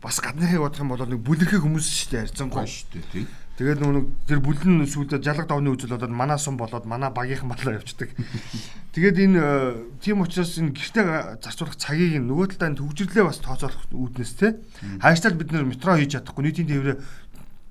бас 0.00 0.22
гадныхыг 0.22 0.62
бодох 0.62 0.80
юм 0.80 0.90
бол 0.94 1.02
нэг 1.02 1.20
бүлэрхэг 1.26 1.62
хүмүүс 1.62 1.86
шүү 1.86 2.10
дээ 2.14 2.22
харьцангуй 2.30 2.66
шүү 2.66 2.88
дээ 2.94 3.04
тий. 3.12 3.26
Тэгээд 3.58 3.82
нөгөө 3.82 4.02
тэр 4.30 4.38
бүлэн 4.38 4.86
сүйдээ 4.86 5.18
жалаг 5.18 5.50
давны 5.50 5.74
үзэл 5.74 5.98
болоод 5.98 6.14
манаа 6.14 6.38
сум 6.38 6.54
болоод 6.54 6.86
манаа 6.86 7.10
багийнхан 7.10 7.50
болоо 7.50 7.74
явцдаг. 7.74 8.14
Тэгээд 8.94 9.18
энэ 9.18 9.34
э, 9.34 9.98
тийм 9.98 10.22
учраас 10.22 10.62
энэ 10.62 10.78
гэртээ 10.78 11.42
зарцуулах 11.42 11.74
цагийг 11.74 12.22
нөгөө 12.22 12.54
талдаа 12.54 12.78
төгжрлээ 12.78 13.26
бас 13.26 13.42
тооцоолох 13.42 13.82
үүднээс 13.90 14.32
те. 14.38 14.62
Хааштай 15.02 15.34
бид 15.34 15.50
нэр 15.50 15.66
метро 15.66 15.98
хийж 15.98 16.14
чадахгүй 16.14 16.46
нийтийн 16.46 16.70
тээврээ 16.70 16.96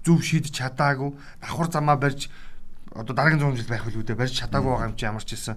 зөв 0.04 0.20
шийдэж 0.20 0.52
чадаагүй 0.52 1.16
давхар 1.40 1.72
замаа 1.72 1.96
барьж 1.96 2.28
одоо 2.92 3.16
дараагийн 3.16 3.40
100 3.40 3.56
жил 3.56 3.72
байх 3.72 3.88
билүү 3.88 4.04
дээ 4.12 4.20
барьж 4.20 4.36
чадаагүй 4.44 4.72
байгаа 4.76 4.92
юм 4.92 4.96
чи 5.00 5.08
ямар 5.08 5.24
ч 5.24 5.40
хэлсэн. 5.40 5.56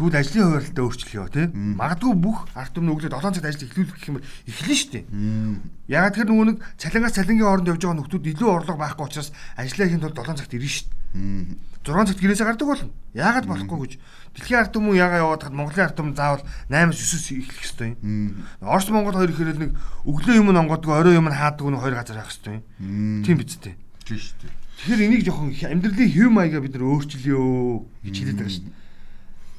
Тэгвэл 0.00 0.16
ажлын 0.16 0.48
хуваарлтаа 0.48 0.84
өөрчлөё 0.88 1.28
тий. 1.28 1.46
Магадгүй 1.52 2.12
бүх 2.16 2.48
арт 2.56 2.72
түмний 2.72 2.96
өглөө 2.96 3.12
7 3.20 3.36
цагт 3.36 3.44
ажил 3.44 3.68
эхлүүлэх 3.68 3.96
гэх 4.00 4.08
юм 4.08 4.16
бол 4.16 4.24
эхлэн 4.48 4.76
шүү 4.80 4.90
дээ. 4.96 5.04
Ягаад 5.92 6.16
тэр 6.16 6.28
нөгөө 6.32 6.46
нэг 6.48 6.58
цалингаас 6.80 7.14
цалингийн 7.20 7.44
хооронд 7.44 7.68
явж 7.68 7.82
байгаа 7.84 7.98
нөхдүүд 8.00 8.30
илүү 8.32 8.48
орлого 8.48 8.80
байхгүй 8.80 9.04
учраас 9.04 9.28
ажиллаа 9.60 9.88
хийх 9.92 10.00
тулд 10.00 10.16
7 10.16 10.40
цагт 10.40 10.56
ирнэ 10.56 10.72
шүү 10.72 10.88
дээ. 10.88 11.68
6 11.84 12.08
цагт 12.08 12.20
гэрээсээ 12.24 12.48
гардаг 12.48 12.68
болно. 12.72 12.88
Яагаад 13.12 13.44
болохгүй 13.44 13.78
гэж. 13.84 13.92
Дэлхийн 14.40 14.60
ард 14.64 14.72
түмэн 14.72 14.96
ягаа 14.96 15.20
яваад 15.20 15.42
хад 15.44 15.52
Монголын 15.52 15.84
ард 15.84 15.96
түмэн 16.00 16.16
заавал 16.16 16.44
8-9 16.72 17.44
эхлэх 17.44 17.60
ёстой 17.60 17.88
юм. 18.00 18.40
Орос 18.64 18.88
Монгол 18.88 19.20
хоёр 19.20 19.32
ихээр 19.36 19.60
нэг 19.60 19.76
өглөө 20.08 20.36
юм 20.40 20.48
онгодгүй 20.56 20.96
орой 20.96 21.20
юм 21.20 21.28
хаадаг 21.28 21.66
нэг 21.68 21.80
хоёр 21.80 21.96
газар 22.00 22.24
авах 22.24 22.32
ёстой 22.32 22.60
юм. 22.60 23.24
Тийм 23.24 23.36
биз 23.36 23.60
дээ. 23.60 23.76
Тийм 24.04 24.16
шүү 24.16 24.36
дээ. 24.48 24.52
Тэгэхээр 24.80 25.04
энийг 25.08 25.22
жоохон 25.28 25.52
амьдралын 25.56 26.08
хэв 26.08 26.28
маягаа 26.32 26.60
бид 26.64 26.72
нар 26.76 26.88
өөрчилъё 26.88 27.40
гэж 28.06 28.14
хэлээд 28.16 28.38
байгаа 28.38 28.54
шүү 28.54 28.64
дээ. 28.64 28.79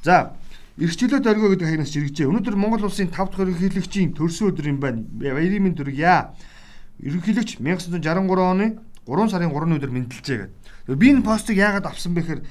За 0.02 0.34
Ирчлээд 0.76 1.26
оргио 1.26 1.52
гэдэг 1.52 1.68
хаягнаас 1.68 1.92
жиргэжээ. 1.92 2.26
Өнөөдөр 2.26 2.56
Монгол 2.56 2.88
улсын 2.88 3.12
5 3.12 3.36
дахь 3.36 3.44
ерөнхийлөгчийн 3.44 4.16
төрсөн 4.16 4.50
өдөр 4.50 4.66
юм 4.72 4.80
байна. 4.80 5.04
Баярын 5.04 5.68
мэнд 5.68 5.76
төргийа. 5.76 6.32
Ерөнхийлөгч 6.98 7.60
1963 7.60 8.00
оны 8.40 8.80
3 9.04 9.30
сарын 9.30 9.52
3-ны 9.52 9.76
өдөр 9.76 9.92
мэндэлжээ 9.92 10.38
гэдэг. 10.88 10.96
Би 10.96 11.12
энэ 11.12 11.22
постыг 11.22 11.60
яагаад 11.60 11.86
авсан 11.92 12.16
бэ 12.16 12.24
гэхээр 12.24 12.42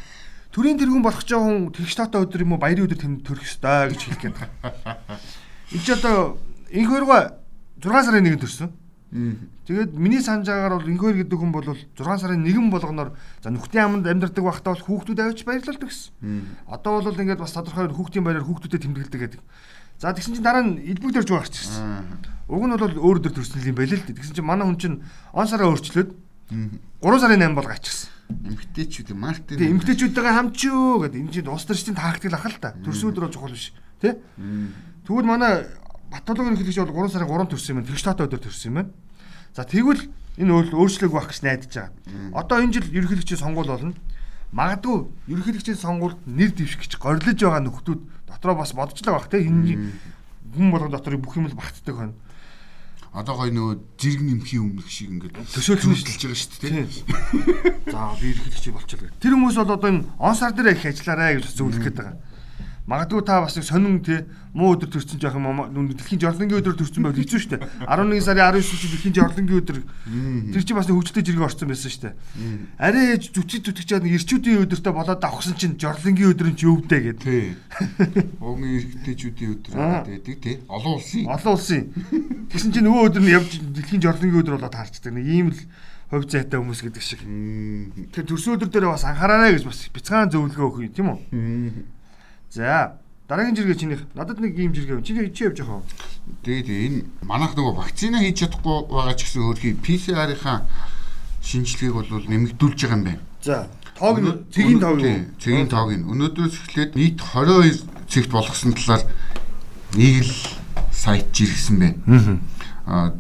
төрийн 0.54 0.78
тэргүүн 0.78 1.02
болох 1.02 1.26
ч 1.26 1.34
хүн 1.34 1.74
тэгш 1.74 1.96
таатай 1.98 2.22
өдөр 2.22 2.46
юм 2.46 2.54
уу 2.56 2.62
баярын 2.62 2.86
өдөр 2.86 3.00
төрөх 3.26 3.44
ёстой 3.44 3.90
гэж 3.90 4.00
хэлэх 4.00 4.22
гээд 4.22 4.38
байна. 4.38 5.02
Энд 5.74 5.84
ч 5.84 5.90
одоо 5.92 6.38
энэ 6.70 6.88
хоёроо 6.88 7.42
6 7.82 8.06
сарын 8.06 8.28
1-нд 8.32 8.44
төрсөн. 8.46 8.70
Тэгээд 9.12 9.92
миний 9.92 10.24
санаж 10.24 10.48
байгаагаар 10.48 10.80
бол 10.80 10.92
инхойр 10.92 11.18
гэдэг 11.20 11.36
хүн 11.36 11.52
бол 11.52 11.68
6 11.68 12.00
сарын 12.00 12.48
1 12.48 12.72
болгоноор 12.72 13.12
за 13.44 13.52
нүхтийн 13.52 13.84
аманд 13.84 14.08
амьдардаг 14.08 14.40
байхдаа 14.40 14.72
бол 14.80 14.88
хүүхдүүд 14.88 15.20
авч 15.20 15.44
баярлалдаг 15.44 15.92
гэсэн. 15.92 16.16
Одоо 16.72 17.04
бол 17.04 17.20
ингээд 17.20 17.44
бас 17.44 17.52
тодорхой 17.52 17.92
хүүхдийн 17.92 18.24
баяраар 18.24 18.48
хүүхдүүдэд 18.48 18.84
тэмдэглэдэг 18.88 19.20
гэдэг. 19.20 19.42
За 20.00 20.16
тэгсэн 20.16 20.40
чинь 20.40 20.48
дараа 20.48 20.64
нь 20.64 20.80
элбэг 20.80 21.12
дөрж 21.12 21.28
гарч 21.28 21.60
ирсэн. 21.60 22.08
Уг 22.48 22.64
нь 22.64 22.72
бол 22.72 22.88
өөр 22.88 23.20
өдөр 23.20 23.36
төрсөн 23.36 23.68
юм 23.68 23.76
байл 23.76 23.92
л 23.92 24.00
дээ. 24.00 24.16
Тэгсэн 24.16 24.36
чинь 24.40 24.48
манай 24.48 24.64
хүн 24.64 24.80
чинь 24.80 24.98
он 25.36 25.48
сараа 25.48 25.68
өөрчлөөд 25.76 26.10
3 27.04 27.20
сарын 27.20 27.52
8 27.52 27.56
бол 27.56 27.68
гачихсан. 27.68 28.10
Эмгтээчүүд 28.32 29.12
Мартин. 29.12 29.60
Тэгээ 29.60 29.72
эмгтээчүүдтэйгээ 29.76 30.36
хамчуу 30.40 31.04
гэдэг. 31.04 31.20
Энэ 31.20 31.34
чинь 31.36 31.52
улс 31.52 31.68
төрчдийн 31.68 32.00
тактик 32.00 32.32
ах 32.32 32.48
л 32.48 32.64
та. 32.64 32.72
Төрсөн 32.80 33.12
өдөр 33.12 33.28
бол 33.28 33.36
чухал 33.36 33.52
биш. 33.52 33.76
Тэ? 34.00 34.24
Тэгвэл 35.04 35.28
манай 35.28 35.68
Батологын 36.12 36.60
хэлэгч 36.60 36.78
бол 36.84 37.08
3 37.08 37.16
сарын 37.16 37.32
3 37.32 37.50
төрсөн 37.56 37.72
юм 37.72 37.78
байна. 37.80 37.90
Тэгш 37.90 38.04
таатай 38.04 38.28
өдөр 38.28 38.42
төрсөн 38.44 38.70
юм 38.70 38.76
байна. 38.76 38.92
За 39.56 39.64
тэгвэл 39.64 40.04
энэ 40.38 40.52
өөрчлөөг 40.52 41.12
байх 41.16 41.32
гэж 41.32 41.40
найдаж 41.44 41.72
байгаа. 41.72 41.92
Одоо 42.36 42.60
энэ 42.60 42.76
жил 42.76 42.88
ерөнхийлөгчийн 42.92 43.40
сонгуул 43.40 43.72
болно. 43.72 43.96
Магадгүй 44.52 45.08
ерөнхийлөгчийн 45.32 45.80
сонгуульд 45.80 46.20
нэр 46.28 46.52
дэвших 46.52 46.84
гэж 46.84 47.00
горилж 47.00 47.40
байгаа 47.40 47.64
нөхдүүд 47.64 48.02
дотроо 48.28 48.56
бас 48.60 48.76
бодчихлоо 48.76 49.16
байх 49.16 49.32
те 49.32 49.40
энэ 49.40 49.96
хүн 50.52 50.72
болгон 50.72 50.92
дотор 50.92 51.16
бүх 51.16 51.40
юм 51.40 51.48
л 51.48 51.56
багтдаг 51.56 51.96
байна. 51.96 52.16
Одоо 53.12 53.36
гой 53.36 53.52
нөгөө 53.52 53.76
зэрэг 54.00 54.24
нэмхийн 54.24 54.64
өмнөх 54.72 54.88
шиг 54.88 55.12
ингээд 55.12 55.36
төсөөлж 55.52 55.84
байгаа 55.84 56.36
шүү 56.36 56.60
дээ. 56.64 56.88
За 57.92 58.16
би 58.20 58.36
ерөнхийлөгч 58.36 58.66
болчихлоо. 58.72 59.12
Тэр 59.20 59.36
хүмүүс 59.36 59.56
бол 59.60 59.76
одоо 59.76 59.88
энэ 59.92 60.08
он 60.16 60.36
сар 60.36 60.56
дээр 60.56 60.76
их 60.76 60.84
ажиллаарай 60.88 61.40
гэж 61.40 61.56
зөвлөх 61.60 61.84
гээд 61.92 62.00
байгаа. 62.00 62.16
Магадгүй 62.90 63.22
та 63.22 63.42
бас 63.46 63.54
нэг 63.56 63.66
сонин 63.66 64.02
тий 64.02 64.26
муу 64.58 64.74
өдөр 64.74 64.90
төрсөн 64.90 65.22
жоох 65.22 65.38
юм 65.38 65.86
дэлхийн 65.94 66.18
жорлонгийн 66.18 66.60
өдөр 66.66 66.76
төрсөн 66.76 67.06
байвал 67.06 67.22
хэцүү 67.22 67.40
шүү 67.40 67.52
дээ. 67.54 67.62
11 67.86 68.26
сарын 68.26 68.58
19 68.58 68.68
чинь 68.68 68.92
дэлхийн 68.92 69.16
жорлонгийн 69.22 69.60
өдөр 69.62 69.78
тэр 70.50 70.64
чинь 70.66 70.76
бас 70.76 70.90
нэг 70.90 70.98
хөвгөлтэй 70.98 71.24
жиргээ 71.30 71.46
орсон 71.46 71.70
байсан 71.70 71.94
шүү 71.94 72.04
дээ. 72.10 72.16
Арай 72.82 73.06
ээж 73.14 73.24
зүтгэж 73.38 73.62
зүтгэж 73.70 73.90
нэг 74.02 74.14
ирчүүдийн 74.18 74.62
өдөртөө 74.66 74.94
болоод 74.98 75.22
давхсан 75.22 75.56
чинь 75.62 75.78
жорлонгийн 75.78 76.34
өдөр 76.34 76.48
нь 76.50 76.58
ч 76.58 76.66
өвдөө 76.66 77.00
гэдэг. 77.06 77.22
Тий. 77.22 77.54
Угийн 78.42 78.74
эрэгтэйчүүдийн 78.82 79.52
өдөр 79.62 79.72
байдаг 79.78 80.38
тий. 80.42 80.56
Олон 80.66 80.98
улсын. 80.98 81.30
Олон 81.30 81.54
улсын. 81.54 81.82
Тэгсэн 82.50 82.74
чинь 82.74 82.86
нөгөө 82.90 83.08
өдөр 83.14 83.22
нь 83.22 83.32
явж 83.32 83.52
дэлхийн 83.62 84.02
жорлонгийн 84.02 84.42
өдөр 84.42 84.58
болоод 84.58 84.74
харцдаг. 84.74 85.14
Нэг 85.14 85.26
ийм 85.30 85.54
л 85.54 85.60
хувь 86.12 86.28
зайтай 86.28 86.60
хүмүүс 86.60 86.82
гэдэг 86.82 87.04
шиг. 87.06 87.24
Тэгэхээр 87.24 88.28
төрсөн 88.28 88.60
өдөр 88.60 88.68
дээр 88.68 88.92
бас 88.92 89.08
анхаараарай 89.08 89.56
гэж 89.56 89.64
бас 89.64 89.88
бяцхан 89.96 90.28
зөвлөгөө 90.28 90.84
юм 90.84 90.92
тийм 90.92 91.08
үү? 91.16 92.01
За 92.52 93.00
дараагийн 93.30 93.56
жиргээ 93.56 93.80
чинийх. 93.80 94.04
Надад 94.14 94.44
нэг 94.44 94.60
ийм 94.60 94.76
жиргээ. 94.76 95.00
Чиний 95.08 95.32
чи 95.32 95.48
явж 95.48 95.64
байгаа. 95.64 95.88
Тэгээд 96.44 96.68
энэ 96.68 97.00
манайх 97.24 97.56
нөгөө 97.56 97.80
вакцина 97.80 98.20
хийж 98.20 98.44
чадахгүй 98.44 98.92
байгаа 98.92 99.16
ч 99.16 99.24
гэсэн 99.24 99.48
өөрхий 99.48 99.74
PCR-ийнхаа 99.80 100.68
шинжилгээг 101.40 101.96
бол 101.96 102.28
нэмэгдүүлж 102.28 102.80
байгаа 102.84 103.00
юм 103.00 103.04
байна. 103.08 103.24
За 103.40 103.72
тоог 103.96 104.20
нь 104.20 104.36
цэгийн 104.52 104.84
тоог 104.84 105.00
нь 105.00 105.32
цэгийн 105.40 105.72
тоог 105.72 105.96
нь 105.96 106.04
өнөөдрөөс 106.12 106.56
эхлээд 106.60 106.92
нийт 107.00 107.24
22 107.24 107.88
цэгт 108.12 108.32
болгосон 108.36 108.76
талаар 108.76 109.04
нэг 109.96 110.28
л 110.28 110.36
сайт 110.92 111.32
жиргсэн 111.32 111.80
байна. 111.80 112.36
Аа 112.84 113.16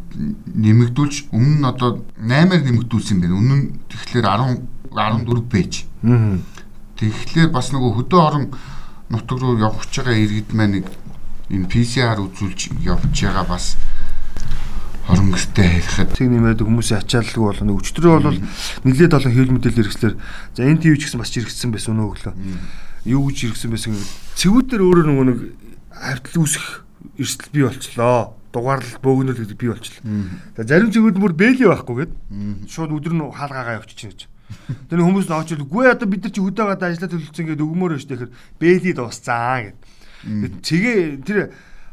нэмэгдүүлж 0.59 1.31
өмнө 1.31 1.63
нь 1.63 1.69
одоо 1.71 2.03
8-аар 2.19 2.67
нэмэгдүүлсэн 2.67 3.23
байна. 3.23 3.39
Нь 3.39 3.79
тэгэхээр 3.87 4.27
10 4.27 4.59
14 4.91 5.47
байж. 5.47 5.87
Тэгэхээр 6.99 7.47
бас 7.47 7.71
нөгөө 7.71 7.91
хөдөө 7.95 8.19
орон 8.19 8.45
нутаг 9.11 9.37
руу 9.43 9.59
явж 9.59 9.91
байгаа 9.91 10.15
иргэд 10.15 10.55
маань 10.55 10.81
нэг 10.81 10.87
энэ 11.51 11.67
PCR 11.67 12.19
үзүүлж 12.23 12.71
явж 12.87 13.11
байгаа 13.11 13.45
бас 13.45 13.75
хоронгостой 15.11 15.67
харихад 15.67 16.15
тэг 16.15 16.31
нэмээд 16.31 16.63
хүмүүсийн 16.63 17.03
ачааллыг 17.03 17.43
бол 17.43 17.59
нэг 17.59 17.77
өчтөрөө 17.83 18.13
бол 18.23 18.39
нэлээд 18.87 19.15
олон 19.19 19.33
хэвлэл 19.35 19.55
мэдээлэл 19.59 19.79
хэрэгслэр 19.83 20.15
за 20.55 20.61
энэ 20.63 20.79
тийм 20.79 20.95
ч 20.95 21.11
гэсэн 21.11 21.19
бас 21.19 21.33
жиргсэн 21.35 21.71
байсан 21.75 21.99
өнөө 21.99 22.07
өглөө. 22.07 22.33
Юу 23.11 23.27
гэж 23.27 23.35
жиргсэн 23.51 23.71
байсан 23.75 23.99
цэвүүд 24.39 24.67
дээр 24.71 24.83
өөрөө 24.87 25.05
нөгөө 25.11 25.25
нэг 25.27 25.39
хавтал 25.91 26.39
үүсэх 26.47 26.65
эрсдэл 27.19 27.51
бий 27.51 27.65
болчлоо. 27.67 28.39
Дугаарлал 28.55 29.03
бөөгнөл 29.03 29.39
гэдэг 29.41 29.57
бий 29.59 29.71
болчлоо. 29.73 30.03
За 30.55 30.63
зарим 30.63 30.93
цэвүүд 30.95 31.17
бүр 31.19 31.33
бэлий 31.35 31.67
байхгүй 31.67 31.95
гээд 32.07 32.13
шууд 32.71 32.95
өдөр 32.95 33.13
нь 33.17 33.25
хаалгаагаа 33.27 33.83
явчихчихна 33.83 34.15
гэж. 34.15 34.30
Тэр 34.89 34.99
хүмүүс 35.01 35.27
нь 35.27 35.35
очил 35.35 35.63
үгүй 35.65 35.85
одоо 35.91 36.07
бид 36.07 36.23
нар 36.25 36.33
чи 36.33 36.41
хөдөө 36.41 36.65
гадаа 36.71 36.89
ажиллаа 36.91 37.11
төлөвлөсөн 37.11 37.47
гэдэг 37.51 37.65
өгмөр 37.65 37.91
байж 37.95 38.05
тэгэхээр 38.07 38.31
бэлий 38.59 38.93
дуусцаа 38.93 39.59
гэд. 39.65 39.77
Тэгээ 40.61 40.97
тэр 41.25 41.39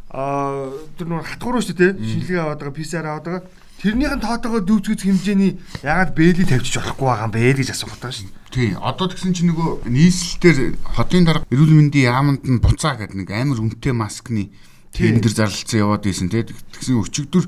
аа 0.09 0.73
тэр 0.97 1.07
нөр 1.09 1.25
хатгууруу 1.25 1.61
шүү 1.61 1.77
дээ 1.77 1.93
шинжилгээ 2.01 2.41
аваад 2.41 2.61
байгаа 2.65 2.79
PCR 2.81 3.07
аваад 3.07 3.27
байгаа. 3.29 3.45
Тэрнийхэн 3.79 4.19
тоотойгоо 4.25 4.63
дүүцгэж 4.67 5.01
хэмжээний 5.07 5.53
ягаад 5.87 6.11
бэли 6.17 6.43
тавьчих 6.43 6.83
болохгүй 6.83 7.07
байгаа 7.07 7.27
юм 7.29 7.35
бэ 7.37 7.55
гэж 7.63 7.69
асуух 7.77 7.95
байгаа 7.95 8.11
шүү. 8.11 8.33
Тий. 8.51 8.75
Одоо 8.75 9.07
тэгсэн 9.07 9.37
чинь 9.37 9.55
нөгөө 9.55 9.87
нийслэлээр 9.87 10.75
хотын 10.83 11.23
дарга 11.29 11.47
эрүүл 11.53 11.77
мэндийн 11.79 12.11
яамд 12.11 12.43
нь 12.43 12.59
буцаа 12.59 12.99
гэдэг 12.99 13.23
нэг 13.23 13.31
амар 13.31 13.63
үнэтэй 13.63 13.95
маскны 13.95 14.51
энэ 14.99 15.23
дэр 15.23 15.35
зарлалцсан 15.37 15.79
яваад 15.79 16.09
ийсэн 16.11 16.27
тий. 16.27 16.43
Тэгсэн 16.43 16.99
өчигдөр 16.99 17.45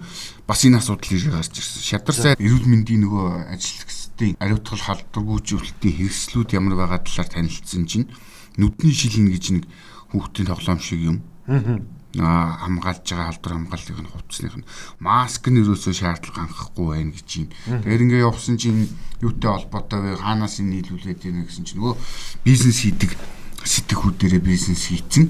бас 0.47 0.61
энэ 0.63 0.79
асуудал 0.79 1.17
ирж 1.19 1.27
гарч 1.35 1.55
ирсэн. 1.57 1.83
Шадар 1.83 2.15
сай 2.15 2.33
эрүүл 2.39 2.69
мэндийн 2.69 3.11
нөгөө 3.11 3.51
ажил 3.51 3.81
хүүхдийн 4.21 4.37
ариутгал 4.37 4.85
халдваргүйжүүлэлтийн 4.85 5.97
хэрэгслүүд 5.97 6.51
ямар 6.53 6.77
байгаа 6.77 7.01
талаар 7.01 7.31
танилцсан 7.33 7.85
чинь 7.89 8.13
нүдний 8.61 8.93
шилнэ 8.93 9.33
гэж 9.33 9.45
нэг 9.57 9.65
хүүхдийн 10.13 10.49
тоглоом 10.53 10.81
шиг 10.81 11.01
юм. 11.01 11.17
Аа 11.49 12.61
хамгаалж 12.69 13.01
байгаа 13.01 13.33
халдвар 13.33 13.55
хамгааллыг 13.57 13.97
нь 13.97 14.13
хувцсных 14.13 14.57
нь 14.61 14.69
маск 15.01 15.49
нь 15.49 15.61
ерөөсөө 15.65 15.95
шаардлага 15.97 16.45
анхахгүй 16.45 16.87
байна 17.01 17.17
гэж 17.17 17.29
юм. 17.41 17.49
Тэгэхээр 17.65 18.05
ингээ 18.05 18.27
явсан 18.29 18.61
чинь 18.61 18.93
юутай 19.25 19.51
холбоотой 19.57 20.01
вэ? 20.05 20.21
Хаанаас 20.21 20.61
энэ 20.61 20.85
нийлүүлээд 20.85 21.21
байна 21.25 21.49
гэсэн 21.49 21.65
чинь 21.65 21.81
нөгөө 21.81 21.97
бизнес 22.45 22.79
хийдэг 22.85 23.17
сэтгхүүдээрээ 23.65 24.43
бизнес 24.45 24.85
хийцэн. 24.91 25.25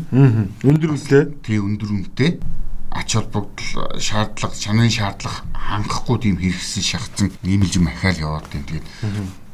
Өндөр 0.67 0.99
үнэтэй. 0.99 1.23
Тий 1.47 1.59
өндөр 1.63 1.91
үнэтэй 1.95 2.31
ач 2.91 3.15
холбогдол 3.15 3.99
шаардлага, 3.99 4.55
чанарын 4.55 4.91
шаардлага 4.91 5.47
хангахгүй 5.55 6.19
тийм 6.19 6.37
хэрэгсэн 6.43 6.83
шахацсан 6.83 7.29
нэмэлж 7.47 7.79
махаал 7.79 8.19
яваад 8.19 8.47
байна. 8.51 8.67
Тэгээд 8.67 8.87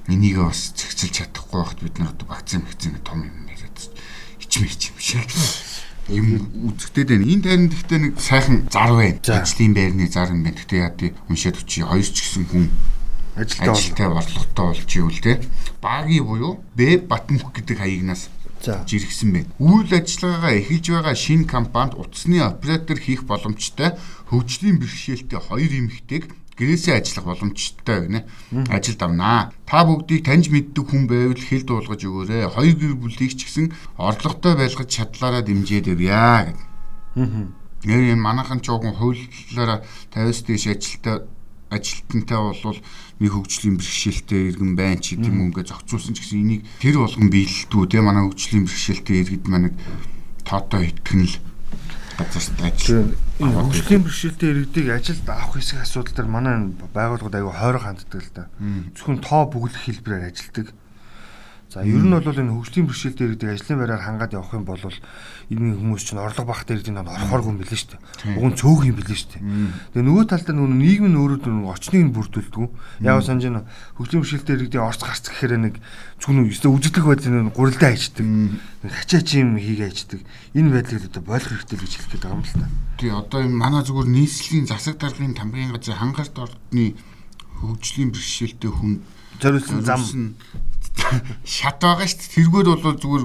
энийг 0.09 0.37
бас 0.41 0.73
зэгцэлж 0.73 1.13
чадахгүй 1.13 1.61
байхад 1.61 1.81
бид 1.85 1.97
нар 1.99 2.11
одоо 2.17 2.27
вакцин 2.33 2.65
вакцин 2.65 2.97
том 3.05 3.21
юм 3.21 3.45
яриад 3.47 3.79
ичмэрч 4.41 4.81
юм 4.91 4.99
шиг 4.99 5.29
юм 6.09 6.27
үзэгдээд 6.73 7.09
байна. 7.13 7.27
Энэ 7.27 7.43
тань 7.45 7.69
гэхдээ 7.69 8.01
нэг 8.01 8.15
сайхан 8.17 8.57
зар 8.71 8.93
байна. 8.95 9.21
Ажлын 9.21 9.75
байрны 9.75 10.07
зар 10.09 10.31
юм 10.31 10.43
байна. 10.47 10.57
Гэхдээ 10.57 10.81
яа 10.81 10.95
тий 10.95 11.11
уншаад 11.29 11.61
өчи 11.61 11.83
хоёр 11.83 12.07
ч 12.07 12.17
гэсэн 12.23 12.45
хүн 12.49 12.71
ажилтаа 13.37 14.09
борлоготой 14.17 14.67
болж 14.73 14.91
ивэл 14.97 15.21
те 15.21 15.41
багийн 15.83 16.25
буюу 16.25 16.65
Б 16.73 16.97
Батмөх 16.97 17.53
гэдэг 17.53 17.79
хаягнаас 17.79 18.31
жиргсэн 18.65 19.33
байна. 19.33 19.51
Үйл 19.59 19.91
ажиллагаагаа 19.91 20.55
эхэлж 20.61 20.87
байгаа 20.91 21.15
шинэ 21.15 21.45
компанид 21.45 21.95
утасны 21.99 22.41
оператор 22.41 22.99
хийх 22.99 23.25
боломжтой 23.25 23.97
хөгжлийн 24.31 24.79
бэрхшээлтэй 24.81 25.41
хоёр 25.41 25.73
эмэгтэйг 25.73 26.25
гэрээсээ 26.57 26.95
ажиллах 26.97 27.25
боломжтой 27.29 27.99
гинэ. 28.09 28.21
Ажилд 28.73 29.03
авнаа. 29.03 29.53
Та 29.69 29.85
бүгдийг 29.85 30.25
таньж 30.25 30.49
мэддэг 30.49 30.85
хүн 30.89 31.05
байвал 31.05 31.37
хэл 31.37 31.69
дуулгаж 31.69 32.01
өгөөрэй. 32.01 32.49
Хоёр 32.49 32.77
гэр 32.81 32.95
бүлийг 32.97 33.37
ч 33.37 33.45
гэсэн 33.45 33.77
орлоготой 34.01 34.57
байлгаж 34.57 34.89
чадлаараа 34.89 35.45
дэмжээд 35.45 35.93
гэв. 35.93 36.01
Аа. 36.09 36.49
Нэр 37.85 38.17
манайхан 38.17 38.65
ч 38.65 38.73
жоохон 38.73 38.97
хуулиараа 38.97 39.85
50-с 40.17 40.41
дээш 40.49 40.65
ажилтаа 40.73 41.29
ажилтнтай 41.69 42.39
болвол 42.41 42.81
нэг 43.21 43.33
хөгжлийн 43.33 43.81
бэрхшээлтэй 43.81 44.41
иргэн 44.53 44.73
байна 44.77 45.01
ч 45.01 45.17
гэдэг 45.17 45.33
юм 45.33 45.49
ингээ 45.49 45.65
зохицуулсан 45.73 46.13
ч 46.13 46.21
гэсэн 46.21 46.43
энийг 46.45 46.63
тэр 46.81 47.01
болгон 47.01 47.29
биелэлтүү 47.33 47.83
те 47.89 48.01
манай 48.05 48.23
хөгжлийн 48.29 48.65
бэрхшээлтэй 48.69 49.17
иргэд 49.25 49.45
маань 49.49 49.73
тоотой 50.45 50.93
итгэн 50.93 51.25
л 51.25 51.37
газарт 52.21 52.61
ажил 52.61 53.17
хөгжлийн 53.41 54.03
бэрхшээлтэй 54.05 54.49
иргэдийг 54.53 54.89
ажилд 54.93 55.29
авах 55.29 55.57
хэсэг 55.57 55.81
асуудал 55.85 56.17
төр 56.17 56.29
манай 56.29 56.73
байгууллагууд 56.93 57.37
аягүй 57.37 57.55
хойроо 57.57 57.83
ханддаг 57.85 58.21
л 58.21 58.33
да. 58.33 58.45
Зөвхөн 58.97 59.21
тоо 59.21 59.45
бүглэх 59.49 59.85
хэлбэрээр 59.85 60.33
ажилдаг. 60.33 60.73
За 61.69 61.83
ер 61.83 61.99
нь 61.99 62.15
бол 62.15 62.23
энэ 62.23 62.55
хөгжлийн 62.55 62.87
бэрхшээлтэй 62.87 63.27
иргэдэг 63.27 63.51
ажлын 63.59 63.79
байраар 63.83 64.03
хангаад 64.07 64.33
явах 64.39 64.55
юм 64.55 64.63
бол 64.63 64.79
энэ 64.79 65.75
хүмүүс 65.75 66.03
чинь 66.07 66.23
орлого 66.23 66.55
багт 66.55 66.71
иргэдэг 66.71 66.95
нь 66.95 67.03
орохооргүй 67.03 67.51
юм 67.51 67.59
билээ 67.59 67.75
шүү 67.75 67.91
дээ. 67.91 68.39
Уг 68.39 68.47
нь 68.47 68.59
цөөх 68.63 68.83
юм 68.87 68.97
билээ 69.03 69.19
шүү 69.19 69.31
дээ. 69.35 69.43
Тэгээ 69.99 70.07
нөгөө 70.07 70.25
талдаа 70.31 70.55
нөгөө 70.55 70.79
нийгэм 70.79 71.07
нь 71.11 71.19
өөрөө 71.19 71.39
нөгөө 71.43 71.75
очныг 71.75 72.03
нь 72.07 72.15
бүрдүүлдэг. 72.15 72.71
Яг 73.03 73.19
санаж 73.27 73.47
нь 73.51 73.63
хөгжлийн 73.99 74.23
бэрхшээлтэй 74.23 74.55
иргэдэг 74.63 74.83
орц 74.87 75.03
гарц 75.03 75.27
гэхээр 75.27 75.55
нэг 75.59 75.75
зүгнүү 76.23 76.45
өстө 76.55 76.71
үжиглэх 76.71 77.07
байдлыг 77.11 77.51
гурилдаа 77.51 77.91
хайчдаг. 77.91 78.27
Хачаач 78.87 79.29
юм 79.35 79.59
хийгээ 79.59 79.91
хайчдаг. 79.91 80.21
Энэ 80.55 80.71
байдлыг 80.71 81.03
одоо 81.11 81.23
болох 81.27 81.51
хэрэгтэй 81.51 81.79
гэж 81.83 81.93
хэлэх 81.99 82.11
гээд 82.15 82.25
байгаа 82.31 82.39
юм 82.39 82.47
л 82.47 82.55
та. 82.55 82.71
Тий 83.03 83.11
одоо 83.11 83.41
энэ 83.43 83.59
манай 83.59 83.83
зүгээр 83.83 84.07
нийслэлийн 84.07 84.71
засаг 84.71 85.03
даргын 85.03 85.35
тамгын 85.35 85.75
газрын 85.75 85.99
хангарт 85.99 86.39
ордны 86.39 86.95
хөгжлийн 87.59 88.15
бэрхшээлтэй 88.15 88.71
хүн 88.71 89.03
зориулсан 89.41 89.83
зам 89.85 90.01
шат 91.45 91.81
байгаа 91.81 92.07
шүү 92.07 92.19
дээ. 92.19 92.33
Тэргээр 92.37 92.69
бол 92.83 92.99
зүгээр 92.99 93.25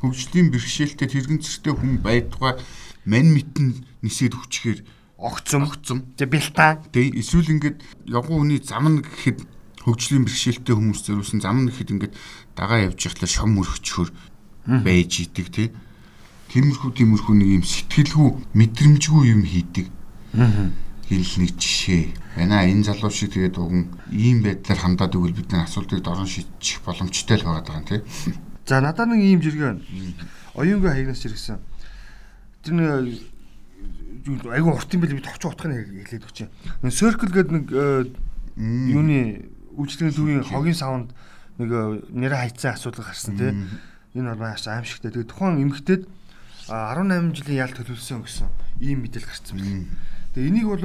хөгжлийн 0.00 0.48
бэрхшээлтэй 0.52 1.08
тэрэгцэртэй 1.08 1.74
хүн 1.74 2.02
байдгаа 2.04 2.60
мань 3.08 3.30
митэн 3.32 3.84
нисээд 4.04 4.34
хүчээр 4.36 4.78
огцом 5.18 5.64
огцом. 5.64 5.98
Тэ 6.18 6.28
бэлтаа. 6.28 6.84
Тэ 6.92 7.14
эсвэл 7.16 7.54
ингээд 7.56 7.78
явган 8.08 8.44
хүний 8.44 8.60
зам 8.60 8.88
нь 8.90 9.00
гэхэд 9.00 9.46
хөгжлийн 9.88 10.28
бэрхшээлтэй 10.28 10.74
хүмүүс 10.76 11.00
зориулсан 11.08 11.40
зам 11.40 11.64
нь 11.64 11.70
гэхэд 11.72 11.92
ингээд 11.94 12.14
дагаа 12.58 12.92
явж 12.92 13.00
байхлаа 13.00 13.30
шом 13.30 13.56
өргөчхөр 13.56 14.10
байж 14.84 15.12
идэг 15.24 15.48
тий. 15.48 15.68
Тиймэрхүү 16.52 16.90
тиймэрхүү 16.92 17.34
нэг 17.40 17.50
юм 17.60 17.64
сэтгэлгүй 17.64 18.28
мэдрэмжгүй 18.52 19.22
юм 19.32 19.42
хийдэг. 19.48 19.86
Аа 20.36 20.83
хэл 21.08 21.42
нэг 21.44 21.52
жишээ. 21.58 22.04
Байна 22.36 22.64
энэ 22.64 22.84
залуу 22.84 23.10
шиг 23.10 23.32
тэгээд 23.36 23.56
уган 23.60 23.92
ийм 24.10 24.42
байдлаар 24.42 24.80
хандаад 24.80 25.14
өгвөл 25.14 25.36
бид 25.36 25.52
нар 25.52 25.68
асуултыг 25.68 26.00
дорн 26.00 26.26
шийдчих 26.26 26.80
боломжтой 26.84 27.36
л 27.38 27.46
байгаа 27.46 27.80
юм 27.80 27.86
тий. 27.86 28.00
За 28.68 28.80
надад 28.80 29.08
нэг 29.12 29.20
ийм 29.20 29.40
жиргээ 29.44 29.68
байна. 29.76 29.84
Оюунгүй 30.56 30.90
хаягнаас 30.90 31.20
жиргсэн. 31.20 31.60
Тэр 32.64 32.74
нэг 32.74 32.88
айгу 34.48 34.72
урт 34.72 34.94
юм 34.94 35.04
байл 35.04 35.14
би 35.14 35.20
товч 35.20 35.44
утгыг 35.44 35.84
хэлээд 36.08 36.24
өгч. 36.24 36.38
Circle 36.88 37.28
гэдэг 37.28 37.52
нэг 37.52 37.66
э, 37.68 38.08
юуны 38.56 39.52
үйлчлэгийн 39.76 40.16
төвийн 40.16 40.44
хогийн 40.48 40.78
савнд 40.78 41.12
нэг 41.60 41.68
э, 41.68 42.00
нэрэ 42.08 42.36
хайцсан 42.48 42.72
асуудал 42.72 43.04
гарсан 43.04 43.36
тий. 43.36 43.52
Энэ 44.16 44.32
бол 44.32 44.48
маш 44.48 44.64
аимшигтай. 44.64 45.12
Тэгээд 45.12 45.28
тухайн 45.28 45.60
эмэгтэйд 45.60 46.08
18 46.72 47.36
жилийн 47.36 47.60
ял 47.60 47.76
төлөвлөсөн 47.76 48.24
гэсэн 48.24 48.48
ийм 48.80 49.04
мэдээлэл 49.04 49.28
гарсан 49.28 49.58
байна. 49.60 49.84
Тэгээ 50.34 50.50
энийг 50.50 50.66
бол 50.66 50.82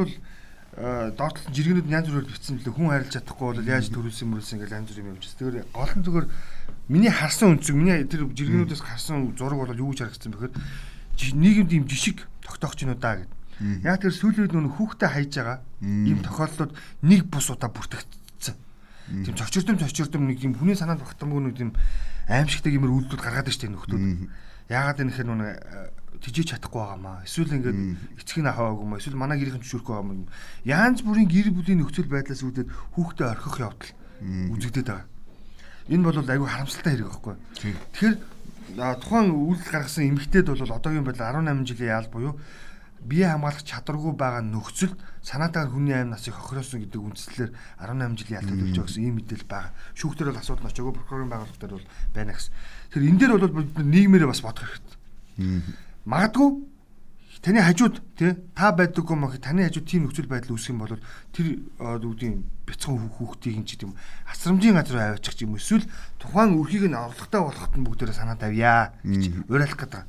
доотлол 0.80 1.50
жиргэнүүд 1.52 1.90
янз 1.90 2.08
бүрээр 2.08 2.30
бичсэн 2.30 2.62
билээ 2.62 2.76
хүн 2.78 2.90
харилж 2.94 3.12
чадахгүй 3.18 3.48
бол 3.58 3.66
яаж 3.66 3.90
төрүүлсэн 3.90 4.30
мөрүүлсэн 4.30 4.60
гэж 4.62 4.72
янз 4.72 4.90
бүр 4.94 5.02
юм 5.02 5.10
явж. 5.18 5.26
Тэгэхээр 5.34 5.66
гол 5.74 5.94
нь 5.98 6.06
зүгээр 6.06 6.28
миний 6.88 7.10
харсан 7.10 7.58
үнцэг 7.58 7.76
миний 7.76 8.06
тэр 8.06 8.30
жиргэнүүдээс 8.30 8.84
харсан 8.86 9.34
зураг 9.34 9.60
бол 9.66 9.74
юу 9.74 9.90
гэж 9.92 10.06
харагдсан 10.06 10.32
бэхээр 10.32 10.54
нийгэмд 11.36 11.72
ийм 11.74 11.86
жишг 11.90 12.30
тогтоох 12.46 12.78
ч 12.78 12.86
юм 12.86 12.94
уу 12.94 13.02
да 13.02 13.18
гэд. 13.18 13.32
Яг 13.84 14.00
тэр 14.00 14.14
сүүлийн 14.14 14.46
үед 14.48 14.56
нөх 14.56 14.78
хүүхдэд 14.78 15.10
хайж 15.10 15.32
байгаа 15.36 15.60
ийм 15.84 16.22
тохиолдлууд 16.24 16.72
нэг 17.04 17.28
бус 17.28 17.50
удаа 17.52 17.68
бүртгэгдсэн. 17.74 18.56
Тийм 19.26 19.36
цочирдом 19.36 19.82
цочирдом 19.82 20.32
нэг 20.32 20.40
юм 20.40 20.56
хүний 20.56 20.78
санаанд 20.80 21.04
багтамгүй 21.04 21.50
нэг 21.50 21.58
юм 21.60 21.72
аимшигтай 22.30 22.72
юмэр 22.72 23.10
үйлдэл 23.10 23.20
гаргаад 23.20 23.52
штэ 23.52 23.68
нөхдүүд. 23.68 24.32
Яагаад 24.72 25.02
энэ 25.04 25.12
хэрэг 25.12 25.34
нэг 25.34 25.52
тижээж 26.24 26.48
чадахгүй 26.60 26.82
байгаамаа. 26.82 27.24
Эсвэл 27.24 27.56
ингээд 27.56 27.80
эцэг 28.20 28.40
нь 28.44 28.52
хаваагүй 28.52 28.86
маа. 28.88 29.00
Эсвэл 29.00 29.20
манай 29.20 29.40
гэрийн 29.40 29.64
зөвшөөрөхгүй 29.64 29.96
юм. 30.00 30.28
Янз 30.68 31.00
бүрийн 31.04 31.30
гэр 31.32 31.50
бүлийн 31.56 31.80
нөхцөл 31.80 32.12
байдлаас 32.12 32.44
үүдээд 32.44 32.70
хүүхдээ 32.96 33.28
орхих 33.28 33.58
явдал 33.60 33.92
үзэгдээд 34.54 34.88
байгаа. 34.88 35.08
Энэ 35.90 36.04
бол 36.04 36.20
айгүй 36.20 36.48
харамсалтай 36.48 36.92
хэрэг 36.94 37.08
байхгүй. 37.10 37.36
Тэгэхээр 37.96 38.16
тухайн 39.02 39.28
үйлдэл 39.34 39.74
гаргасан 39.74 40.06
эмэгтэйд 40.12 40.48
бол 40.52 40.76
одоогийн 40.76 41.08
байдлаар 41.08 41.42
18 41.42 41.66
жилийн 41.66 41.94
яал 41.98 42.10
буюу 42.12 42.34
бие 43.00 43.26
хамгаалах 43.26 43.64
чадваргүй 43.64 44.14
байгаа 44.14 44.44
нөхцөлд 44.44 45.00
санаатаар 45.24 45.72
хүний 45.72 45.96
аим 45.96 46.12
насыг 46.12 46.36
хохироосон 46.36 46.84
гэдэг 46.84 47.00
үндслээр 47.00 47.52
18 47.80 48.20
жилийн 48.20 48.40
ялтад 48.44 48.60
өгч 48.60 48.76
байгаа 48.76 48.88
гэсэн 48.92 49.04
ийм 49.08 49.16
мэдээлэл 49.24 49.48
байгаа. 49.48 49.72
Шүүхтэр 49.96 50.28
бол 50.30 50.42
асуудал 50.44 50.68
очоогүй 50.68 50.94
прокурорын 51.00 51.32
байгууллага 51.32 51.62
дээр 51.64 51.76
бол 51.80 51.88
байна 52.12 52.36
гэсэн. 52.36 52.52
Тэгэхээр 52.92 53.10
энэ 53.10 53.20
дээр 53.24 53.34
бол 53.40 53.56
бид 53.64 53.78
нийгмээрээ 53.80 54.30
бас 54.30 54.44
бодох 54.44 54.68
хэрэгтэй. 54.68 54.96
Магадгүй. 56.06 56.70
Таны 57.40 57.64
хажууд 57.64 58.04
тий 58.20 58.36
та 58.52 58.76
байдаггүй 58.76 59.16
мөн 59.16 59.40
таны 59.40 59.64
хажууд 59.64 59.88
тийм 59.88 60.04
нөхцөл 60.04 60.28
байдал 60.28 60.60
үүсэх 60.60 60.76
юм 60.76 60.84
бол 60.84 61.00
тэр 61.32 61.64
үүдийн 61.80 62.44
бяцхан 62.68 63.00
хүүхдийг 63.16 63.64
ч 63.64 63.80
гэдэм 63.80 63.96
асрамжийн 64.28 64.76
газар 64.76 65.16
аваачих 65.16 65.48
юм. 65.48 65.56
Эсвэл 65.56 65.88
тухайн 66.20 66.60
үрхийг 66.60 66.92
нь 66.92 67.00
орлоготой 67.00 67.40
болгоход 67.48 67.80
нь 67.80 67.88
бүгдээрээ 67.88 68.20
санаа 68.20 68.36
тавья 68.36 68.92
гэж 69.08 69.48
уриалах 69.48 69.80
гэдэг. 69.80 70.04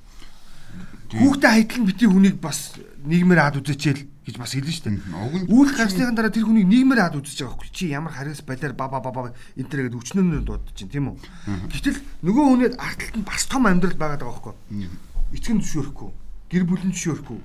Хүүхдээ 1.11 1.51
хайтлан 1.55 1.87
бити 1.87 2.07
хүнийг 2.07 2.43
бас 2.43 2.79
нийгмээр 3.07 3.43
хад 3.43 3.59
үзэчээл 3.63 4.03
гэж 4.27 4.35
бас 4.39 4.55
хэлнэ 4.55 4.71
шүү 4.71 4.87
дээ. 4.91 5.51
Үүл 5.51 5.71
гарсныхан 5.75 6.15
дараа 6.15 6.31
тэр 6.31 6.47
хүнийг 6.47 6.71
нийгмээр 6.71 7.03
хад 7.03 7.19
үзэж 7.19 7.47
байгаа 7.47 7.59
байхгүй 7.59 7.71
чи 7.75 7.91
ямар 7.91 8.15
хариас 8.15 8.43
балиар 8.47 8.75
ба 8.79 8.87
ба 8.87 9.03
ба 9.03 9.35
төр 9.59 9.91
гэдэг 9.91 9.99
өчнөнөөр 9.99 10.45
дуудаж 10.47 10.75
чинь 10.75 10.91
тийм 10.91 11.15
үү. 11.15 11.19
Гэтэл 11.67 11.99
нөгөө 12.23 12.45
хүнээд 12.47 12.75
артталт 12.79 13.17
нь 13.19 13.27
бас 13.27 13.43
том 13.51 13.67
амьдрал 13.67 13.99
байгаа 13.99 14.23
байхгүй 14.23 14.55
эцэг 15.35 15.55
нь 15.55 15.63
зөвшөөрөхгүй, 15.63 16.11
гэр 16.51 16.65
бүл 16.67 16.85
нь 16.87 16.95
зөвшөөрөхгүй, 16.95 17.39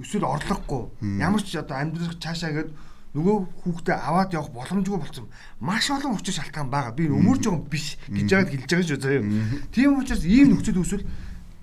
эсвэл 0.00 0.28
орлогогүй, 0.28 0.82
ямар 1.20 1.42
ч 1.42 1.56
одоо 1.56 1.76
амьдрах 1.76 2.16
цаашаа 2.20 2.52
гээд 2.52 2.70
нөгөө 3.10 3.36
хүүхдээ 3.66 3.96
аваад 4.06 4.30
явах 4.38 4.54
боломжгүй 4.54 4.98
болсон. 5.02 5.26
Маш 5.58 5.90
олон 5.90 6.14
учир 6.14 6.34
шалтгаан 6.38 6.70
байгаа. 6.70 6.94
Би 6.94 7.10
өмөрж 7.10 7.42
байгаа 7.42 7.66
биш 7.66 7.98
гэж 8.06 8.28
яагаад 8.30 8.54
хэлж 8.54 8.70
байгаа 8.70 8.86
шүү 8.86 9.02
заяа. 9.02 9.22
Тийм 9.74 9.98
учраас 9.98 10.22
ийм 10.22 10.54
нөхцөл 10.54 10.78
үүсвэл 10.78 11.06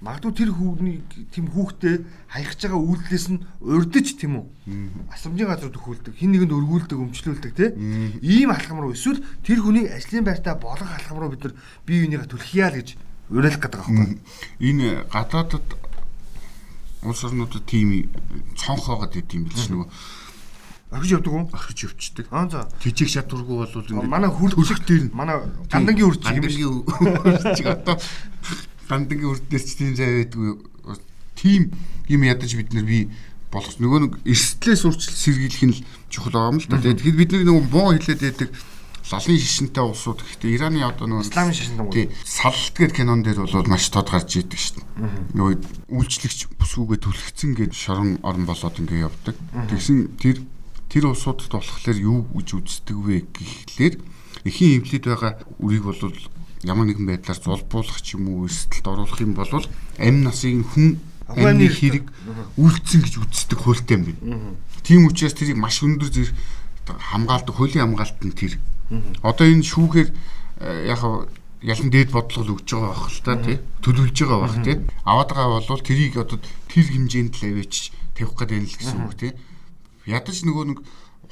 магадгүй 0.04 0.34
тэр 0.36 0.52
хүүний 0.52 0.98
тийм 1.32 1.48
хүүхдээ 1.48 1.96
хаягч 2.36 2.60
байгаа 2.68 2.82
үйлдэлээс 2.84 3.28
нь 3.32 3.42
урдж 3.64 4.08
тийм 4.20 4.44
үү? 4.44 4.46
Асамжийн 5.10 5.50
газар 5.50 5.72
төхөөлдөг, 5.72 6.14
хин 6.20 6.36
нэгэнд 6.36 6.54
өргүүлдэг, 6.54 7.00
өмчлүүлдэг 7.00 7.54
тийм. 7.56 7.74
Ийм 8.22 8.52
алхам 8.52 8.84
руу 8.84 8.94
эсвэл 8.94 9.24
тэр 9.42 9.64
хүнийг 9.64 9.90
ажлын 9.90 10.28
байртаа 10.28 10.60
болох 10.60 10.86
алхам 10.86 11.18
руу 11.18 11.32
бид 11.34 11.50
нар 11.50 11.56
бие 11.88 12.06
бинийгээ 12.06 12.30
түлхийе 12.30 12.68
л 12.70 12.78
гэж 12.78 12.90
уриалах 13.30 13.60
гэдэг 13.60 13.82
байхгүй. 13.82 14.18
Энэ 14.60 15.04
гадаадад 15.12 15.68
улс 17.04 17.24
орнуудад 17.24 17.66
тийм 17.66 18.10
цонх 18.56 18.88
байгаад 18.88 19.16
идэм 19.16 19.48
билж 19.48 19.68
нөгөө 19.70 19.88
орхиж 20.92 21.12
явдаг 21.12 21.34
уу? 21.34 21.50
Орхиж 21.52 21.84
явцдаг. 21.84 22.28
Аа 22.32 22.50
за. 22.50 22.68
Тижиг 22.80 23.10
шатваргүй 23.12 23.58
бол 23.60 23.68
ингээд 23.68 24.08
манай 24.08 24.32
хөлчөг 24.32 24.80
дээр 24.88 25.12
манай 25.12 25.44
гандангийн 25.72 26.08
үрчиг 26.08 26.36
юм 26.40 26.48
шиг 26.48 26.68
үрчиг 26.72 27.68
одоо 27.68 28.00
гандангийн 28.88 29.32
үрдээр 29.36 29.64
ч 29.64 29.72
тийм 29.76 29.96
зай 29.96 30.24
байдгүй. 30.24 30.56
Тийм 31.36 31.72
юм 32.08 32.24
ядаж 32.24 32.56
бид 32.56 32.72
нар 32.74 32.88
би 32.88 33.12
болох 33.52 33.76
нөгөө 33.80 34.00
нэг 34.08 34.14
эрсдлээс 34.24 34.88
урьдчил 34.88 35.16
сэргийлэх 35.16 35.64
нь 35.68 35.76
чухал 36.08 36.34
байгаа 36.36 36.52
юм 36.56 36.60
л 36.64 36.68
да. 36.72 36.80
Тэгэхээр 36.80 37.20
бид 37.20 37.32
нэг 37.36 37.44
нөгөө 37.48 37.64
муу 37.68 37.92
хилээд 38.00 38.22
байдаг 38.24 38.50
лалын 39.12 39.40
шишинтэй 39.40 39.84
улсууд 39.84 40.20
гэхдээ 40.20 40.56
Ираны 40.58 40.84
одоо 40.84 41.08
нөгөө 41.08 41.26
исламын 41.28 41.56
шишинтэй 41.56 41.92
тий 41.92 42.06
салалт 42.28 42.76
гэдэг 42.76 42.96
кинон 42.96 43.24
дээр 43.24 43.40
бол 43.48 43.72
маш 43.72 43.88
тод 43.88 44.12
гарч 44.12 44.44
идэг 44.44 44.60
шүү 44.60 44.84
дээ. 44.84 45.38
Нөгөө 45.38 45.56
үйлчлэгч 45.88 46.40
бүсгүйгээ 46.60 47.00
түлхцэн 47.00 47.52
гэж 47.56 47.72
шорон 47.72 48.20
орон 48.24 48.44
болоод 48.44 48.76
ингэ 48.84 49.08
явдаг. 49.08 49.36
Тэгсэн 49.72 50.20
тэр 50.20 50.44
тэр 50.92 51.04
улсуудад 51.12 51.52
болохоор 51.52 51.98
юу 52.00 52.28
гэж 52.36 52.48
үздэг 52.60 52.98
вэ 53.00 53.16
гэхлээр 53.32 53.96
эхийн 54.44 54.84
эвлээд 54.84 55.06
байгаа 55.08 55.34
үрийг 55.60 55.84
бол 55.88 56.00
ямар 56.64 56.86
нэгэн 56.88 57.08
байдлаар 57.08 57.40
зулбуулах 57.40 58.00
ч 58.02 58.16
юм 58.16 58.28
уу 58.32 58.48
эрсдэлд 58.48 58.88
оруулах 58.88 59.22
юм 59.22 59.34
бол 59.36 59.52
амь 60.00 60.24
насыг 60.24 60.64
хүн 60.74 61.00
амны 61.28 61.68
хэрэг 61.68 62.06
үйлцэн 62.56 63.02
гэж 63.04 63.14
үздэг 63.20 63.60
хуультай 63.60 63.96
юм 64.00 64.04
байна. 64.08 64.56
Тийм 64.84 65.08
учраас 65.08 65.36
тэрийг 65.36 65.60
маш 65.60 65.84
өндөр 65.84 66.08
зэрэг 66.08 66.36
хамгаалдаг 66.88 67.56
хуулийн 67.56 67.84
хамгаалт 67.84 68.20
нь 68.24 68.32
тэр 68.32 68.56
Одоо 69.24 69.46
энэ 69.48 69.66
шүүхээр 69.66 70.10
яг 70.88 71.02
ялан 71.62 71.90
дээд 71.90 72.12
бодлого 72.14 72.56
өгж 72.56 72.70
байгаа 72.72 72.94
байх 72.94 73.10
л 73.12 73.26
та 73.26 73.34
тий. 73.42 73.58
Төлөвлөж 73.82 74.18
байгаа 74.22 74.40
байх 74.46 74.58
тий. 74.64 74.78
Аваад 75.04 75.30
байгаа 75.34 75.62
бол 75.66 75.82
тэрийг 75.84 76.16
одоо 76.22 76.38
тэр 76.70 76.86
хэмжээнд 76.88 77.34
л 77.36 77.46
аваач 77.50 77.92
тавих 78.14 78.34
гэдэг 78.38 78.58
нь 78.62 78.70
л 78.70 78.78
гэсэн 78.78 79.00
үг 79.04 79.16
тий. 79.18 79.32
Ядаж 80.08 80.38
нөгөө 80.46 80.66
нэг 80.72 80.80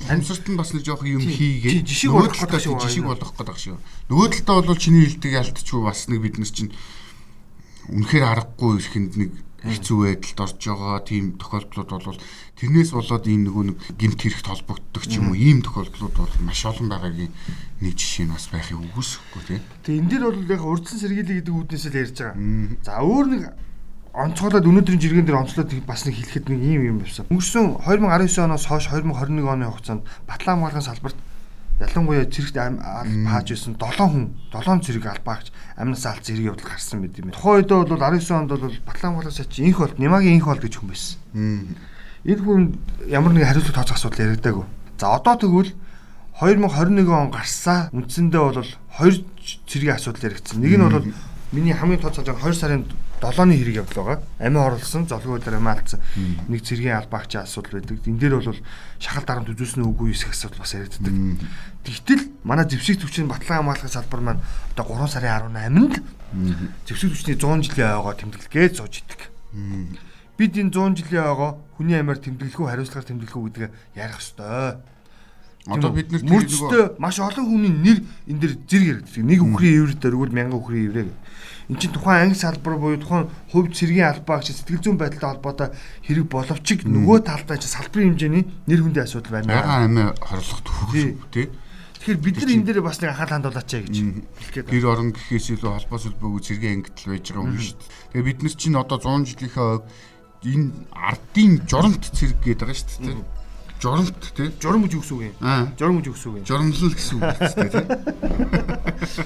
хамсарт 0.03 0.47
нь 0.51 0.59
бас 0.59 0.73
нэг 0.75 0.83
жоох 0.83 1.07
юм 1.07 1.23
хийгээд 1.23 1.87
жишг 1.87 2.11
болох 2.11 2.35
гэдэг 2.35 2.59
шүү 2.59 2.79
жишг 2.83 3.07
болох 3.07 3.31
гэдэг 3.31 3.55
шүү 3.55 3.77
нөгөө 4.11 4.27
талдаа 4.43 4.67
бол 4.67 4.75
чиний 4.75 5.07
хэлдэг 5.07 5.31
ялтчгүй 5.39 5.81
бас 5.87 6.11
нэг 6.11 6.19
бид 6.19 6.35
нар 6.35 6.51
чинь 6.51 6.75
үнэхээр 7.87 8.25
аргагүй 8.27 8.83
ихэнд 8.83 9.15
нэг 9.15 9.31
хэцүү 9.65 9.97
байдалд 10.05 10.39
орж 10.45 10.61
байгаа 10.61 10.99
тийм 11.01 11.25
тохиолдлууд 11.41 11.89
бол 11.89 12.19
тэрнээс 12.59 12.91
болоод 12.93 13.25
ийм 13.25 13.41
нөгөө 13.49 13.63
нэг 13.65 13.77
гимт 13.97 14.19
хэрэгт 14.21 14.47
холбогддог 14.47 15.03
ч 15.09 15.17
юм 15.17 15.33
уу 15.33 15.37
ийм 15.37 15.59
тохиолдлууд 15.65 16.15
бол 16.15 16.35
маш 16.45 16.61
олон 16.65 16.87
байгаагийн 16.89 17.33
нэг 17.81 17.93
жишээ 17.97 18.29
нь 18.29 18.33
бас 18.35 18.47
байхыг 18.53 18.79
үгүйсэхгүй 18.79 19.41
тийм. 19.45 19.63
Тэгээ 19.83 19.99
энэ 20.01 20.11
дэр 20.13 20.23
бол 20.29 20.53
яг 20.53 20.61
урдсан 20.63 20.97
сэргийлэл 21.01 21.37
гэдэг 21.41 21.55
үүднээс 21.55 21.85
л 21.89 21.99
ярьж 21.99 22.17
байгаа. 22.21 22.35
За 22.85 23.01
өөр 23.01 23.25
нэг 23.33 23.43
онцгойлоод 24.15 24.63
өнөөдрийн 24.63 25.01
жиргэн 25.03 25.27
дээр 25.27 25.43
онцлоод 25.43 25.69
бас 25.83 26.07
нэг 26.07 26.15
хэлэхэд 26.15 26.47
нэг 26.47 26.61
ийм 26.63 26.81
юм 26.95 26.97
байсан. 27.03 27.27
Өнгөрсөн 27.27 27.83
2019 27.83 28.47
оноос 28.47 28.63
хойш 28.63 28.87
2021 28.87 29.43
оны 29.43 29.67
хугацаанд 29.67 30.07
батлан 30.23 30.63
хамгаалгын 30.63 30.87
салбарт 30.87 31.19
ялангуяа 31.83 32.23
зэрэгт 32.23 32.55
пааж 32.55 33.47
байсан 33.51 33.75
7 33.75 34.07
хүн 34.07 34.25
7 34.55 34.87
зэрэг 34.87 35.05
албаагч 35.11 35.51
амнаас 35.75 36.05
алц 36.07 36.27
зэрэг 36.27 36.55
явдал 36.55 36.71
гарсан 36.71 37.03
мэт 37.03 37.19
юм. 37.19 37.31
Тухайн 37.35 37.67
үед 37.67 37.69
бол 37.69 37.99
19 37.99 38.31
онд 38.31 38.49
бол 38.49 38.71
Батлангуулаас 38.87 39.39
ч 39.47 39.59
инх 39.59 39.79
болт 39.79 39.99
Нимагийн 39.99 40.39
инх 40.39 40.47
бол 40.47 40.59
гэж 40.59 40.79
хүн 40.79 40.89
байсан. 40.89 41.19
Энэ 42.23 42.41
хүн 42.41 42.79
ямар 43.11 43.31
нэг 43.35 43.43
хариуцлага 43.45 43.83
тооцох 43.83 43.99
асуудал 43.99 44.25
яригдаагүй. 44.31 44.65
За 44.97 45.15
одоо 45.15 45.35
тэгвэл 45.35 45.71
2021 46.39 47.11
он 47.11 47.31
гарсаа 47.31 47.91
үндсэндээ 47.91 48.41
бол 48.41 48.63
хоёр 48.95 49.15
зэргийн 49.67 49.95
асуудал 49.99 50.31
яригдсан. 50.31 50.63
Нэг 50.63 50.79
нь 50.79 50.83
бол 50.83 51.11
миний 51.51 51.75
хамгийн 51.75 51.99
тооцоолж 51.99 52.27
байгаа 52.31 52.51
2 52.51 52.55
сарын 52.55 52.83
7-ны 53.31 53.55
хэрэг 53.57 53.75
явдал 53.81 54.03
байгаа. 54.03 54.19
Амин 54.39 54.61
орлсон, 54.61 55.07
золгүй 55.09 55.41
дээр 55.41 55.57
амин 55.57 55.73
алдсан. 55.73 55.99
Нэг 56.47 56.61
зэргийн 56.61 56.99
албаагчийн 57.01 57.43
асуудал 57.43 57.81
байдаг. 57.81 57.99
Энэ 58.05 58.19
дээр 58.21 58.37
бол 58.37 58.59
шахал 58.99 59.25
дарамт 59.25 59.49
үзүүлсэн 59.49 59.81
үгүй 59.81 60.13
эсэх 60.13 60.33
асуудал 60.35 60.61
бас 60.61 60.73
яригддаг. 60.77 61.15
Тэгтэл 61.85 62.23
манай 62.45 62.65
зэвсэг 62.69 63.01
төвчний 63.01 63.25
батлан 63.25 63.65
хамгаалахын 63.65 63.93
салбар 63.93 64.21
маань 64.21 64.41
одоо 64.77 64.85
3 64.85 65.09
сарын 65.09 65.53
18-нд 65.53 65.95
зэвсэг 66.85 67.09
төвчний 67.11 67.37
100 67.37 67.65
жилийн 67.65 67.97
ойгоо 67.97 68.13
тэмдэглэгээ 68.13 68.67
зууж 68.73 69.01
идэг. 69.01 69.21
Бид 70.37 70.53
энэ 70.57 70.73
100 70.73 70.99
жилийн 70.99 71.25
ойгоо 71.31 71.51
хүний 71.77 71.95
амиар 71.95 72.19
тэмдэглэх 72.19 72.59
үү, 72.59 72.69
хариуцлагаар 72.69 73.07
тэмдэглэх 73.07 73.37
үү 73.39 73.45
гэдгээ 73.51 73.69
ярих 73.95 74.19
ёстой. 74.19 74.81
Одоо 75.65 75.89
бид 75.89 76.13
нар 76.13 76.21
мөрчтэй 76.21 76.93
маш 77.01 77.17
олон 77.17 77.45
хүний 77.49 77.73
нэр 77.73 77.97
энэ 78.29 78.37
дэр 78.37 78.53
зэрэг 78.69 78.89
яригддаг. 79.01 79.25
Нэг 79.25 79.41
үхрийн 79.41 79.97
дээр 79.97 80.13
өгвөл 80.13 80.37
мянган 80.37 80.61
үхрийн 80.61 80.85
иврээ. 80.93 81.09
Эн 81.73 81.77
чинь 81.81 81.89
тухайн 81.89 82.29
анги 82.29 82.37
салбар 82.37 82.77
буюу 82.77 83.01
тухайн 83.01 83.25
хувь 83.49 83.73
цэргийн 83.73 84.13
албаагч 84.13 84.53
сэтгэл 84.53 84.85
зүйн 84.85 85.01
байдалтай 85.01 85.33
холбоотой 85.33 85.69
хэрэг 86.05 86.29
боловч 86.29 86.85
нөгөө 86.85 87.17
талдаа 87.25 87.57
чи 87.57 87.65
салбарын 87.65 88.13
хэмжээний 88.13 88.45
нэр 88.69 88.81
хүндийн 88.85 89.09
асуудал 89.09 89.41
байна. 89.41 89.57
Ягаан 89.57 89.89
амиа 89.89 90.13
хорлох 90.21 90.61
төхөх 90.61 90.93
тий. 91.33 91.49
Тэгэхээр 91.97 92.21
бид 92.21 92.37
нар 92.37 92.53
энэ 92.53 92.65
дээр 92.69 92.81
бас 92.85 93.01
нэг 93.01 93.09
анхаарал 93.17 93.33
хандуулаач 93.41 93.71
гэж 93.73 93.89
хэлгээд 93.89 94.65
байна. 94.69 94.73
Гэр 94.77 94.85
орон 94.85 95.09
гэхээс 95.17 95.47
илүү 95.57 95.71
холбоо 95.73 95.97
сүлбөөгүй 96.05 96.41
цэргийн 96.45 96.73
ангитл 96.85 97.09
байж 97.09 97.25
байгаа 97.33 97.49
юм 97.49 97.57
шүү 97.57 97.73
дээ. 97.81 97.89
Тэгээ 98.13 98.27
бид 98.29 98.39
нар 98.45 98.53
чинь 98.53 98.77
одоо 98.77 98.97
100 99.01 99.25
жилийнхээ 99.33 99.73
энэ 100.45 100.69
ардын 100.93 101.51
жоромт 101.65 102.05
цэрэг 102.05 102.37
гэдэг 102.45 102.61
байгаа 102.61 102.77
шүү 102.77 103.01
дээ 103.09 103.44
Жоромт 103.85 104.33
тий. 104.33 104.49
Журам 104.57 104.81
гэж 104.81 104.97
юу 104.97 105.01
гэсэн 105.05 105.13
үг 105.13 105.23
юм? 105.29 105.35
Журам 105.77 106.01
гэж 106.01 106.05
юу 106.09 106.15
гэсэн 106.17 106.29
үг 106.33 106.37
юм? 106.41 106.45
Журамлал 106.49 106.93
гэсэн 106.97 107.15
үг 107.21 107.25
тий. 107.37 107.85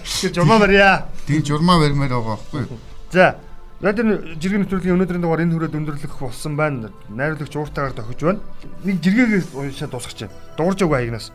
Тэгэхээр 0.04 0.34
журмаа 0.36 0.60
барья. 0.60 1.08
Тийм 1.24 1.46
журмаа 1.48 1.80
барьмаар 1.80 2.12
байгаа 2.12 2.36
байхгүй 2.36 2.68
юу? 2.68 2.80
За 3.08 3.40
Радио 3.80 4.04
жиргэн 4.36 4.68
нэвтрүүлгийн 4.68 5.00
өнөөдрийн 5.00 5.24
дугаар 5.24 5.48
энэ 5.48 5.56
хүрээд 5.56 5.80
өндөрлөх 5.80 6.20
болсон 6.20 6.60
байна. 6.60 6.92
Найруулагч 7.08 7.56
ууртаагаар 7.56 7.96
тохиж 7.96 8.20
байна. 8.20 8.44
Нэг 8.84 9.00
жиргээг 9.00 9.56
уншаад 9.56 9.92
дуусгах 9.96 10.20
чинь. 10.20 10.36
Дуурж 10.60 10.84
өгөө 10.84 11.00
хаягнаас. 11.00 11.32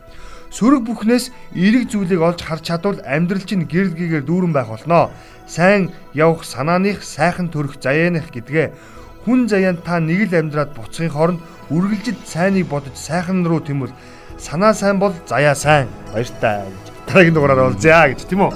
Сөрөг 0.53 0.85
бүхнээс 0.85 1.33
эерэг 1.57 1.89
зүйлийг 1.89 2.21
олж 2.21 2.45
харж 2.45 2.69
чадвал 2.69 3.01
амьдрал 3.01 3.41
чинь 3.41 3.65
гэрэл 3.65 3.97
гээгээр 3.97 4.29
дүүрэн 4.29 4.53
байх 4.53 4.69
болно. 4.69 5.09
Сайн 5.49 5.89
явах 6.13 6.45
санааных 6.45 7.01
сайхан 7.01 7.49
төрөх 7.49 7.81
заяаных 7.81 8.29
гэдгээ 8.29 8.69
хүн 9.25 9.49
заяанд 9.49 9.81
та 9.81 9.97
нэг 9.97 10.29
л 10.29 10.37
амьдраад 10.37 10.77
буцахын 10.77 11.09
хооронд 11.09 11.41
үргэлжид 11.69 12.19
сайныг 12.25 12.67
бодож 12.67 12.95
сайхан 12.95 13.45
руу 13.45 13.59
тэмвэл 13.59 13.93
санаа 14.37 14.73
сайн 14.73 14.99
бол 14.99 15.13
заяа 15.27 15.55
сайн. 15.55 15.87
Баяртай. 16.13 16.65
Гэж 16.69 16.85
дараагийн 17.07 17.33
дугаараар 17.33 17.69
олзъя 17.71 18.09
гэж 18.09 18.25
тийм 18.29 18.45
үү? 18.45 18.53